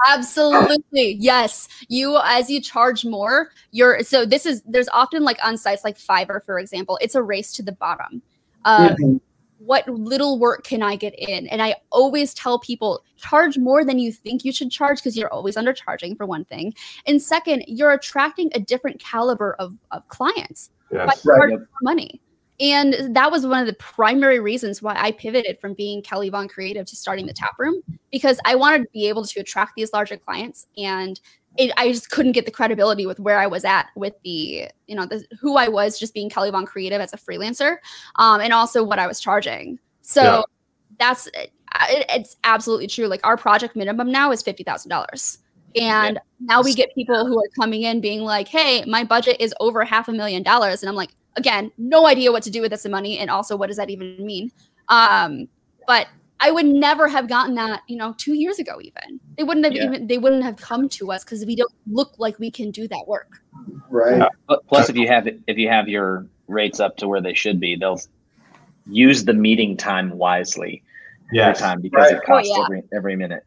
Absolutely. 0.08 1.16
yes. 1.18 1.68
You 1.88 2.18
as 2.24 2.50
you 2.50 2.60
charge 2.60 3.04
more, 3.04 3.50
you're 3.70 4.02
so 4.02 4.24
this 4.24 4.46
is 4.46 4.62
there's 4.62 4.88
often 4.88 5.22
like 5.22 5.38
on 5.44 5.56
sites 5.56 5.84
like 5.84 5.98
Fiverr, 5.98 6.44
for 6.44 6.58
example, 6.58 6.98
it's 7.00 7.14
a 7.14 7.22
race 7.22 7.52
to 7.52 7.62
the 7.62 7.72
bottom. 7.72 8.22
Uh, 8.64 8.90
mm-hmm. 8.90 9.16
What 9.58 9.88
little 9.88 10.38
work 10.38 10.64
can 10.64 10.82
I 10.82 10.96
get 10.96 11.14
in? 11.18 11.46
And 11.48 11.62
I 11.62 11.76
always 11.90 12.34
tell 12.34 12.58
people 12.58 13.02
charge 13.16 13.56
more 13.56 13.84
than 13.84 13.98
you 13.98 14.12
think 14.12 14.44
you 14.44 14.52
should 14.52 14.70
charge 14.70 14.98
because 14.98 15.16
you're 15.16 15.32
always 15.32 15.56
undercharging 15.56 16.16
for 16.16 16.26
one 16.26 16.44
thing. 16.44 16.74
And 17.06 17.20
second, 17.20 17.64
you're 17.66 17.92
attracting 17.92 18.50
a 18.54 18.60
different 18.60 19.00
caliber 19.00 19.54
of, 19.54 19.74
of 19.92 20.06
clients 20.08 20.70
yes. 20.92 21.22
by 21.24 21.30
right. 21.32 21.58
money. 21.82 22.20
And 22.58 23.14
that 23.14 23.30
was 23.30 23.46
one 23.46 23.60
of 23.60 23.66
the 23.66 23.74
primary 23.74 24.40
reasons 24.40 24.80
why 24.80 24.94
I 24.96 25.12
pivoted 25.12 25.60
from 25.60 25.74
being 25.74 26.02
Kelly 26.02 26.30
Vaughn 26.30 26.48
Creative 26.48 26.86
to 26.86 26.96
starting 26.96 27.26
the 27.26 27.32
tap 27.32 27.58
room 27.58 27.82
because 28.10 28.40
I 28.44 28.54
wanted 28.54 28.84
to 28.84 28.88
be 28.92 29.08
able 29.08 29.24
to 29.24 29.40
attract 29.40 29.72
these 29.76 29.92
larger 29.92 30.16
clients 30.16 30.66
and 30.76 31.20
it, 31.58 31.72
I 31.76 31.92
just 31.92 32.10
couldn't 32.10 32.32
get 32.32 32.44
the 32.44 32.50
credibility 32.50 33.06
with 33.06 33.18
where 33.18 33.38
I 33.38 33.46
was 33.46 33.64
at 33.64 33.88
with 33.94 34.14
the, 34.24 34.68
you 34.86 34.94
know, 34.94 35.06
the, 35.06 35.24
who 35.40 35.56
I 35.56 35.68
was 35.68 35.98
just 35.98 36.14
being 36.14 36.28
Kelly 36.28 36.50
Vaughn 36.50 36.66
Creative 36.66 37.00
as 37.00 37.12
a 37.12 37.16
freelancer 37.16 37.76
um, 38.16 38.40
and 38.40 38.52
also 38.52 38.82
what 38.82 38.98
I 38.98 39.06
was 39.06 39.20
charging. 39.20 39.78
So 40.02 40.22
yeah. 40.22 40.42
that's, 40.98 41.26
it, 41.28 41.52
it's 42.08 42.36
absolutely 42.44 42.86
true. 42.86 43.06
Like 43.06 43.24
our 43.24 43.36
project 43.36 43.76
minimum 43.76 44.10
now 44.10 44.32
is 44.32 44.42
$50,000. 44.42 45.38
And 45.76 46.14
yeah. 46.14 46.20
now 46.40 46.62
we 46.62 46.74
get 46.74 46.94
people 46.94 47.26
who 47.26 47.38
are 47.38 47.48
coming 47.58 47.82
in 47.82 48.00
being 48.00 48.22
like, 48.22 48.48
hey, 48.48 48.84
my 48.86 49.04
budget 49.04 49.36
is 49.40 49.54
over 49.60 49.84
half 49.84 50.08
a 50.08 50.12
million 50.12 50.42
dollars. 50.42 50.82
And 50.82 50.88
I'm 50.88 50.96
like, 50.96 51.10
again, 51.36 51.70
no 51.78 52.06
idea 52.06 52.32
what 52.32 52.42
to 52.44 52.50
do 52.50 52.60
with 52.60 52.70
this 52.70 52.86
money, 52.86 53.18
and 53.18 53.30
also 53.30 53.56
what 53.56 53.68
does 53.68 53.76
that 53.76 53.90
even 53.90 54.24
mean? 54.24 54.50
Um, 54.88 55.48
but 55.86 56.08
I 56.40 56.50
would 56.50 56.66
never 56.66 57.08
have 57.08 57.28
gotten 57.28 57.54
that, 57.54 57.82
you 57.88 57.96
know, 57.96 58.14
two 58.18 58.34
years 58.34 58.58
ago. 58.58 58.78
Even 58.80 59.20
they 59.36 59.44
wouldn't 59.44 59.64
have 59.64 59.74
yeah. 59.74 59.84
even 59.84 60.06
they 60.06 60.18
wouldn't 60.18 60.42
have 60.42 60.56
come 60.56 60.88
to 60.90 61.12
us 61.12 61.24
because 61.24 61.44
we 61.46 61.56
don't 61.56 61.72
look 61.90 62.14
like 62.18 62.38
we 62.38 62.50
can 62.50 62.70
do 62.70 62.86
that 62.88 63.04
work. 63.06 63.40
Right. 63.88 64.28
Uh, 64.48 64.56
plus, 64.68 64.88
if 64.90 64.96
you 64.96 65.08
have 65.08 65.26
if 65.26 65.56
you 65.56 65.68
have 65.68 65.88
your 65.88 66.26
rates 66.48 66.80
up 66.80 66.96
to 66.98 67.08
where 67.08 67.20
they 67.20 67.34
should 67.34 67.58
be, 67.58 67.76
they'll 67.76 68.00
use 68.86 69.24
the 69.24 69.34
meeting 69.34 69.76
time 69.76 70.10
wisely 70.10 70.82
yes. 71.32 71.56
every 71.56 71.68
time 71.68 71.80
because 71.80 72.12
right. 72.12 72.20
it 72.20 72.24
costs 72.24 72.50
oh, 72.52 72.58
yeah. 72.58 72.64
every 72.64 72.82
every 72.92 73.16
minute. 73.16 73.44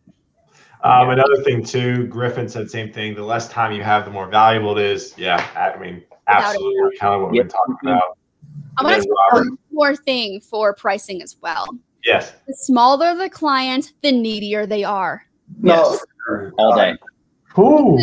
Um, 0.82 1.10
another 1.10 1.44
thing 1.44 1.64
too, 1.64 2.08
Griffin 2.08 2.48
said 2.48 2.72
same 2.72 2.92
thing. 2.94 3.14
The 3.14 3.24
less 3.24 3.50
time 3.50 3.74
you 3.74 3.84
have, 3.84 4.06
the 4.06 4.12
more 4.12 4.28
valuable 4.28 4.78
it 4.78 4.86
is. 4.86 5.14
Yeah, 5.18 5.46
I 5.56 5.78
mean, 5.78 6.02
absolutely, 6.30 6.98
kind 6.98 7.16
of 7.16 7.22
what 7.22 7.32
we've 7.32 7.42
been 7.42 7.50
talking 7.50 7.76
mm-hmm. 7.76 7.88
about. 7.90 8.18
I 8.78 8.84
want 8.84 8.96
to 8.98 9.04
say 9.04 9.10
one 9.32 9.58
more 9.72 9.96
thing 9.96 10.42
for 10.42 10.74
pricing 10.74 11.22
as 11.22 11.36
well. 11.42 11.68
Yes. 12.06 12.34
The 12.48 12.54
smaller 12.54 13.16
the 13.16 13.30
client, 13.30 13.94
the 14.02 14.12
needier 14.12 14.66
they 14.66 14.84
are. 14.84 15.26
No, 15.62 15.98
Yes. 16.30 16.52
all 16.58 16.76
day, 16.76 16.96
Ooh. 17.58 17.98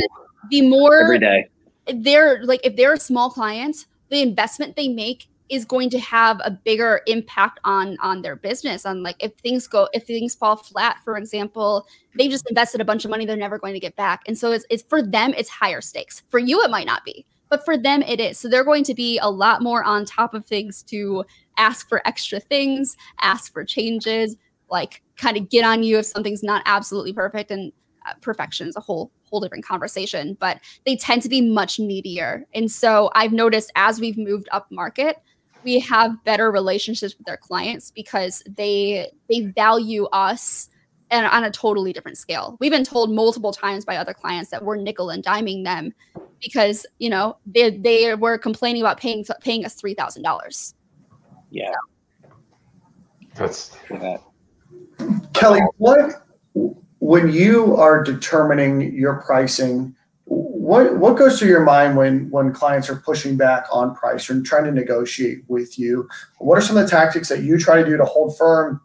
The 0.50 0.68
more 0.68 1.02
every 1.02 1.18
day. 1.18 1.48
they're 1.94 2.44
like 2.44 2.60
if 2.64 2.76
they're 2.76 2.94
a 2.94 3.00
small 3.00 3.30
client, 3.30 3.86
the 4.10 4.20
investment 4.20 4.76
they 4.76 4.88
make 4.88 5.28
is 5.48 5.64
going 5.64 5.90
to 5.90 5.98
have 6.00 6.40
a 6.44 6.50
bigger 6.50 7.02
impact 7.06 7.60
on 7.64 7.96
on 8.00 8.22
their 8.22 8.36
business 8.36 8.84
on 8.84 9.02
like 9.02 9.16
if 9.20 9.32
things 9.34 9.66
go 9.66 9.88
if 9.92 10.04
things 10.04 10.34
fall 10.34 10.56
flat 10.56 10.96
for 11.04 11.16
example 11.16 11.86
they 12.16 12.28
just 12.28 12.48
invested 12.50 12.80
a 12.80 12.84
bunch 12.84 13.04
of 13.04 13.10
money 13.10 13.24
they're 13.24 13.36
never 13.36 13.58
going 13.58 13.74
to 13.74 13.80
get 13.80 13.94
back 13.94 14.22
and 14.26 14.36
so 14.36 14.50
it's, 14.50 14.66
it's 14.70 14.82
for 14.82 15.02
them 15.02 15.32
it's 15.36 15.48
higher 15.48 15.80
stakes 15.80 16.22
for 16.30 16.38
you 16.40 16.60
it 16.62 16.70
might 16.70 16.86
not 16.86 17.04
be 17.04 17.24
but 17.48 17.64
for 17.64 17.76
them 17.76 18.02
it 18.02 18.20
is 18.20 18.38
so 18.38 18.48
they're 18.48 18.64
going 18.64 18.84
to 18.84 18.94
be 18.94 19.18
a 19.18 19.30
lot 19.30 19.62
more 19.62 19.82
on 19.84 20.04
top 20.04 20.34
of 20.34 20.44
things 20.44 20.82
to 20.82 21.24
ask 21.56 21.88
for 21.88 22.06
extra 22.06 22.40
things 22.40 22.96
ask 23.20 23.52
for 23.52 23.64
changes 23.64 24.36
like 24.68 25.02
kind 25.16 25.36
of 25.36 25.48
get 25.48 25.64
on 25.64 25.82
you 25.82 25.98
if 25.98 26.06
something's 26.06 26.42
not 26.42 26.62
absolutely 26.66 27.12
perfect 27.12 27.50
and 27.50 27.72
uh, 28.06 28.12
perfection 28.20 28.68
is 28.68 28.76
a 28.76 28.80
whole 28.80 29.10
whole 29.28 29.40
different 29.40 29.64
conversation 29.64 30.36
but 30.40 30.60
they 30.84 30.96
tend 30.96 31.22
to 31.22 31.28
be 31.28 31.40
much 31.40 31.78
needier. 31.78 32.44
And 32.54 32.70
so 32.70 33.10
I've 33.14 33.32
noticed 33.32 33.72
as 33.74 34.00
we've 34.00 34.18
moved 34.18 34.48
up 34.52 34.70
market, 34.70 35.16
we 35.64 35.80
have 35.80 36.22
better 36.24 36.50
relationships 36.50 37.16
with 37.16 37.26
their 37.26 37.36
clients 37.36 37.90
because 37.90 38.42
they 38.46 39.10
they 39.28 39.40
value 39.40 40.04
us 40.06 40.68
and 41.10 41.26
on 41.26 41.44
a 41.44 41.50
totally 41.50 41.92
different 41.92 42.18
scale. 42.18 42.56
We've 42.60 42.70
been 42.70 42.84
told 42.84 43.12
multiple 43.12 43.52
times 43.52 43.84
by 43.84 43.96
other 43.96 44.14
clients 44.14 44.50
that 44.50 44.64
we're 44.64 44.76
nickel 44.76 45.10
and 45.10 45.24
diming 45.24 45.64
them 45.64 45.92
because 46.42 46.86
you 46.98 47.10
know 47.10 47.36
they 47.46 47.70
they 47.70 48.14
were 48.14 48.38
complaining 48.38 48.82
about 48.82 48.98
paying 48.98 49.24
paying 49.40 49.64
us 49.64 49.74
three 49.74 49.94
thousand 49.94 50.22
dollars. 50.22 50.74
Yeah. 51.50 51.74
That's 53.34 53.76
that. 53.90 54.22
Kelly, 55.34 55.60
what 55.76 56.26
when 56.98 57.30
you 57.32 57.76
are 57.76 58.02
determining 58.02 58.94
your 58.94 59.22
pricing, 59.22 59.94
what 60.24 60.96
what 60.96 61.16
goes 61.16 61.38
through 61.38 61.48
your 61.48 61.64
mind 61.64 61.96
when 61.96 62.30
when 62.30 62.52
clients 62.52 62.88
are 62.88 62.96
pushing 62.96 63.36
back 63.36 63.66
on 63.70 63.94
price 63.94 64.28
or 64.28 64.40
trying 64.42 64.64
to 64.64 64.72
negotiate 64.72 65.44
with 65.48 65.78
you? 65.78 66.08
What 66.38 66.58
are 66.58 66.62
some 66.62 66.76
of 66.76 66.84
the 66.84 66.90
tactics 66.90 67.28
that 67.28 67.42
you 67.42 67.58
try 67.58 67.76
to 67.82 67.88
do 67.88 67.96
to 67.96 68.04
hold 68.04 68.36
firm, 68.36 68.80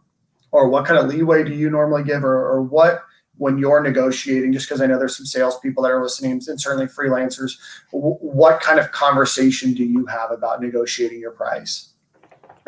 or 0.52 0.68
what 0.68 0.86
kind 0.86 0.98
of 0.98 1.08
leeway 1.08 1.42
do 1.42 1.52
you 1.52 1.68
normally 1.70 2.04
give, 2.04 2.24
or, 2.24 2.48
or 2.48 2.62
what 2.62 3.02
when 3.38 3.58
you're 3.58 3.82
negotiating? 3.82 4.52
Just 4.52 4.68
because 4.68 4.80
I 4.80 4.86
know 4.86 4.98
there's 4.98 5.16
some 5.16 5.26
salespeople 5.26 5.82
that 5.82 5.90
are 5.90 6.02
listening, 6.02 6.40
and 6.46 6.60
certainly 6.60 6.86
freelancers. 6.86 7.58
wh- 7.90 8.22
What 8.22 8.60
kind 8.60 8.78
of 8.78 8.92
conversation 8.92 9.74
do 9.74 9.84
you 9.84 10.06
have 10.06 10.30
about 10.30 10.62
negotiating 10.62 11.18
your 11.18 11.32
price? 11.32 11.88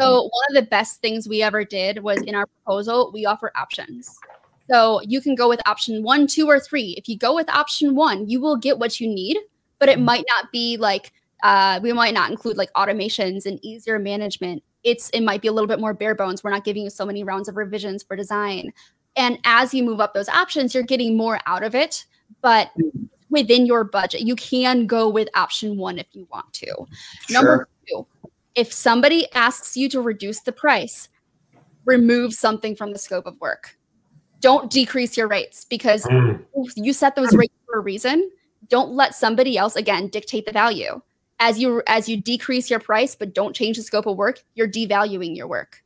So 0.01 0.23
one 0.23 0.45
of 0.49 0.55
the 0.55 0.69
best 0.69 1.01
things 1.01 1.29
we 1.29 1.41
ever 1.43 1.65
did 1.65 2.03
was 2.03 2.21
in 2.23 2.35
our 2.35 2.47
proposal, 2.47 3.13
we 3.15 3.27
offer 3.27 3.53
options. 3.55 4.19
So 4.69 5.01
you 5.03 5.21
can 5.21 5.35
go 5.35 5.49
with 5.49 5.61
option 5.67 6.03
one, 6.03 6.27
two, 6.27 6.49
or 6.49 6.59
three. 6.59 6.95
If 6.97 7.09
you 7.09 7.17
go 7.17 7.35
with 7.35 7.49
option 7.51 7.95
one, 7.95 8.29
you 8.29 8.41
will 8.41 8.57
get 8.57 8.79
what 8.79 8.99
you 8.99 9.07
need, 9.07 9.39
but 9.79 9.89
it 9.89 10.01
might 10.01 10.25
not 10.27 10.51
be 10.51 10.77
like 10.79 11.13
uh, 11.43 11.79
we 11.83 11.93
might 11.93 12.15
not 12.15 12.31
include 12.31 12.57
like 12.57 12.73
automations 12.73 13.45
and 13.45 13.63
easier 13.63 13.99
management. 13.99 14.63
It's 14.85 15.11
it 15.11 15.23
might 15.23 15.43
be 15.43 15.49
a 15.49 15.53
little 15.53 15.67
bit 15.69 15.81
more 15.81 15.95
bare 15.95 16.15
bones. 16.15 16.45
We're 16.45 16.51
not 16.51 16.65
giving 16.65 16.85
you 16.85 16.91
so 16.91 17.05
many 17.07 17.25
rounds 17.25 17.49
of 17.49 17.57
revisions 17.57 18.03
for 18.03 18.17
design. 18.17 18.73
And 19.17 19.39
as 19.45 19.73
you 19.73 19.83
move 19.83 20.01
up 20.01 20.13
those 20.15 20.29
options, 20.29 20.75
you're 20.75 20.83
getting 20.83 21.17
more 21.17 21.39
out 21.47 21.63
of 21.63 21.75
it, 21.75 22.05
but 22.43 22.71
within 23.31 23.65
your 23.67 23.85
budget, 23.85 24.23
you 24.23 24.37
can 24.37 24.87
go 24.87 25.09
with 25.09 25.29
option 25.35 25.77
one 25.77 25.99
if 25.99 26.07
you 26.13 26.27
want 26.31 26.53
to. 26.55 26.87
Number 27.31 27.69
two, 27.89 28.07
if 28.55 28.73
somebody 28.73 29.31
asks 29.33 29.77
you 29.77 29.89
to 29.91 30.01
reduce 30.01 30.41
the 30.41 30.53
price, 30.53 31.09
remove 31.85 32.33
something 32.35 32.75
from 32.77 32.93
the 32.93 32.99
scope 32.99 33.27
of 33.27 33.41
work. 33.41 33.77
Don't 34.41 34.71
decrease 34.71 35.17
your 35.17 35.29
rates 35.29 35.65
because 35.65 36.05
Mm. 36.05 36.45
you 36.77 36.93
set 36.93 37.17
those 37.17 37.35
rates 37.35 37.55
for 37.67 37.79
a 37.79 37.81
reason. 37.81 38.31
Don't 38.69 38.93
let 38.93 39.15
somebody 39.15 39.57
else 39.57 39.77
again 39.77 40.09
dictate 40.09 40.47
the 40.47 40.53
value. 40.53 41.01
As 41.41 41.59
you 41.59 41.83
as 41.87 42.09
you 42.09 42.17
decrease 42.17 42.71
your 42.71 42.79
price 42.81 43.15
but 43.15 43.35
don't 43.35 43.55
change 43.55 43.77
the 43.77 43.83
scope 43.83 44.07
of 44.07 44.17
work, 44.17 44.43
you're 44.55 44.69
devaluing 44.69 45.37
your 45.37 45.49
work. 45.49 45.83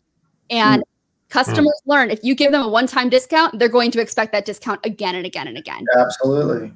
And 0.50 0.84
customers 1.30 1.80
learn 1.86 2.10
if 2.10 2.22
you 2.22 2.34
give 2.34 2.52
them 2.52 2.62
a 2.62 2.68
one-time 2.68 3.08
discount, 3.08 3.58
they're 3.58 3.68
going 3.68 3.90
to 3.92 4.00
expect 4.00 4.32
that 4.32 4.44
discount 4.44 4.80
again 4.84 5.14
and 5.14 5.26
again 5.26 5.48
and 5.48 5.56
again. 5.56 5.84
Absolutely. 5.96 6.72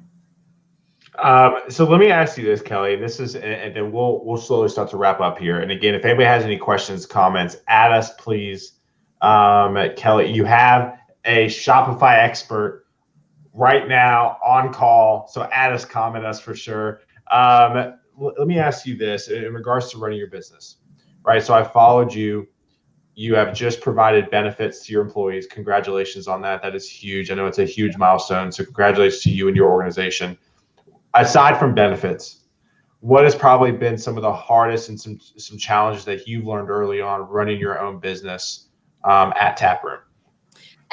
Um, 1.19 1.57
so 1.69 1.85
let 1.85 1.99
me 1.99 2.09
ask 2.09 2.37
you 2.37 2.43
this, 2.43 2.61
Kelly. 2.61 2.95
This 2.95 3.19
is, 3.19 3.35
and 3.35 3.45
and 3.45 3.75
then 3.75 3.91
we'll 3.91 4.23
we'll 4.25 4.37
slowly 4.37 4.69
start 4.69 4.89
to 4.91 4.97
wrap 4.97 5.21
up 5.21 5.37
here. 5.37 5.59
And 5.59 5.71
again, 5.71 5.93
if 5.93 6.03
anybody 6.05 6.25
has 6.25 6.43
any 6.43 6.57
questions, 6.57 7.05
comments, 7.05 7.57
add 7.67 7.91
us, 7.91 8.13
please. 8.15 8.73
Um, 9.21 9.77
Kelly, 9.95 10.31
you 10.31 10.43
have 10.45 10.99
a 11.25 11.47
Shopify 11.47 12.17
expert 12.17 12.85
right 13.53 13.87
now 13.87 14.37
on 14.43 14.73
call, 14.73 15.27
so 15.27 15.43
add 15.43 15.71
us, 15.71 15.85
comment 15.85 16.25
us 16.25 16.39
for 16.39 16.55
sure. 16.55 17.01
Um, 17.31 17.77
l- 17.77 17.99
let 18.17 18.47
me 18.47 18.59
ask 18.59 18.85
you 18.85 18.95
this 18.95 19.29
in 19.29 19.53
regards 19.53 19.91
to 19.91 19.97
running 19.97 20.17
your 20.17 20.29
business, 20.29 20.77
right? 21.23 21.43
So 21.43 21.53
I 21.53 21.63
followed 21.63 22.13
you. 22.13 22.47
You 23.15 23.35
have 23.35 23.53
just 23.53 23.79
provided 23.81 24.31
benefits 24.31 24.85
to 24.85 24.91
your 24.91 25.03
employees. 25.03 25.45
Congratulations 25.45 26.27
on 26.27 26.41
that. 26.41 26.63
That 26.63 26.73
is 26.73 26.89
huge. 26.89 27.29
I 27.29 27.35
know 27.35 27.45
it's 27.45 27.59
a 27.59 27.65
huge 27.65 27.95
milestone. 27.95 28.51
So 28.51 28.63
congratulations 28.63 29.21
to 29.23 29.29
you 29.29 29.47
and 29.47 29.55
your 29.55 29.69
organization 29.71 30.37
aside 31.13 31.57
from 31.57 31.73
benefits, 31.73 32.41
what 32.99 33.23
has 33.23 33.35
probably 33.35 33.71
been 33.71 33.97
some 33.97 34.17
of 34.17 34.23
the 34.23 34.33
hardest 34.33 34.89
and 34.89 34.99
some 34.99 35.19
some 35.37 35.57
challenges 35.57 36.05
that 36.05 36.27
you've 36.27 36.45
learned 36.45 36.69
early 36.69 37.01
on 37.01 37.21
running 37.21 37.59
your 37.59 37.79
own 37.79 37.99
business 37.99 38.69
um, 39.03 39.33
at 39.39 39.57
Taproom? 39.57 39.99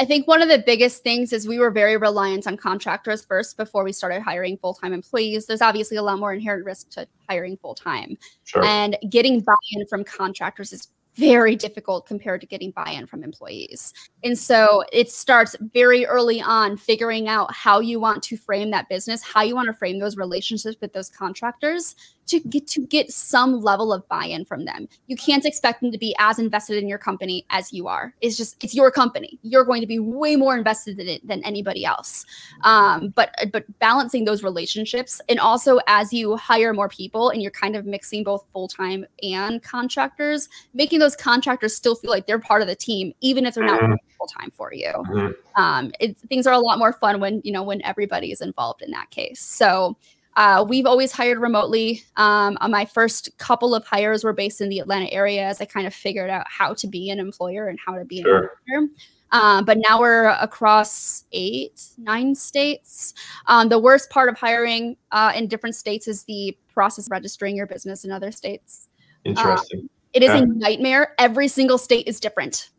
I 0.00 0.06
think 0.06 0.26
one 0.26 0.40
of 0.40 0.48
the 0.48 0.58
biggest 0.58 1.02
things 1.02 1.30
is 1.30 1.46
we 1.46 1.58
were 1.58 1.70
very 1.70 1.98
reliant 1.98 2.46
on 2.46 2.56
contractors 2.56 3.22
first 3.22 3.58
before 3.58 3.84
we 3.84 3.92
started 3.92 4.22
hiring 4.22 4.56
full 4.56 4.72
time 4.72 4.94
employees. 4.94 5.44
There's 5.44 5.60
obviously 5.60 5.98
a 5.98 6.02
lot 6.02 6.18
more 6.18 6.32
inherent 6.32 6.64
risk 6.64 6.88
to 6.92 7.06
hiring 7.28 7.58
full 7.58 7.74
time. 7.74 8.16
Sure. 8.44 8.64
And 8.64 8.96
getting 9.10 9.40
buy 9.40 9.52
in 9.72 9.86
from 9.88 10.04
contractors 10.04 10.72
is 10.72 10.88
very 11.16 11.54
difficult 11.54 12.06
compared 12.06 12.40
to 12.40 12.46
getting 12.46 12.70
buy 12.70 12.92
in 12.92 13.06
from 13.06 13.22
employees. 13.22 13.92
And 14.24 14.38
so 14.38 14.84
it 14.90 15.10
starts 15.10 15.54
very 15.74 16.06
early 16.06 16.40
on 16.40 16.78
figuring 16.78 17.28
out 17.28 17.52
how 17.52 17.80
you 17.80 18.00
want 18.00 18.22
to 18.22 18.38
frame 18.38 18.70
that 18.70 18.88
business, 18.88 19.22
how 19.22 19.42
you 19.42 19.54
want 19.54 19.66
to 19.66 19.74
frame 19.74 19.98
those 19.98 20.16
relationships 20.16 20.78
with 20.80 20.94
those 20.94 21.10
contractors 21.10 21.94
to 22.30 22.40
get 22.40 22.66
to 22.68 22.86
get 22.86 23.12
some 23.12 23.60
level 23.60 23.92
of 23.92 24.06
buy-in 24.08 24.44
from 24.44 24.64
them. 24.64 24.88
You 25.06 25.16
can't 25.16 25.44
expect 25.44 25.80
them 25.80 25.92
to 25.92 25.98
be 25.98 26.14
as 26.18 26.38
invested 26.38 26.78
in 26.82 26.88
your 26.88 26.98
company 26.98 27.44
as 27.50 27.72
you 27.72 27.88
are. 27.88 28.14
It's 28.20 28.36
just 28.36 28.62
it's 28.62 28.74
your 28.74 28.90
company. 28.90 29.38
You're 29.42 29.64
going 29.64 29.80
to 29.80 29.86
be 29.86 29.98
way 29.98 30.36
more 30.36 30.56
invested 30.56 30.98
in 30.98 31.08
it 31.08 31.26
than 31.26 31.42
anybody 31.44 31.84
else. 31.84 32.24
Um, 32.62 33.08
but 33.10 33.34
but 33.52 33.64
balancing 33.78 34.24
those 34.24 34.42
relationships 34.42 35.20
and 35.28 35.38
also 35.38 35.80
as 35.86 36.12
you 36.12 36.36
hire 36.36 36.72
more 36.72 36.88
people 36.88 37.30
and 37.30 37.42
you're 37.42 37.50
kind 37.50 37.76
of 37.76 37.86
mixing 37.86 38.24
both 38.24 38.44
full-time 38.52 39.04
and 39.22 39.62
contractors, 39.62 40.48
making 40.74 40.98
those 40.98 41.16
contractors 41.16 41.74
still 41.74 41.94
feel 41.94 42.10
like 42.10 42.26
they're 42.26 42.38
part 42.38 42.62
of 42.62 42.68
the 42.68 42.76
team, 42.76 43.12
even 43.20 43.46
if 43.46 43.54
they're 43.54 43.64
not 43.64 43.80
Mhm. 43.80 43.96
full-time 44.18 44.50
for 44.54 44.72
you 44.72 44.92
Mhm. 44.92 45.34
um, 45.56 45.92
it, 45.98 46.16
things 46.28 46.46
are 46.46 46.52
a 46.52 46.58
lot 46.58 46.78
more 46.78 46.92
fun 46.92 47.20
when 47.20 47.40
you 47.42 47.50
know 47.52 47.62
when 47.62 47.80
everybody 47.82 48.30
is 48.30 48.42
involved 48.42 48.82
in 48.82 48.90
that 48.90 49.10
case 49.10 49.40
so 49.40 49.96
uh, 50.40 50.64
we've 50.66 50.86
always 50.86 51.12
hired 51.12 51.38
remotely 51.38 52.02
um, 52.16 52.56
uh, 52.62 52.68
my 52.68 52.84
first 52.84 53.36
couple 53.38 53.74
of 53.74 53.84
hires 53.84 54.24
were 54.24 54.32
based 54.32 54.60
in 54.60 54.68
the 54.70 54.78
atlanta 54.78 55.10
area 55.12 55.44
as 55.44 55.60
i 55.60 55.64
kind 55.64 55.86
of 55.86 55.94
figured 55.94 56.30
out 56.30 56.44
how 56.48 56.72
to 56.72 56.86
be 56.86 57.10
an 57.10 57.18
employer 57.20 57.68
and 57.68 57.78
how 57.84 57.94
to 57.96 58.04
be 58.04 58.18
an 58.20 58.24
Sure. 58.24 58.50
employer 58.68 58.88
um, 59.32 59.64
but 59.64 59.78
now 59.88 60.00
we're 60.00 60.28
across 60.40 61.24
eight 61.32 61.82
nine 61.98 62.34
states 62.34 63.14
um, 63.46 63.68
the 63.68 63.78
worst 63.78 64.08
part 64.10 64.28
of 64.28 64.36
hiring 64.38 64.96
uh, 65.12 65.32
in 65.36 65.46
different 65.46 65.76
states 65.76 66.08
is 66.08 66.24
the 66.24 66.56
process 66.72 67.06
of 67.06 67.10
registering 67.12 67.54
your 67.54 67.66
business 67.66 68.04
in 68.04 68.10
other 68.10 68.32
states 68.32 68.88
Interesting. 69.24 69.88
it 70.12 70.22
is 70.22 70.30
Okay. 70.30 70.40
a 70.42 70.46
nightmare. 70.46 71.14
Every 71.18 71.46
single 71.48 71.78
state 71.78 72.08
is 72.08 72.18
different. 72.20 72.70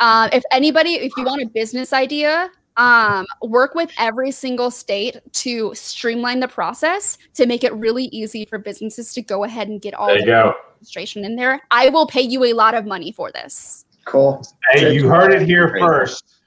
Uh, 0.00 0.28
if 0.32 0.42
anybody, 0.50 0.94
if 0.94 1.12
you 1.16 1.24
want 1.24 1.42
a 1.42 1.46
business 1.46 1.92
idea, 1.92 2.50
um, 2.76 3.26
work 3.42 3.74
with 3.74 3.90
every 3.98 4.30
single 4.30 4.70
state 4.70 5.20
to 5.32 5.74
streamline 5.74 6.40
the 6.40 6.48
process 6.48 7.18
to 7.34 7.46
make 7.46 7.64
it 7.64 7.72
really 7.74 8.04
easy 8.06 8.44
for 8.44 8.58
businesses 8.58 9.12
to 9.14 9.22
go 9.22 9.44
ahead 9.44 9.68
and 9.68 9.80
get 9.80 9.94
all 9.94 10.08
there 10.08 10.20
the 10.20 10.26
you 10.26 10.54
registration 10.80 11.24
in 11.24 11.36
there. 11.36 11.62
I 11.70 11.88
will 11.88 12.06
pay 12.06 12.22
you 12.22 12.44
a 12.44 12.52
lot 12.52 12.74
of 12.74 12.84
money 12.84 13.12
for 13.12 13.30
this. 13.32 13.86
Cool. 14.04 14.44
Hey, 14.70 14.94
you 14.94 15.08
heard 15.08 15.32
it 15.32 15.46
here 15.46 15.70
Great. 15.70 15.82
first. 15.82 16.40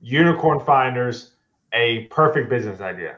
Unicorn 0.00 0.60
Finders, 0.60 1.32
a 1.72 2.04
perfect 2.04 2.48
business 2.48 2.80
idea. 2.80 3.16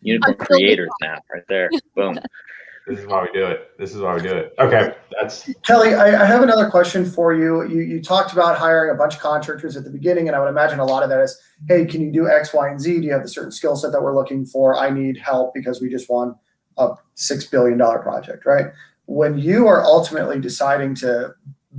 Unicorn 0.00 0.32
Until 0.32 0.46
creators 0.46 0.90
now, 1.00 1.18
right 1.32 1.44
there. 1.48 1.70
Boom. 1.94 2.18
This 2.86 2.98
is 2.98 3.06
why 3.06 3.22
we 3.22 3.32
do 3.32 3.46
it. 3.46 3.78
This 3.78 3.94
is 3.94 4.00
why 4.00 4.16
we 4.16 4.22
do 4.22 4.34
it. 4.34 4.54
Okay, 4.58 4.94
that's 5.20 5.48
Kelly, 5.64 5.94
I, 5.94 6.22
I 6.22 6.24
have 6.24 6.42
another 6.42 6.68
question 6.68 7.08
for 7.08 7.32
you. 7.32 7.62
You 7.68 7.80
you 7.80 8.02
talked 8.02 8.32
about 8.32 8.58
hiring 8.58 8.94
a 8.94 8.98
bunch 8.98 9.14
of 9.14 9.20
contractors 9.20 9.76
at 9.76 9.84
the 9.84 9.90
beginning, 9.90 10.26
and 10.26 10.36
I 10.36 10.40
would 10.40 10.48
imagine 10.48 10.80
a 10.80 10.84
lot 10.84 11.04
of 11.04 11.08
that 11.10 11.20
is, 11.20 11.40
hey, 11.68 11.84
can 11.84 12.00
you 12.00 12.10
do 12.10 12.28
X, 12.28 12.52
Y, 12.52 12.68
and 12.68 12.80
Z? 12.80 13.00
Do 13.00 13.06
you 13.06 13.12
have 13.12 13.22
the 13.22 13.28
certain 13.28 13.52
skill 13.52 13.76
set 13.76 13.92
that 13.92 14.02
we're 14.02 14.14
looking 14.14 14.44
for? 14.44 14.76
I 14.76 14.90
need 14.90 15.16
help 15.16 15.54
because 15.54 15.80
we 15.80 15.88
just 15.88 16.10
won 16.10 16.34
a 16.76 16.94
six 17.14 17.44
billion 17.44 17.78
dollar 17.78 18.00
project, 18.00 18.46
right? 18.46 18.66
When 19.06 19.38
you 19.38 19.68
are 19.68 19.84
ultimately 19.84 20.40
deciding 20.40 20.96
to 20.96 21.34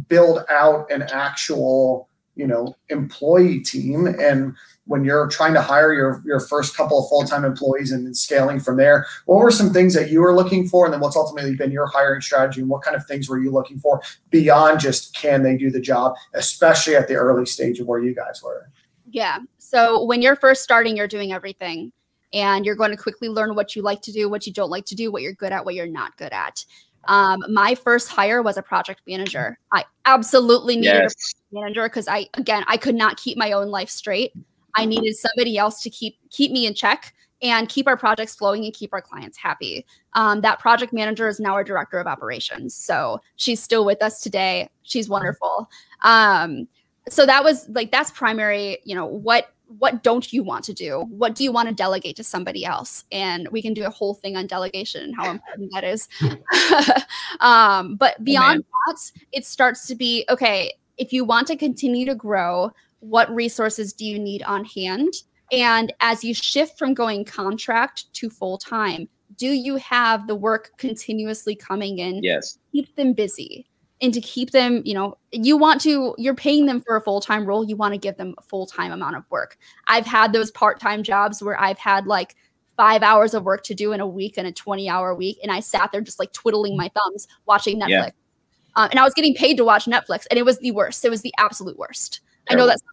build 0.07 0.45
out 0.49 0.89
an 0.89 1.03
actual 1.03 2.09
you 2.35 2.47
know 2.47 2.75
employee 2.89 3.59
team 3.59 4.07
and 4.07 4.55
when 4.85 5.05
you're 5.05 5.27
trying 5.27 5.53
to 5.53 5.61
hire 5.61 5.93
your 5.93 6.21
your 6.25 6.39
first 6.39 6.75
couple 6.75 6.99
of 6.99 7.09
full-time 7.09 7.45
employees 7.45 7.91
and 7.91 8.05
then 8.05 8.13
scaling 8.13 8.59
from 8.59 8.77
there 8.77 9.05
what 9.25 9.37
were 9.37 9.51
some 9.51 9.71
things 9.71 9.93
that 9.93 10.09
you 10.09 10.21
were 10.21 10.35
looking 10.35 10.67
for 10.67 10.85
and 10.85 10.93
then 10.93 11.01
what's 11.01 11.15
ultimately 11.15 11.55
been 11.55 11.71
your 11.71 11.87
hiring 11.87 12.21
strategy 12.21 12.61
and 12.61 12.69
what 12.69 12.81
kind 12.81 12.95
of 12.95 13.05
things 13.05 13.29
were 13.29 13.39
you 13.39 13.51
looking 13.51 13.79
for 13.79 14.01
beyond 14.29 14.79
just 14.79 15.15
can 15.15 15.43
they 15.43 15.57
do 15.57 15.69
the 15.69 15.79
job 15.79 16.13
especially 16.33 16.95
at 16.95 17.07
the 17.07 17.15
early 17.15 17.45
stage 17.45 17.79
of 17.79 17.87
where 17.87 17.99
you 17.99 18.13
guys 18.13 18.41
were 18.43 18.69
yeah 19.09 19.39
so 19.57 20.03
when 20.03 20.21
you're 20.21 20.35
first 20.35 20.63
starting 20.63 20.97
you're 20.97 21.07
doing 21.07 21.31
everything 21.31 21.91
and 22.33 22.65
you're 22.65 22.75
going 22.75 22.91
to 22.91 22.97
quickly 22.97 23.29
learn 23.29 23.55
what 23.55 23.75
you 23.75 23.81
like 23.81 24.01
to 24.01 24.11
do 24.11 24.29
what 24.29 24.45
you 24.45 24.53
don't 24.53 24.69
like 24.69 24.85
to 24.85 24.95
do 24.95 25.11
what 25.11 25.21
you're 25.21 25.33
good 25.33 25.51
at 25.51 25.63
what 25.63 25.75
you're 25.75 25.87
not 25.87 26.15
good 26.17 26.33
at 26.33 26.65
um, 27.07 27.43
my 27.49 27.75
first 27.75 28.07
hire 28.07 28.41
was 28.41 28.55
a 28.55 28.61
project 28.61 29.01
manager. 29.05 29.59
I 29.73 29.83
absolutely 30.05 30.77
needed 30.77 31.03
yes. 31.03 31.33
a 31.51 31.55
manager 31.55 31.83
because 31.83 32.07
I, 32.07 32.27
again, 32.35 32.63
I 32.67 32.77
could 32.77 32.95
not 32.95 33.17
keep 33.17 33.37
my 33.37 33.51
own 33.51 33.67
life 33.67 33.89
straight. 33.89 34.31
I 34.75 34.85
needed 34.85 35.15
somebody 35.15 35.57
else 35.57 35.81
to 35.83 35.89
keep 35.89 36.17
keep 36.29 36.51
me 36.51 36.65
in 36.65 36.73
check 36.73 37.13
and 37.41 37.67
keep 37.67 37.87
our 37.87 37.97
projects 37.97 38.35
flowing 38.35 38.63
and 38.63 38.73
keep 38.73 38.93
our 38.93 39.01
clients 39.01 39.37
happy. 39.37 39.85
Um, 40.13 40.41
that 40.41 40.59
project 40.59 40.93
manager 40.93 41.27
is 41.27 41.39
now 41.39 41.53
our 41.53 41.63
director 41.63 41.99
of 41.99 42.07
operations, 42.07 42.73
so 42.73 43.19
she's 43.35 43.61
still 43.61 43.85
with 43.85 44.01
us 44.01 44.21
today. 44.21 44.69
She's 44.83 45.09
wonderful. 45.09 45.69
Um, 46.01 46.67
so 47.09 47.25
that 47.25 47.43
was 47.43 47.67
like 47.69 47.91
that's 47.91 48.11
primary. 48.11 48.79
You 48.85 48.95
know 48.95 49.05
what 49.05 49.53
what 49.79 50.03
don't 50.03 50.31
you 50.31 50.43
want 50.43 50.63
to 50.65 50.73
do? 50.73 51.05
What 51.09 51.35
do 51.35 51.43
you 51.43 51.51
want 51.51 51.69
to 51.69 51.75
delegate 51.75 52.15
to 52.17 52.23
somebody 52.23 52.65
else? 52.65 53.05
And 53.11 53.47
we 53.51 53.61
can 53.61 53.73
do 53.73 53.85
a 53.85 53.89
whole 53.89 54.13
thing 54.13 54.35
on 54.35 54.47
delegation 54.47 55.03
and 55.03 55.15
how 55.15 55.31
important 55.31 55.71
that 55.73 55.83
is. 55.83 56.07
um, 57.39 57.95
but 57.95 58.23
beyond 58.23 58.63
oh, 58.63 58.93
that, 58.93 59.11
it 59.31 59.45
starts 59.45 59.87
to 59.87 59.95
be 59.95 60.25
okay, 60.29 60.73
if 60.97 61.11
you 61.11 61.25
want 61.25 61.47
to 61.47 61.55
continue 61.55 62.05
to 62.05 62.15
grow, 62.15 62.71
what 63.03 63.33
resources 63.33 63.93
do 63.93 64.05
you 64.05 64.17
need 64.17 64.43
on 64.43 64.65
hand? 64.65 65.13
And 65.51 65.93
as 65.99 66.23
you 66.23 66.33
shift 66.33 66.79
from 66.79 66.93
going 66.93 67.25
contract 67.25 68.11
to 68.13 68.29
full 68.29 68.57
time, 68.57 69.07
do 69.37 69.47
you 69.47 69.75
have 69.77 70.27
the 70.27 70.35
work 70.35 70.71
continuously 70.77 71.55
coming 71.55 71.99
in? 71.99 72.23
Yes. 72.23 72.57
Keep 72.71 72.95
them 72.95 73.13
busy 73.13 73.67
and 74.01 74.13
to 74.13 74.21
keep 74.21 74.51
them, 74.51 74.81
you 74.85 74.93
know, 74.93 75.17
you 75.31 75.57
want 75.57 75.81
to, 75.81 76.15
you're 76.17 76.35
paying 76.35 76.65
them 76.65 76.81
for 76.81 76.95
a 76.95 77.01
full 77.01 77.21
time 77.21 77.45
role. 77.45 77.63
You 77.63 77.75
want 77.75 77.93
to 77.93 77.97
give 77.97 78.17
them 78.17 78.35
a 78.37 78.41
full 78.41 78.65
time 78.65 78.91
amount 78.91 79.15
of 79.15 79.23
work. 79.29 79.57
I've 79.87 80.05
had 80.05 80.33
those 80.33 80.51
part 80.51 80.79
time 80.79 81.03
jobs 81.03 81.41
where 81.41 81.59
I've 81.59 81.77
had 81.77 82.07
like 82.07 82.35
five 82.75 83.03
hours 83.03 83.33
of 83.33 83.43
work 83.43 83.63
to 83.63 83.73
do 83.73 83.91
in 83.93 83.99
a 83.99 84.07
week 84.07 84.37
and 84.37 84.47
a 84.47 84.51
20 84.51 84.89
hour 84.89 85.13
week. 85.13 85.37
And 85.43 85.51
I 85.51 85.59
sat 85.59 85.91
there 85.91 86.01
just 86.01 86.19
like 86.19 86.33
twiddling 86.33 86.75
my 86.75 86.89
thumbs 86.89 87.27
watching 87.45 87.79
Netflix. 87.79 87.89
Yeah. 87.89 88.09
Um, 88.75 88.89
and 88.89 88.99
I 88.99 89.03
was 89.03 89.13
getting 89.13 89.35
paid 89.35 89.57
to 89.57 89.63
watch 89.63 89.85
Netflix 89.85 90.25
and 90.31 90.39
it 90.39 90.43
was 90.43 90.57
the 90.59 90.71
worst. 90.71 91.05
It 91.05 91.09
was 91.09 91.21
the 91.21 91.33
absolute 91.37 91.77
worst. 91.77 92.21
I 92.49 92.55
know 92.55 92.67
that's 92.67 92.83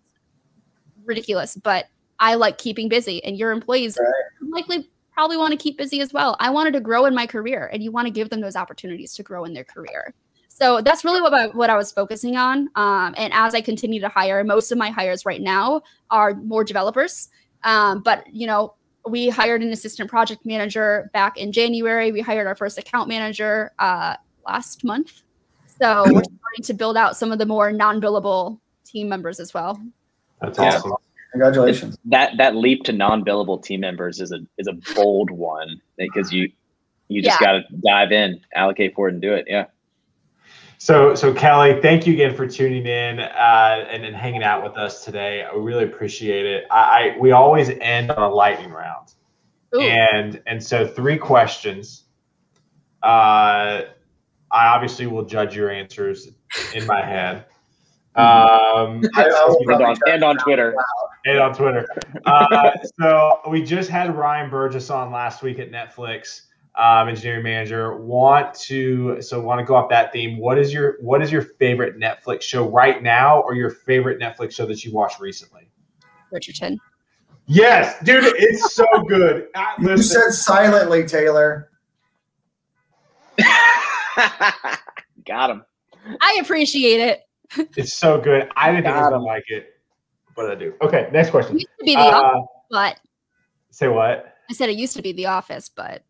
ridiculous, 1.05 1.57
but 1.57 1.87
I 2.19 2.35
like 2.35 2.59
keeping 2.59 2.89
busy 2.89 3.23
and 3.25 3.37
your 3.37 3.51
employees 3.51 3.99
right. 3.99 4.51
likely 4.53 4.89
probably 5.13 5.37
want 5.37 5.53
to 5.53 5.57
keep 5.57 5.77
busy 5.77 6.01
as 6.01 6.13
well. 6.13 6.37
I 6.39 6.51
wanted 6.51 6.73
to 6.75 6.81
grow 6.81 7.07
in 7.07 7.15
my 7.15 7.27
career 7.27 7.69
and 7.73 7.83
you 7.83 7.91
want 7.91 8.07
to 8.07 8.11
give 8.11 8.31
them 8.31 8.41
those 8.41 8.57
opportunities 8.57 9.15
to 9.15 9.23
grow 9.23 9.45
in 9.45 9.53
their 9.53 9.65
career. 9.65 10.15
So 10.49 10.81
that's 10.81 11.05
really 11.05 11.23
what 11.23 11.33
I, 11.33 11.47
what 11.49 11.71
I 11.71 11.77
was 11.77 11.91
focusing 11.91 12.37
on. 12.37 12.69
Um, 12.75 13.15
and 13.17 13.33
as 13.33 13.55
I 13.55 13.61
continue 13.61 14.01
to 14.01 14.09
hire, 14.09 14.45
most 14.45 14.71
of 14.73 14.79
my 14.79 14.91
hires 14.91 15.25
right 15.25 15.41
now 15.41 15.83
are 16.11 16.35
more 16.35 16.65
developers. 16.65 17.29
Um, 17.65 18.03
but 18.03 18.27
you 18.33 18.47
know, 18.47 18.75
we 19.09 19.31
hired 19.31 19.63
an 19.63 19.73
assistant 19.73 20.11
project 20.11 20.45
manager 20.45 21.11
back 21.15 21.39
in 21.39 21.53
January. 21.53 22.13
We 22.13 22.21
hired 22.21 22.47
our 22.47 22.55
first 22.55 22.79
account 22.79 23.09
manager 23.09 23.73
uh, 23.79 24.17
last 24.47 24.85
month. 24.85 25.23
So 25.81 26.03
we're 26.07 26.23
starting 26.23 26.65
to 26.65 26.75
build 26.75 26.99
out 26.99 27.17
some 27.17 27.33
of 27.33 27.39
the 27.39 27.47
more 27.47 27.73
non-billable 27.73 28.59
team 28.91 29.09
members 29.09 29.41
as 29.41 29.55
well. 29.55 29.81
That's 30.41 30.59
awesome. 30.59 30.95
Congratulations. 31.33 31.97
That 32.07 32.37
that 32.39 32.57
leap 32.57 32.83
to 32.85 32.93
non-billable 32.93 33.63
team 33.63 33.81
members 33.81 34.21
is 34.21 34.33
a 34.33 34.41
is 34.59 34.67
a 34.67 34.75
bold 34.95 35.31
one 35.31 35.81
because 35.97 36.33
you 36.33 36.51
you 37.09 37.23
just 37.23 37.41
yeah. 37.41 37.47
got 37.47 37.53
to 37.53 37.77
dive 37.85 38.13
in, 38.13 38.41
allocate 38.55 38.95
for 38.95 39.09
it, 39.09 39.13
and 39.13 39.23
do 39.23 39.33
it. 39.35 39.45
Yeah. 39.49 39.67
So, 40.79 41.15
so 41.15 41.35
Kelly, 41.35 41.79
thank 41.83 42.07
you 42.07 42.15
again 42.15 42.35
for 42.35 42.47
tuning 42.49 42.87
in 42.87 43.21
uh, 43.21 43.85
and, 43.91 44.03
and 44.03 44.17
hanging 44.17 44.43
out 44.43 44.65
with 44.65 44.79
us 44.79 45.05
today. 45.05 45.43
I 45.43 45.55
really 45.55 45.85
appreciate 45.85 46.47
it. 46.47 46.65
I, 46.71 46.79
I 46.79 47.17
we 47.21 47.33
always 47.33 47.69
end 47.81 48.11
on 48.11 48.23
a 48.23 48.35
lightning 48.35 48.71
round, 48.71 49.13
Ooh. 49.75 49.81
and 49.83 50.41
and 50.47 50.63
so 50.63 50.87
three 50.87 51.19
questions. 51.19 52.05
Uh, 53.03 53.83
I 54.53 54.67
obviously 54.69 55.07
will 55.07 55.25
judge 55.25 55.55
your 55.55 55.71
answers 55.71 56.31
in 56.75 56.87
my 56.87 57.05
head. 57.05 57.45
Um, 58.17 59.03
and, 59.17 59.33
on, 59.83 59.97
and 60.07 60.25
on 60.25 60.37
Twitter. 60.39 60.75
And 61.25 61.39
on 61.39 61.55
Twitter. 61.55 61.87
Uh, 62.25 62.71
so 63.01 63.41
we 63.49 63.63
just 63.63 63.91
had 63.91 64.15
Ryan 64.17 64.51
Burgess 64.51 64.91
on 64.91 65.13
last 65.13 65.43
week 65.43 65.59
at 65.59 65.71
Netflix 65.71 66.43
um, 66.77 67.09
engineering 67.09 67.43
manager. 67.43 67.97
Want 67.97 68.55
to 68.55 69.21
so 69.21 69.41
want 69.41 69.59
to 69.61 69.65
go 69.65 69.75
off 69.75 69.91
that 69.91 70.13
theme. 70.13 70.39
What 70.39 70.59
is 70.59 70.73
your 70.73 70.97
what 71.01 71.23
is 71.23 71.31
your 71.31 71.43
favorite 71.43 71.99
Netflix 71.99 72.43
show 72.43 72.69
right 72.69 73.03
now, 73.03 73.41
or 73.41 73.55
your 73.55 73.71
favorite 73.71 74.21
Netflix 74.21 74.53
show 74.53 74.67
that 74.67 74.85
you 74.85 74.93
watched 74.93 75.21
recently? 75.21 75.71
Richardson. 76.31 76.81
Yes, 77.47 78.03
dude, 78.05 78.25
it's 78.37 78.75
so 78.75 78.87
good. 79.09 79.49
Uh, 79.55 79.65
you 79.81 79.99
said 79.99 80.31
silently, 80.31 81.05
Taylor. 81.05 81.71
Got 85.27 85.51
him. 85.51 85.65
I 86.21 86.39
appreciate 86.41 87.01
it. 87.01 87.21
It's 87.77 87.99
so 87.99 88.21
good. 88.21 88.49
I 88.57 88.71
didn't 88.73 88.85
Got 88.85 89.09
even 89.09 89.23
like 89.23 89.45
it, 89.49 89.75
but 90.37 90.51
I 90.51 90.55
do. 90.55 90.75
Okay, 90.83 91.09
next 91.13 91.31
question. 91.31 91.57
It 91.57 91.61
used 91.61 91.79
to 91.79 91.85
be 91.85 91.95
the 91.95 92.01
uh, 92.01 92.23
office, 92.23 92.49
but 92.71 93.01
say 93.71 93.89
what? 93.89 94.35
I 94.49 94.53
said 94.53 94.69
it 94.69 94.77
used 94.77 94.97
to 94.97 95.03
be 95.03 95.13
the 95.13 95.27
office, 95.27 95.69
but 95.69 96.03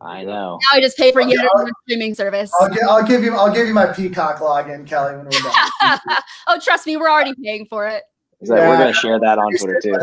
I 0.00 0.24
know. 0.24 0.58
Now 0.60 0.76
I 0.76 0.80
just 0.80 0.96
pay 0.96 1.12
for 1.12 1.22
okay, 1.22 1.30
yet 1.30 1.46
another 1.54 1.70
streaming 1.84 2.14
service. 2.14 2.50
I'll, 2.60 2.70
I'll, 2.88 3.06
give 3.06 3.22
you. 3.22 3.34
I'll 3.34 3.52
give 3.52 3.66
you 3.66 3.74
my 3.74 3.86
Peacock 3.86 4.38
login, 4.38 4.86
Kelly, 4.86 5.16
when 5.16 5.26
we're 5.26 5.30
done. 5.30 5.98
oh, 6.48 6.58
trust 6.62 6.86
me, 6.86 6.96
we're 6.96 7.10
already 7.10 7.34
paying 7.42 7.66
for 7.66 7.86
it. 7.86 8.02
That, 8.42 8.56
yeah, 8.56 8.68
we're 8.68 8.78
going 8.78 8.92
to 8.92 8.98
share 8.98 9.20
that 9.20 9.38
on 9.38 9.52
Twitter 9.56 9.80
too. 9.80 9.90
You 9.90 9.96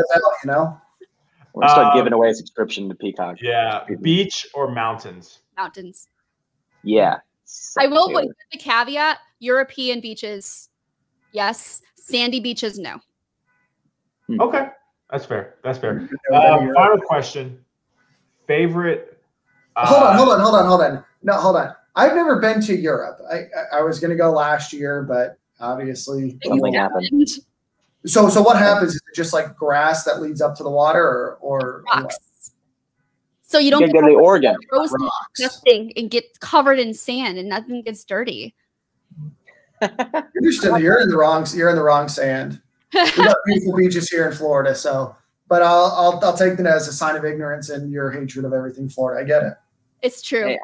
know, 0.46 0.80
we're 1.52 1.62
going 1.62 1.68
to 1.68 1.70
start 1.70 1.86
um, 1.92 1.96
giving 1.98 2.12
away 2.12 2.30
a 2.30 2.34
subscription 2.34 2.88
to 2.88 2.94
Peacock. 2.94 3.42
Yeah, 3.42 3.84
beach 4.00 4.46
or 4.54 4.70
mountains? 4.70 5.40
Mountains. 5.56 6.08
Yeah. 6.82 7.18
I 7.78 7.86
will 7.86 8.10
put 8.10 8.26
the 8.52 8.58
caveat: 8.58 9.18
European 9.40 10.00
beaches, 10.00 10.68
yes. 11.32 11.82
Sandy 11.96 12.40
beaches, 12.40 12.78
no. 12.78 13.00
Hmm. 14.28 14.40
Okay, 14.40 14.68
that's 15.10 15.26
fair. 15.26 15.56
That's 15.64 15.78
fair. 15.78 16.08
Uh, 16.32 16.66
final 16.74 17.00
question: 17.00 17.58
Favorite 18.46 19.10
hold 19.86 20.02
on, 20.02 20.16
hold 20.16 20.28
on, 20.30 20.40
hold 20.40 20.54
on, 20.54 20.66
hold 20.66 20.80
on. 20.82 21.04
No, 21.22 21.34
hold 21.34 21.56
on. 21.56 21.74
I've 21.96 22.14
never 22.14 22.38
been 22.38 22.60
to 22.62 22.76
Europe. 22.76 23.20
I 23.30 23.36
I, 23.36 23.78
I 23.78 23.82
was 23.82 24.00
going 24.00 24.10
to 24.10 24.16
go 24.16 24.30
last 24.30 24.72
year, 24.72 25.02
but 25.02 25.38
obviously 25.60 26.38
something 26.44 26.74
happened. 26.74 27.28
So 28.06 28.28
so 28.28 28.42
what 28.42 28.56
happens? 28.56 28.94
Is 28.94 28.96
it 28.96 29.14
just 29.14 29.32
like 29.32 29.56
grass 29.56 30.04
that 30.04 30.22
leads 30.22 30.40
up 30.40 30.56
to 30.56 30.62
the 30.62 30.70
water, 30.70 31.02
or 31.02 31.38
or 31.40 31.84
rocks? 31.92 32.52
So 33.42 33.58
you 33.58 33.70
don't 33.70 33.80
you 33.82 33.88
get 33.88 34.00
go 34.00 34.08
to 34.08 34.14
Oregon, 34.14 34.56
nothing, 35.38 35.92
and 35.96 36.10
get 36.10 36.38
covered 36.40 36.78
in 36.78 36.94
sand, 36.94 37.36
and 37.36 37.48
nothing 37.48 37.82
gets 37.82 38.04
dirty. 38.04 38.54
You're, 40.40 40.52
still, 40.52 40.78
you're 40.78 41.00
in 41.00 41.08
the 41.08 41.16
wrong. 41.16 41.46
You're 41.54 41.70
in 41.70 41.76
the 41.76 41.82
wrong 41.82 42.08
sand. 42.08 42.60
We 42.92 43.10
got 43.16 43.36
beautiful 43.46 43.76
beaches 43.76 44.08
here 44.08 44.28
in 44.28 44.36
Florida, 44.36 44.74
so 44.74 45.16
but 45.48 45.62
I'll, 45.62 45.92
I'll 45.96 46.20
I'll 46.24 46.36
take 46.36 46.56
that 46.56 46.66
as 46.66 46.88
a 46.88 46.92
sign 46.92 47.16
of 47.16 47.24
ignorance 47.24 47.70
and 47.70 47.90
your 47.90 48.10
hatred 48.10 48.44
of 48.44 48.52
everything 48.52 48.88
Florida. 48.88 49.20
I 49.20 49.24
get 49.24 49.42
it. 49.42 49.54
It's 50.02 50.22
true. 50.22 50.46
Hey, 50.46 50.58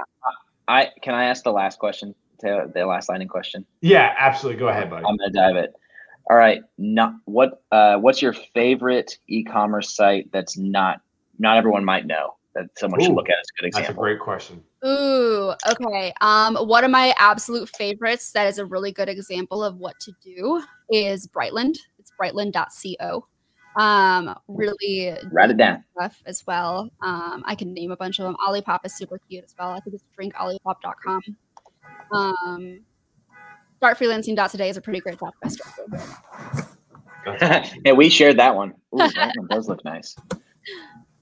I 0.68 0.90
can 1.02 1.14
I 1.14 1.24
ask 1.24 1.44
the 1.44 1.52
last 1.52 1.78
question, 1.78 2.14
the 2.40 2.84
last 2.86 3.08
lightning 3.08 3.28
question. 3.28 3.66
Yeah, 3.80 4.14
absolutely. 4.18 4.58
Go 4.58 4.68
ahead, 4.68 4.90
buddy. 4.90 5.04
I'm 5.04 5.16
gonna 5.16 5.32
dive 5.32 5.56
it. 5.56 5.74
All 6.28 6.36
right. 6.36 6.62
Not 6.78 7.14
what 7.24 7.62
uh, 7.70 7.96
what's 7.98 8.20
your 8.20 8.32
favorite 8.32 9.18
e-commerce 9.28 9.94
site 9.94 10.30
that's 10.32 10.56
not 10.56 11.00
not 11.38 11.56
everyone 11.56 11.84
might 11.84 12.06
know 12.06 12.36
that 12.54 12.66
someone 12.76 13.00
Ooh, 13.00 13.06
should 13.06 13.14
look 13.14 13.28
at 13.28 13.38
as 13.38 13.46
a 13.56 13.60
good 13.60 13.66
example? 13.68 13.88
That's 13.88 13.96
a 13.96 14.00
great 14.00 14.20
question. 14.20 14.62
Ooh, 14.86 15.52
okay. 15.68 16.12
Um, 16.20 16.54
one 16.56 16.84
of 16.84 16.90
my 16.90 17.12
absolute 17.18 17.68
favorites 17.70 18.30
that 18.32 18.46
is 18.46 18.58
a 18.58 18.64
really 18.64 18.92
good 18.92 19.08
example 19.08 19.64
of 19.64 19.76
what 19.78 19.98
to 20.00 20.12
do 20.22 20.62
is 20.90 21.26
Brightland. 21.26 21.76
It's 21.98 22.12
brightland.co 22.20 23.26
um 23.78 24.34
really 24.48 25.14
write 25.30 25.50
it 25.50 25.58
down. 25.58 25.84
stuff 25.92 26.22
as 26.24 26.42
well. 26.46 26.90
Um 27.02 27.42
i 27.46 27.54
can 27.54 27.74
name 27.74 27.90
a 27.90 27.96
bunch 27.96 28.18
of 28.18 28.24
them. 28.24 28.34
Olipop 28.48 28.80
is 28.84 28.96
super 28.96 29.18
cute 29.28 29.44
as 29.44 29.54
well. 29.58 29.70
I 29.70 29.80
think 29.80 29.94
it's 29.96 30.04
drinkolipop.com 30.18 31.20
um 32.12 32.80
startfreelancing.today 33.82 34.70
is 34.70 34.76
a 34.78 34.80
pretty 34.80 35.00
great 35.00 35.18
database 35.18 35.58
yeah 37.84 37.92
we 37.92 38.08
shared 38.08 38.38
that 38.38 38.54
one. 38.54 38.70
Ooh, 38.94 38.98
that 38.98 39.32
one 39.36 39.46
does 39.48 39.68
look 39.68 39.84
nice. 39.84 40.16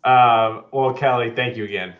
Um 0.04 0.66
well 0.72 0.94
kelly 0.94 1.32
thank 1.34 1.56
you 1.56 1.64
again 1.64 1.94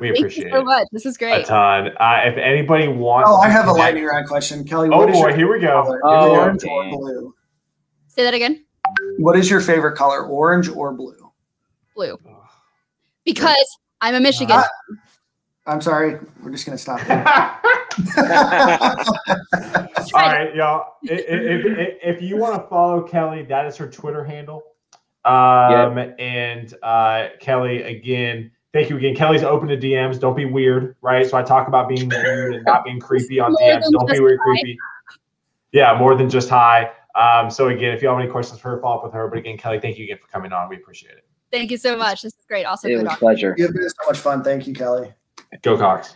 We 0.00 0.08
Thank 0.08 0.18
appreciate 0.18 0.46
you 0.46 0.50
so 0.52 0.64
much. 0.64 0.88
This 0.92 1.04
is 1.06 1.16
great. 1.18 1.42
a 1.42 1.44
ton. 1.44 1.88
Uh, 2.00 2.20
if 2.24 2.36
anybody 2.38 2.88
wants, 2.88 3.28
Oh, 3.30 3.36
I 3.36 3.50
have 3.50 3.68
a 3.68 3.72
lightning 3.72 4.04
round 4.06 4.26
question, 4.26 4.64
Kelly. 4.64 4.88
Oh 4.90 4.98
what 4.98 5.10
is 5.10 5.16
boy, 5.16 5.28
your 5.28 5.36
here 5.36 5.52
we 5.52 5.60
go. 5.60 5.82
color? 5.82 6.00
Oh, 6.04 6.20
Here 6.20 6.30
we 6.30 6.34
go. 6.36 6.40
Orange 6.42 6.64
or 6.64 6.90
blue? 6.98 7.34
Say 8.08 8.22
that 8.24 8.32
again. 8.34 8.64
What 9.18 9.36
is 9.36 9.48
your 9.50 9.60
favorite 9.60 9.96
color, 9.96 10.24
orange 10.24 10.68
or 10.68 10.92
blue? 10.92 11.30
Blue. 11.94 12.18
Because 13.24 13.78
I'm 14.00 14.14
a 14.14 14.20
Michigan. 14.20 14.56
Ah. 14.58 14.68
I'm 15.66 15.80
sorry, 15.82 16.18
we're 16.42 16.50
just 16.50 16.64
gonna 16.64 16.78
stop 16.78 17.00
there. 17.02 17.22
All 20.14 20.22
right, 20.22 20.54
y'all. 20.54 20.94
I- 21.08 21.12
i- 21.12 21.16
If, 21.16 21.66
if, 21.66 21.98
if 22.16 22.22
you 22.22 22.36
want 22.38 22.60
to 22.60 22.68
follow 22.68 23.02
Kelly, 23.02 23.42
that 23.44 23.66
is 23.66 23.76
her 23.76 23.88
Twitter 23.88 24.24
handle. 24.24 24.62
Um, 25.24 25.98
and 26.18 26.72
uh, 26.82 27.28
Kelly, 27.40 27.82
again, 27.82 28.50
thank 28.72 28.90
you 28.90 28.96
again. 28.96 29.14
Kelly's 29.14 29.42
open 29.42 29.68
to 29.68 29.76
DMs. 29.76 30.20
Don't 30.20 30.36
be 30.36 30.44
weird, 30.44 30.96
right? 31.02 31.28
So 31.28 31.36
I 31.36 31.42
talk 31.42 31.68
about 31.68 31.88
being 31.88 32.08
weird 32.08 32.54
and 32.54 32.64
not 32.64 32.84
being 32.84 33.00
creepy 33.00 33.40
on 33.40 33.52
More 33.52 33.60
DMs. 33.60 33.90
Don't 33.90 34.10
be 34.10 34.20
weird, 34.20 34.38
hi. 34.44 34.44
creepy. 34.44 34.78
Yeah, 35.72 35.96
more 35.98 36.16
than 36.16 36.28
just 36.28 36.48
hi. 36.48 36.90
Um, 37.14 37.50
so 37.50 37.68
again, 37.68 37.92
if 37.92 38.02
you 38.02 38.08
have 38.08 38.18
any 38.18 38.28
questions 38.28 38.60
for 38.60 38.70
her, 38.70 38.80
follow 38.80 38.98
up 38.98 39.04
with 39.04 39.12
her. 39.12 39.28
But 39.28 39.38
again, 39.38 39.56
Kelly, 39.56 39.80
thank 39.80 39.98
you 39.98 40.04
again 40.04 40.18
for 40.18 40.28
coming 40.28 40.52
on. 40.52 40.68
We 40.68 40.76
appreciate 40.76 41.12
it. 41.12 41.24
Thank 41.52 41.70
you 41.70 41.76
so 41.76 41.96
much. 41.96 42.22
This 42.22 42.32
is 42.32 42.44
great. 42.46 42.64
Also, 42.64 42.88
It 42.88 42.94
was 43.02 43.12
a 43.12 43.16
pleasure. 43.16 43.54
You've 43.58 43.72
been 43.72 43.88
so 43.88 44.06
much 44.06 44.18
fun. 44.18 44.44
Thank 44.44 44.66
you, 44.66 44.74
Kelly. 44.74 45.12
Go 45.62 45.76
Cox. 45.76 46.08